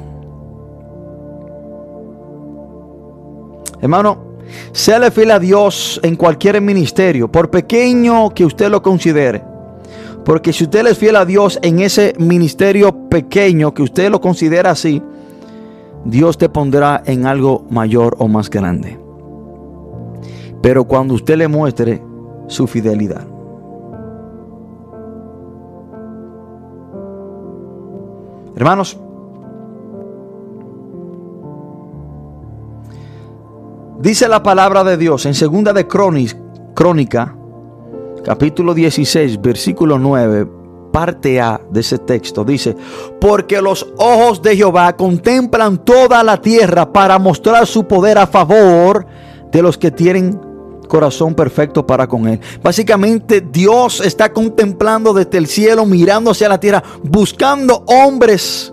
Hermano, 3.80 4.39
séle 4.72 5.11
fiel 5.11 5.30
a 5.30 5.39
Dios 5.39 6.01
en 6.03 6.16
cualquier 6.16 6.61
ministerio, 6.61 7.30
por 7.30 7.51
pequeño 7.51 8.30
que 8.30 8.45
usted 8.45 8.70
lo 8.70 8.82
considere. 8.82 9.53
Porque 10.25 10.53
si 10.53 10.64
usted 10.64 10.87
es 10.87 10.99
fiel 10.99 11.16
a 11.16 11.27
Dios 11.27 11.59
en 11.62 11.81
ese 11.81 12.14
ministerio 12.18 13.09
pequeño 13.09 13.75
que 13.75 13.83
usted 13.83 14.11
lo 14.11 14.20
considera 14.20 14.70
así, 14.70 15.03
Dios 16.05 16.39
te 16.39 16.49
pondrá 16.49 17.03
en 17.05 17.27
algo 17.27 17.66
mayor 17.70 18.16
o 18.18 18.29
más 18.29 18.49
grande. 18.49 18.99
Pero 20.62 20.85
cuando 20.85 21.14
usted 21.14 21.37
le 21.37 21.49
muestre 21.49 22.03
su 22.47 22.66
fidelidad. 22.66 23.27
Hermanos, 28.57 28.99
dice 34.01 34.29
la 34.29 34.43
palabra 34.43 34.85
de 34.85 34.97
Dios 34.97 35.27
en 35.27 35.35
segunda 35.35 35.72
de 35.72 35.87
Crónica 35.87 37.37
capítulo 38.25 38.75
16, 38.75 39.41
versículo 39.41 39.99
9, 39.99 40.47
parte 40.93 41.41
A 41.41 41.61
de 41.70 41.81
ese 41.81 41.99
texto, 41.99 42.45
dice, 42.45 42.75
porque 43.20 43.61
los 43.61 43.87
ojos 43.99 44.43
de 44.43 44.57
Jehová 44.57 44.97
contemplan 44.97 45.85
toda 45.85 46.22
la 46.25 46.41
tierra 46.41 46.93
para 46.93 47.18
mostrar 47.18 47.66
su 47.66 47.87
poder 47.87 48.18
a 48.18 48.27
favor 48.27 49.07
de 49.53 49.62
los 49.62 49.77
que 49.77 49.91
tienen 49.91 50.41
corazón 50.89 51.35
perfecto 51.35 51.87
para 51.87 52.07
con 52.07 52.29
él. 52.29 52.41
Básicamente 52.62 53.41
Dios 53.41 54.01
está 54.01 54.33
contemplando 54.33 55.12
desde 55.12 55.39
el 55.39 55.47
cielo, 55.47 55.85
mirando 55.85 56.31
hacia 56.31 56.49
la 56.49 56.61
tierra, 56.61 56.83
buscando 57.03 57.85
hombres 57.87 58.72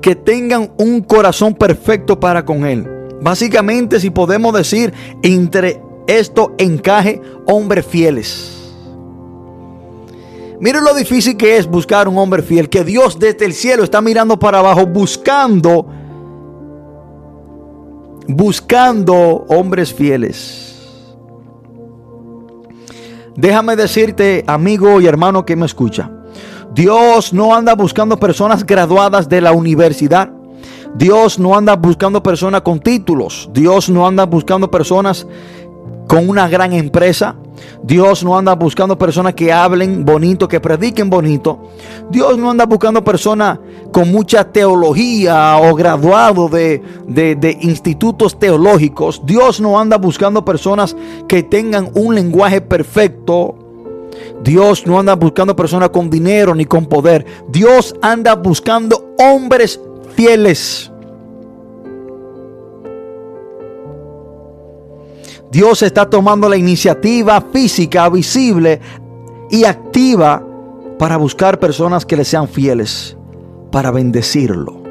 que 0.00 0.14
tengan 0.14 0.72
un 0.78 1.00
corazón 1.00 1.54
perfecto 1.54 2.20
para 2.20 2.44
con 2.44 2.64
él. 2.64 2.95
Básicamente, 3.26 3.98
si 3.98 4.10
podemos 4.10 4.54
decir, 4.54 4.94
entre 5.20 5.82
esto 6.06 6.54
encaje 6.58 7.20
hombres 7.46 7.84
fieles. 7.84 8.72
Miren 10.60 10.84
lo 10.84 10.94
difícil 10.94 11.36
que 11.36 11.56
es 11.56 11.66
buscar 11.66 12.06
un 12.06 12.18
hombre 12.18 12.44
fiel, 12.44 12.68
que 12.68 12.84
Dios 12.84 13.18
desde 13.18 13.44
el 13.44 13.52
cielo 13.52 13.82
está 13.82 14.00
mirando 14.00 14.38
para 14.38 14.60
abajo 14.60 14.86
buscando, 14.86 15.88
buscando 18.28 19.44
hombres 19.48 19.92
fieles. 19.92 20.94
Déjame 23.34 23.74
decirte, 23.74 24.44
amigo 24.46 25.00
y 25.00 25.08
hermano 25.08 25.44
que 25.44 25.56
me 25.56 25.66
escucha, 25.66 26.12
Dios 26.72 27.32
no 27.32 27.56
anda 27.56 27.74
buscando 27.74 28.20
personas 28.20 28.64
graduadas 28.64 29.28
de 29.28 29.40
la 29.40 29.50
universidad. 29.50 30.30
Dios 30.96 31.38
no 31.38 31.56
anda 31.56 31.76
buscando 31.76 32.22
personas 32.22 32.62
con 32.62 32.80
títulos. 32.80 33.50
Dios 33.52 33.88
no 33.88 34.06
anda 34.06 34.24
buscando 34.24 34.70
personas 34.70 35.26
con 36.06 36.28
una 36.28 36.48
gran 36.48 36.72
empresa. 36.72 37.36
Dios 37.82 38.22
no 38.22 38.36
anda 38.36 38.54
buscando 38.54 38.96
personas 38.98 39.34
que 39.34 39.52
hablen 39.52 40.04
bonito, 40.04 40.48
que 40.48 40.60
prediquen 40.60 41.10
bonito. 41.10 41.70
Dios 42.10 42.38
no 42.38 42.50
anda 42.50 42.66
buscando 42.66 43.02
personas 43.02 43.58
con 43.92 44.10
mucha 44.10 44.44
teología 44.44 45.56
o 45.58 45.74
graduado 45.74 46.48
de, 46.48 46.82
de, 47.06 47.58
institutos 47.60 48.38
teológicos. 48.38 49.22
Dios 49.24 49.60
no 49.60 49.78
anda 49.78 49.98
buscando 49.98 50.44
personas 50.44 50.96
que 51.28 51.42
tengan 51.42 51.90
un 51.94 52.14
lenguaje 52.14 52.60
perfecto 52.60 53.56
Dios 54.42 54.86
no 54.86 54.98
anda 54.98 55.14
buscando 55.14 55.56
personas 55.56 55.90
con 55.90 56.10
dinero 56.10 56.54
ni 56.54 56.64
con 56.64 56.86
poder. 56.86 57.24
Dios 57.48 57.94
anda 58.02 58.34
buscando 58.34 59.14
hombres 59.18 59.80
fieles. 60.16 60.90
Dios 65.52 65.82
está 65.82 66.10
tomando 66.10 66.48
la 66.48 66.56
iniciativa 66.56 67.40
física, 67.40 68.08
visible 68.08 68.80
y 69.50 69.64
activa 69.64 70.42
para 70.98 71.16
buscar 71.16 71.60
personas 71.60 72.04
que 72.04 72.16
le 72.16 72.24
sean 72.24 72.48
fieles, 72.48 73.16
para 73.70 73.90
bendecirlo. 73.90 74.82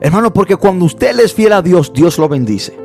Hermano, 0.00 0.32
porque 0.32 0.56
cuando 0.56 0.84
usted 0.84 1.18
es 1.18 1.34
fiel 1.34 1.52
a 1.52 1.62
Dios, 1.62 1.92
Dios 1.92 2.18
lo 2.18 2.28
bendice. 2.28 2.78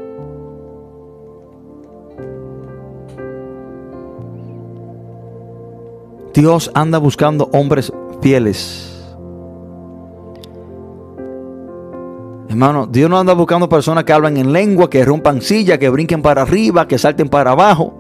Dios 6.34 6.72
anda 6.74 6.97
buscando 6.97 7.50
hombres 7.52 7.91
fieles. 8.22 8.88
Hermano, 12.50 12.88
Dios 12.88 13.08
no 13.12 13.20
anda 13.20 13.34
buscando 13.34 13.70
personas 13.70 14.04
que 14.06 14.12
hablan 14.12 14.36
en 14.36 14.52
lengua, 14.52 14.89
que 14.89 15.06
rompan 15.06 15.39
silla, 15.39 15.78
que 15.78 15.88
brinquen 15.88 16.24
para 16.24 16.41
arriba, 16.41 16.88
que 16.88 16.97
salten 16.97 17.30
para 17.30 17.52
abajo, 17.52 17.93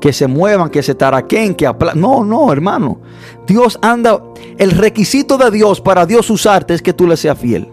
que 0.00 0.14
se 0.14 0.26
muevan, 0.26 0.70
que 0.70 0.82
se 0.82 0.94
taraquen, 0.94 1.54
que 1.54 1.66
apla 1.66 1.92
No, 1.94 2.24
no, 2.24 2.50
hermano. 2.50 2.98
Dios 3.46 3.78
anda. 3.82 4.22
El 4.56 4.70
requisito 4.70 5.36
de 5.36 5.50
Dios 5.50 5.82
para 5.82 6.06
Dios 6.06 6.30
usarte 6.30 6.72
es 6.72 6.80
que 6.80 6.94
tú 6.94 7.06
le 7.06 7.18
seas 7.18 7.38
fiel. 7.38 7.70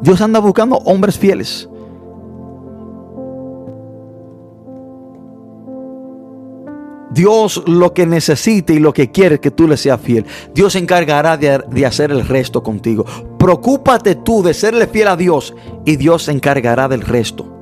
Dios 0.00 0.20
anda 0.20 0.38
buscando 0.38 0.76
hombres 0.76 1.18
fieles. 1.18 1.68
Dios 7.10 7.62
lo 7.66 7.94
que 7.94 8.06
necesita 8.06 8.72
y 8.72 8.78
lo 8.78 8.92
que 8.92 9.10
quiere 9.10 9.40
que 9.40 9.50
tú 9.50 9.66
le 9.66 9.76
seas 9.76 10.00
fiel. 10.00 10.26
Dios 10.54 10.74
se 10.74 10.78
encargará 10.78 11.36
de, 11.36 11.62
de, 11.70 11.86
hacer 11.86 12.10
el 12.10 12.26
resto 12.26 12.62
contigo. 12.62 13.04
Preocúpate 13.38 14.16
tú 14.16 14.42
de 14.42 14.54
serle 14.54 14.86
fiel 14.86 15.08
a 15.08 15.16
Dios 15.16 15.54
y 15.84 15.96
Dios 15.96 16.24
se 16.24 16.32
encargará 16.32 16.88
del 16.88 17.02
resto. 17.02 17.54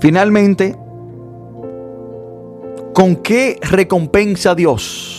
Finalmente, 0.00 0.76
¿con 2.92 3.16
qué 3.16 3.58
recompensa 3.62 4.54
Dios? 4.54 5.13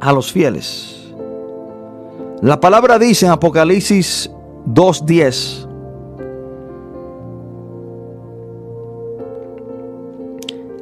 A 0.00 0.12
los 0.12 0.32
fieles. 0.32 0.96
La 2.42 2.58
palabra 2.58 2.98
dice 2.98 3.26
en 3.26 3.32
Apocalipsis 3.32 4.30
2.10. 4.66 5.68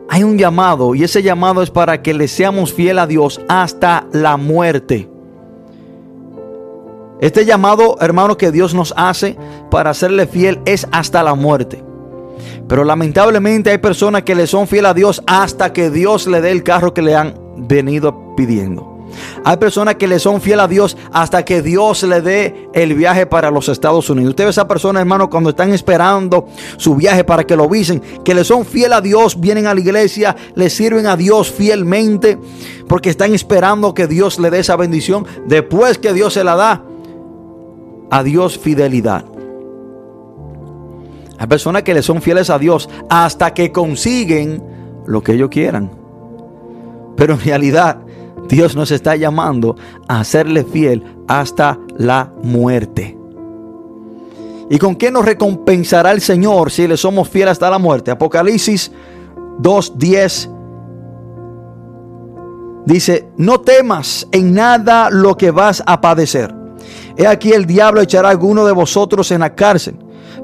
Hay 0.08 0.22
un 0.22 0.38
llamado 0.38 0.94
y 0.94 1.04
ese 1.04 1.22
llamado 1.22 1.62
es 1.62 1.70
para 1.70 2.00
que 2.00 2.14
le 2.14 2.28
seamos 2.28 2.72
fiel 2.72 2.98
a 2.98 3.06
Dios 3.06 3.40
hasta 3.48 4.06
la 4.12 4.36
muerte. 4.36 5.08
Este 7.20 7.44
llamado, 7.44 7.96
hermano, 8.00 8.36
que 8.36 8.52
Dios 8.52 8.74
nos 8.74 8.94
hace 8.96 9.36
para 9.70 9.92
serle 9.94 10.26
fiel 10.26 10.60
es 10.64 10.86
hasta 10.92 11.22
la 11.22 11.34
muerte. 11.34 11.82
Pero 12.68 12.84
lamentablemente 12.84 13.70
hay 13.70 13.78
personas 13.78 14.22
que 14.22 14.34
le 14.34 14.46
son 14.46 14.68
fiel 14.68 14.86
a 14.86 14.94
Dios 14.94 15.22
hasta 15.26 15.72
que 15.72 15.90
Dios 15.90 16.26
le 16.26 16.40
dé 16.40 16.52
el 16.52 16.62
carro 16.62 16.94
que 16.94 17.02
le 17.02 17.16
han 17.16 17.34
venido 17.56 18.36
pidiendo. 18.36 18.97
Hay 19.44 19.56
personas 19.56 19.96
que 19.96 20.06
le 20.06 20.18
son 20.18 20.40
fiel 20.40 20.60
a 20.60 20.68
Dios 20.68 20.96
hasta 21.12 21.44
que 21.44 21.62
Dios 21.62 22.02
le 22.02 22.20
dé 22.20 22.68
el 22.72 22.94
viaje 22.94 23.26
para 23.26 23.50
los 23.50 23.68
Estados 23.68 24.10
Unidos. 24.10 24.30
Usted 24.30 24.44
ve 24.44 24.50
esa 24.50 24.68
persona, 24.68 25.00
hermano, 25.00 25.30
cuando 25.30 25.50
están 25.50 25.72
esperando 25.72 26.46
su 26.76 26.96
viaje 26.96 27.24
para 27.24 27.44
que 27.44 27.56
lo 27.56 27.68
visen, 27.68 28.02
que 28.24 28.34
le 28.34 28.44
son 28.44 28.64
fiel 28.64 28.92
a 28.92 29.00
Dios, 29.00 29.40
vienen 29.40 29.66
a 29.66 29.74
la 29.74 29.80
iglesia, 29.80 30.36
le 30.54 30.70
sirven 30.70 31.06
a 31.06 31.16
Dios 31.16 31.50
fielmente, 31.50 32.38
porque 32.88 33.10
están 33.10 33.34
esperando 33.34 33.94
que 33.94 34.06
Dios 34.06 34.38
le 34.38 34.50
dé 34.50 34.60
esa 34.60 34.76
bendición. 34.76 35.26
Después 35.46 35.98
que 35.98 36.12
Dios 36.12 36.34
se 36.34 36.44
la 36.44 36.56
da, 36.56 36.84
a 38.10 38.22
Dios 38.22 38.58
fidelidad. 38.58 39.24
Hay 41.38 41.46
personas 41.46 41.84
que 41.84 41.94
le 41.94 42.02
son 42.02 42.20
fieles 42.20 42.50
a 42.50 42.58
Dios 42.58 42.88
hasta 43.08 43.54
que 43.54 43.70
consiguen 43.70 44.62
lo 45.06 45.22
que 45.22 45.34
ellos 45.34 45.50
quieran. 45.50 45.90
Pero 47.16 47.34
en 47.34 47.40
realidad 47.40 47.98
Dios 48.48 48.74
nos 48.74 48.90
está 48.90 49.14
llamando 49.16 49.76
a 50.08 50.24
serle 50.24 50.64
fiel 50.64 51.04
hasta 51.26 51.78
la 51.96 52.32
muerte. 52.42 53.16
¿Y 54.70 54.78
con 54.78 54.96
qué 54.96 55.10
nos 55.10 55.24
recompensará 55.24 56.12
el 56.12 56.20
Señor 56.20 56.70
si 56.70 56.86
le 56.86 56.96
somos 56.96 57.28
fieles 57.28 57.52
hasta 57.52 57.70
la 57.70 57.78
muerte? 57.78 58.10
Apocalipsis 58.10 58.90
2.10 59.60 60.54
dice, 62.84 63.28
no 63.36 63.60
temas 63.60 64.26
en 64.32 64.54
nada 64.54 65.10
lo 65.10 65.36
que 65.36 65.50
vas 65.50 65.82
a 65.86 66.00
padecer. 66.00 66.54
He 67.16 67.26
aquí 67.26 67.52
el 67.52 67.66
diablo 67.66 68.00
echará 68.00 68.28
a 68.28 68.30
alguno 68.30 68.64
de 68.64 68.72
vosotros 68.72 69.30
en 69.30 69.40
la 69.40 69.54
cárcel 69.54 69.96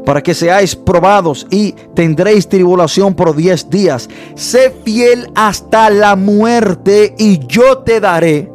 para 0.05 0.23
que 0.23 0.35
seáis 0.35 0.77
probados 0.77 1.47
y 1.51 1.73
tendréis 1.95 2.49
tribulación 2.49 3.15
por 3.15 3.35
diez 3.35 3.69
días. 3.71 4.09
Sé 4.35 4.75
fiel 4.85 5.31
hasta 5.35 5.91
la 5.91 6.17
muerte 6.17 7.15
y 7.19 7.45
yo 7.47 7.79
te 7.79 8.01
daré 8.01 8.51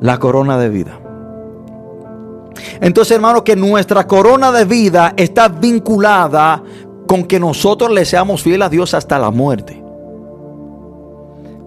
la 0.00 0.18
corona 0.18 0.58
de 0.58 0.68
vida. 0.68 1.00
Entonces, 2.80 3.14
hermano, 3.14 3.44
que 3.44 3.56
nuestra 3.56 4.06
corona 4.06 4.50
de 4.52 4.64
vida 4.64 5.14
está 5.16 5.48
vinculada 5.48 6.62
con 7.06 7.24
que 7.24 7.38
nosotros 7.38 7.90
le 7.90 8.04
seamos 8.04 8.42
fieles 8.42 8.66
a 8.66 8.70
Dios 8.70 8.94
hasta 8.94 9.18
la 9.18 9.30
muerte. 9.30 9.82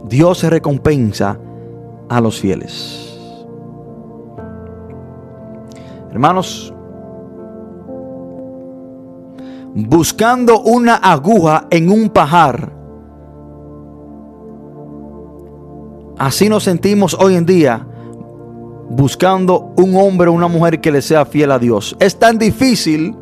Dios 0.05 0.43
recompensa 0.43 1.37
a 2.09 2.19
los 2.19 2.39
fieles. 2.39 3.05
Hermanos, 6.11 6.73
buscando 9.75 10.61
una 10.61 10.95
aguja 10.95 11.67
en 11.69 11.89
un 11.89 12.09
pajar. 12.09 12.73
Así 16.17 16.49
nos 16.49 16.63
sentimos 16.63 17.15
hoy 17.19 17.35
en 17.35 17.45
día 17.45 17.85
buscando 18.89 19.73
un 19.77 19.95
hombre 19.95 20.29
o 20.29 20.33
una 20.33 20.47
mujer 20.47 20.81
que 20.81 20.91
le 20.91 21.01
sea 21.01 21.25
fiel 21.25 21.51
a 21.51 21.59
Dios. 21.59 21.95
Es 21.99 22.17
tan 22.17 22.37
difícil 22.37 23.15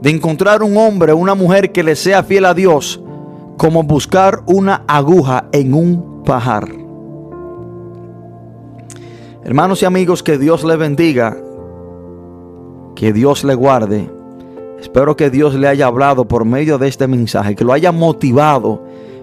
de 0.00 0.10
encontrar 0.10 0.62
un 0.62 0.76
hombre 0.76 1.12
o 1.12 1.16
una 1.16 1.34
mujer 1.34 1.70
que 1.72 1.82
le 1.82 1.94
sea 1.94 2.22
fiel 2.22 2.44
a 2.46 2.54
Dios 2.54 3.00
como 3.56 3.82
buscar 3.82 4.42
una 4.46 4.84
aguja 4.88 5.48
en 5.52 5.74
un 5.74 6.22
pajar. 6.24 6.68
Hermanos 9.44 9.82
y 9.82 9.86
amigos, 9.86 10.22
que 10.22 10.38
Dios 10.38 10.64
le 10.64 10.76
bendiga, 10.76 11.36
que 12.94 13.12
Dios 13.12 13.44
le 13.44 13.54
guarde 13.54 14.17
Espero 14.80 15.16
que 15.16 15.30
Dios 15.30 15.54
le 15.54 15.66
haya 15.66 15.86
hablado 15.86 16.26
por 16.26 16.44
medio 16.44 16.78
de 16.78 16.88
este 16.88 17.06
mensaje, 17.06 17.56
que 17.56 17.64
lo 17.64 17.72
haya 17.72 17.90
motivado, 17.90 18.82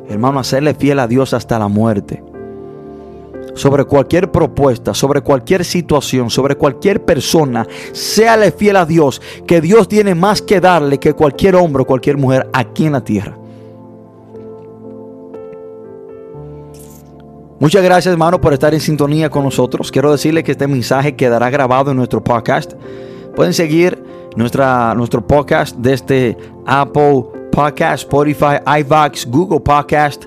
hermano, 0.10 0.40
a 0.40 0.44
serle 0.44 0.74
fiel 0.74 1.00
a 1.00 1.08
Dios 1.08 1.34
hasta 1.34 1.58
la 1.58 1.68
muerte. 1.68 2.22
Sobre 3.54 3.86
cualquier 3.86 4.32
propuesta, 4.32 4.94
sobre 4.94 5.22
cualquier 5.22 5.64
situación, 5.64 6.30
sobre 6.30 6.56
cualquier 6.56 7.06
persona, 7.06 7.66
séale 7.94 8.52
fiel 8.52 8.76
a 8.76 8.86
Dios, 8.86 9.22
que 9.48 9.62
Dios 9.62 9.88
tiene 9.88 10.14
más 10.14 10.42
que 10.42 10.60
darle 10.60 11.00
que 11.00 11.14
cualquier 11.14 11.56
hombre 11.56 11.84
o 11.84 11.86
cualquier 11.86 12.18
mujer 12.18 12.50
aquí 12.52 12.86
en 12.86 12.92
la 12.92 13.02
tierra. 13.02 13.38
Muchas 17.58 17.82
gracias, 17.82 18.12
hermano, 18.12 18.42
por 18.42 18.52
estar 18.52 18.74
en 18.74 18.82
sintonía 18.82 19.30
con 19.30 19.46
nosotros. 19.46 19.90
Quiero 19.90 20.12
decirle 20.12 20.44
que 20.44 20.52
este 20.52 20.68
mensaje 20.68 21.16
quedará 21.16 21.50
grabado 21.50 21.92
en 21.92 21.98
nuestro 21.98 22.22
podcast. 22.22 22.74
Pueden 23.34 23.54
seguir 23.54 24.04
nuestra, 24.36 24.94
nuestro 24.96 25.26
podcast 25.26 25.76
desde 25.78 25.94
este 25.94 26.38
Apple 26.66 27.26
Podcast, 27.52 28.04
Spotify, 28.04 28.58
iVox, 28.82 29.26
Google 29.28 29.62
Podcast, 29.62 30.26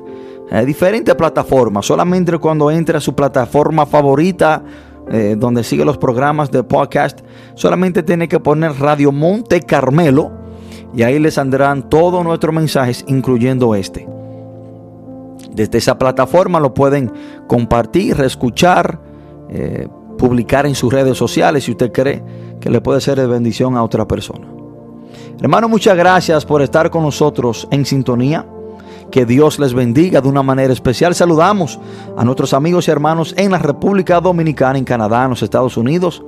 eh, 0.51 0.65
diferentes 0.65 1.15
plataformas. 1.15 1.85
Solamente 1.85 2.39
cuando 2.39 2.71
entre 2.71 2.97
a 2.97 3.01
su 3.01 3.15
plataforma 3.15 3.85
favorita, 3.85 4.63
eh, 5.11 5.37
donde 5.39 5.63
sigue 5.63 5.85
los 5.85 5.99
programas 5.99 6.51
de 6.51 6.63
podcast, 6.63 7.21
solamente 7.55 8.03
tiene 8.03 8.29
que 8.29 8.41
poner 8.41 8.73
Radio 8.79 9.13
Monte 9.13 9.61
Carmelo 9.61 10.33
y 10.95 11.03
ahí 11.03 11.19
les 11.19 11.35
saldrán 11.35 11.89
todos 11.91 12.25
nuestros 12.25 12.55
mensajes, 12.55 13.05
incluyendo 13.09 13.75
este. 13.75 14.09
Desde 15.53 15.79
esa 15.79 15.99
plataforma 15.99 16.61
lo 16.61 16.73
pueden 16.73 17.13
compartir, 17.47 18.17
reescuchar, 18.17 19.01
eh, 19.51 19.87
publicar 20.17 20.67
en 20.67 20.75
sus 20.75 20.93
redes 20.93 21.17
sociales 21.17 21.65
si 21.65 21.73
usted 21.73 21.93
cree 21.93 22.23
que 22.61 22.71
le 22.71 22.81
puede 22.81 23.01
ser 23.01 23.19
de 23.19 23.27
bendición 23.27 23.77
a 23.77 23.83
otra 23.83 24.07
persona. 24.07 24.47
Hermano, 25.41 25.69
muchas 25.69 25.97
gracias 25.97 26.45
por 26.45 26.63
estar 26.63 26.91
con 26.91 27.03
nosotros 27.03 27.69
en 27.71 27.85
sintonía. 27.87 28.45
Que 29.11 29.25
Dios 29.25 29.59
les 29.59 29.73
bendiga 29.73 30.21
de 30.21 30.29
una 30.29 30.43
manera 30.43 30.73
especial. 30.73 31.15
Saludamos 31.15 31.79
a 32.17 32.25
nuestros 32.25 32.53
amigos 32.53 32.89
y 32.89 32.91
hermanos 32.91 33.35
en 33.39 33.51
la 33.51 33.59
República 33.59 34.21
Dominicana, 34.21 34.79
en 34.79 34.85
Canadá, 34.85 35.25
en 35.25 35.31
los 35.31 35.43
Estados 35.43 35.77
Unidos 35.77 36.23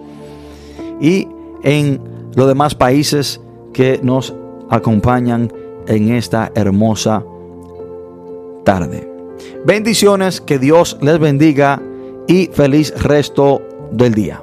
y 1.01 1.29
en 1.63 2.01
los 2.35 2.49
demás 2.49 2.75
países 2.75 3.41
que 3.73 4.01
nos 4.03 4.35
acompañan 4.71 5.53
en 5.87 6.15
esta 6.15 6.53
hermosa 6.55 7.23
tarde. 8.65 9.11
Bendiciones, 9.65 10.41
que 10.41 10.59
Dios 10.59 10.97
les 11.03 11.19
bendiga 11.19 11.83
y 12.27 12.47
feliz 12.53 12.95
resto 13.03 13.61
del 13.91 14.15
día. 14.15 14.43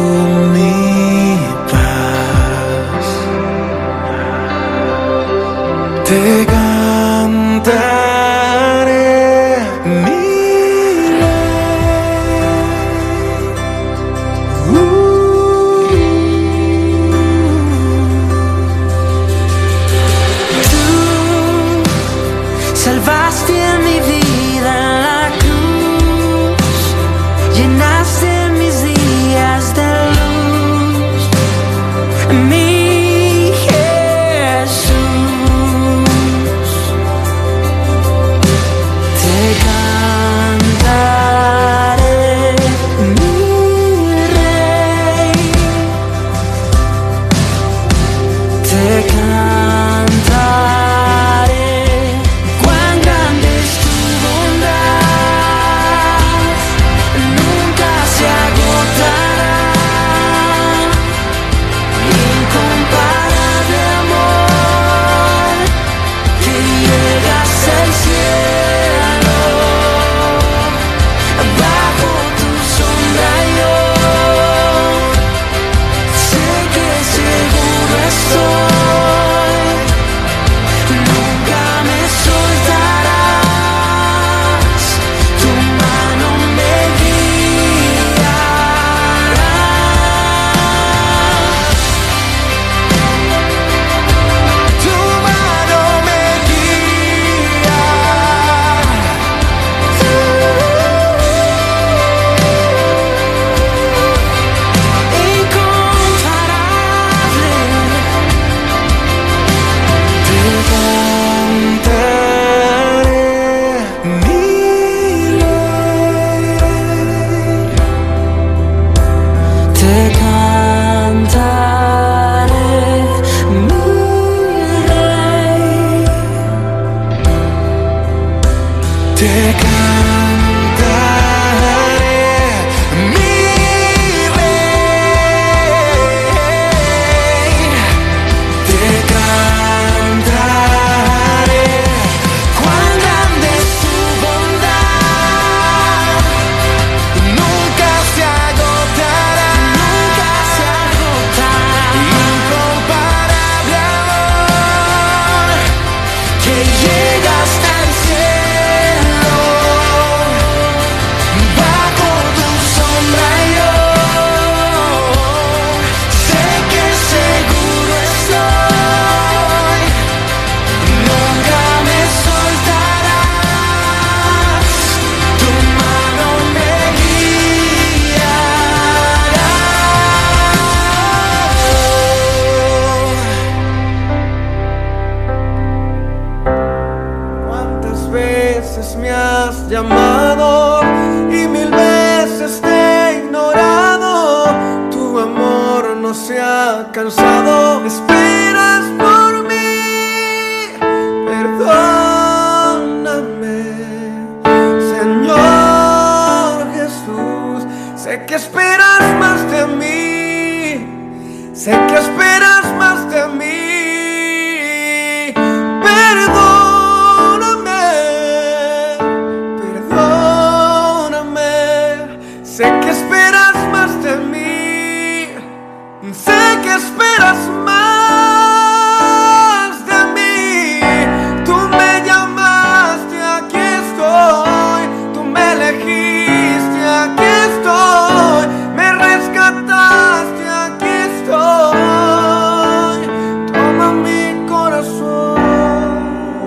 Tú 0.00 0.39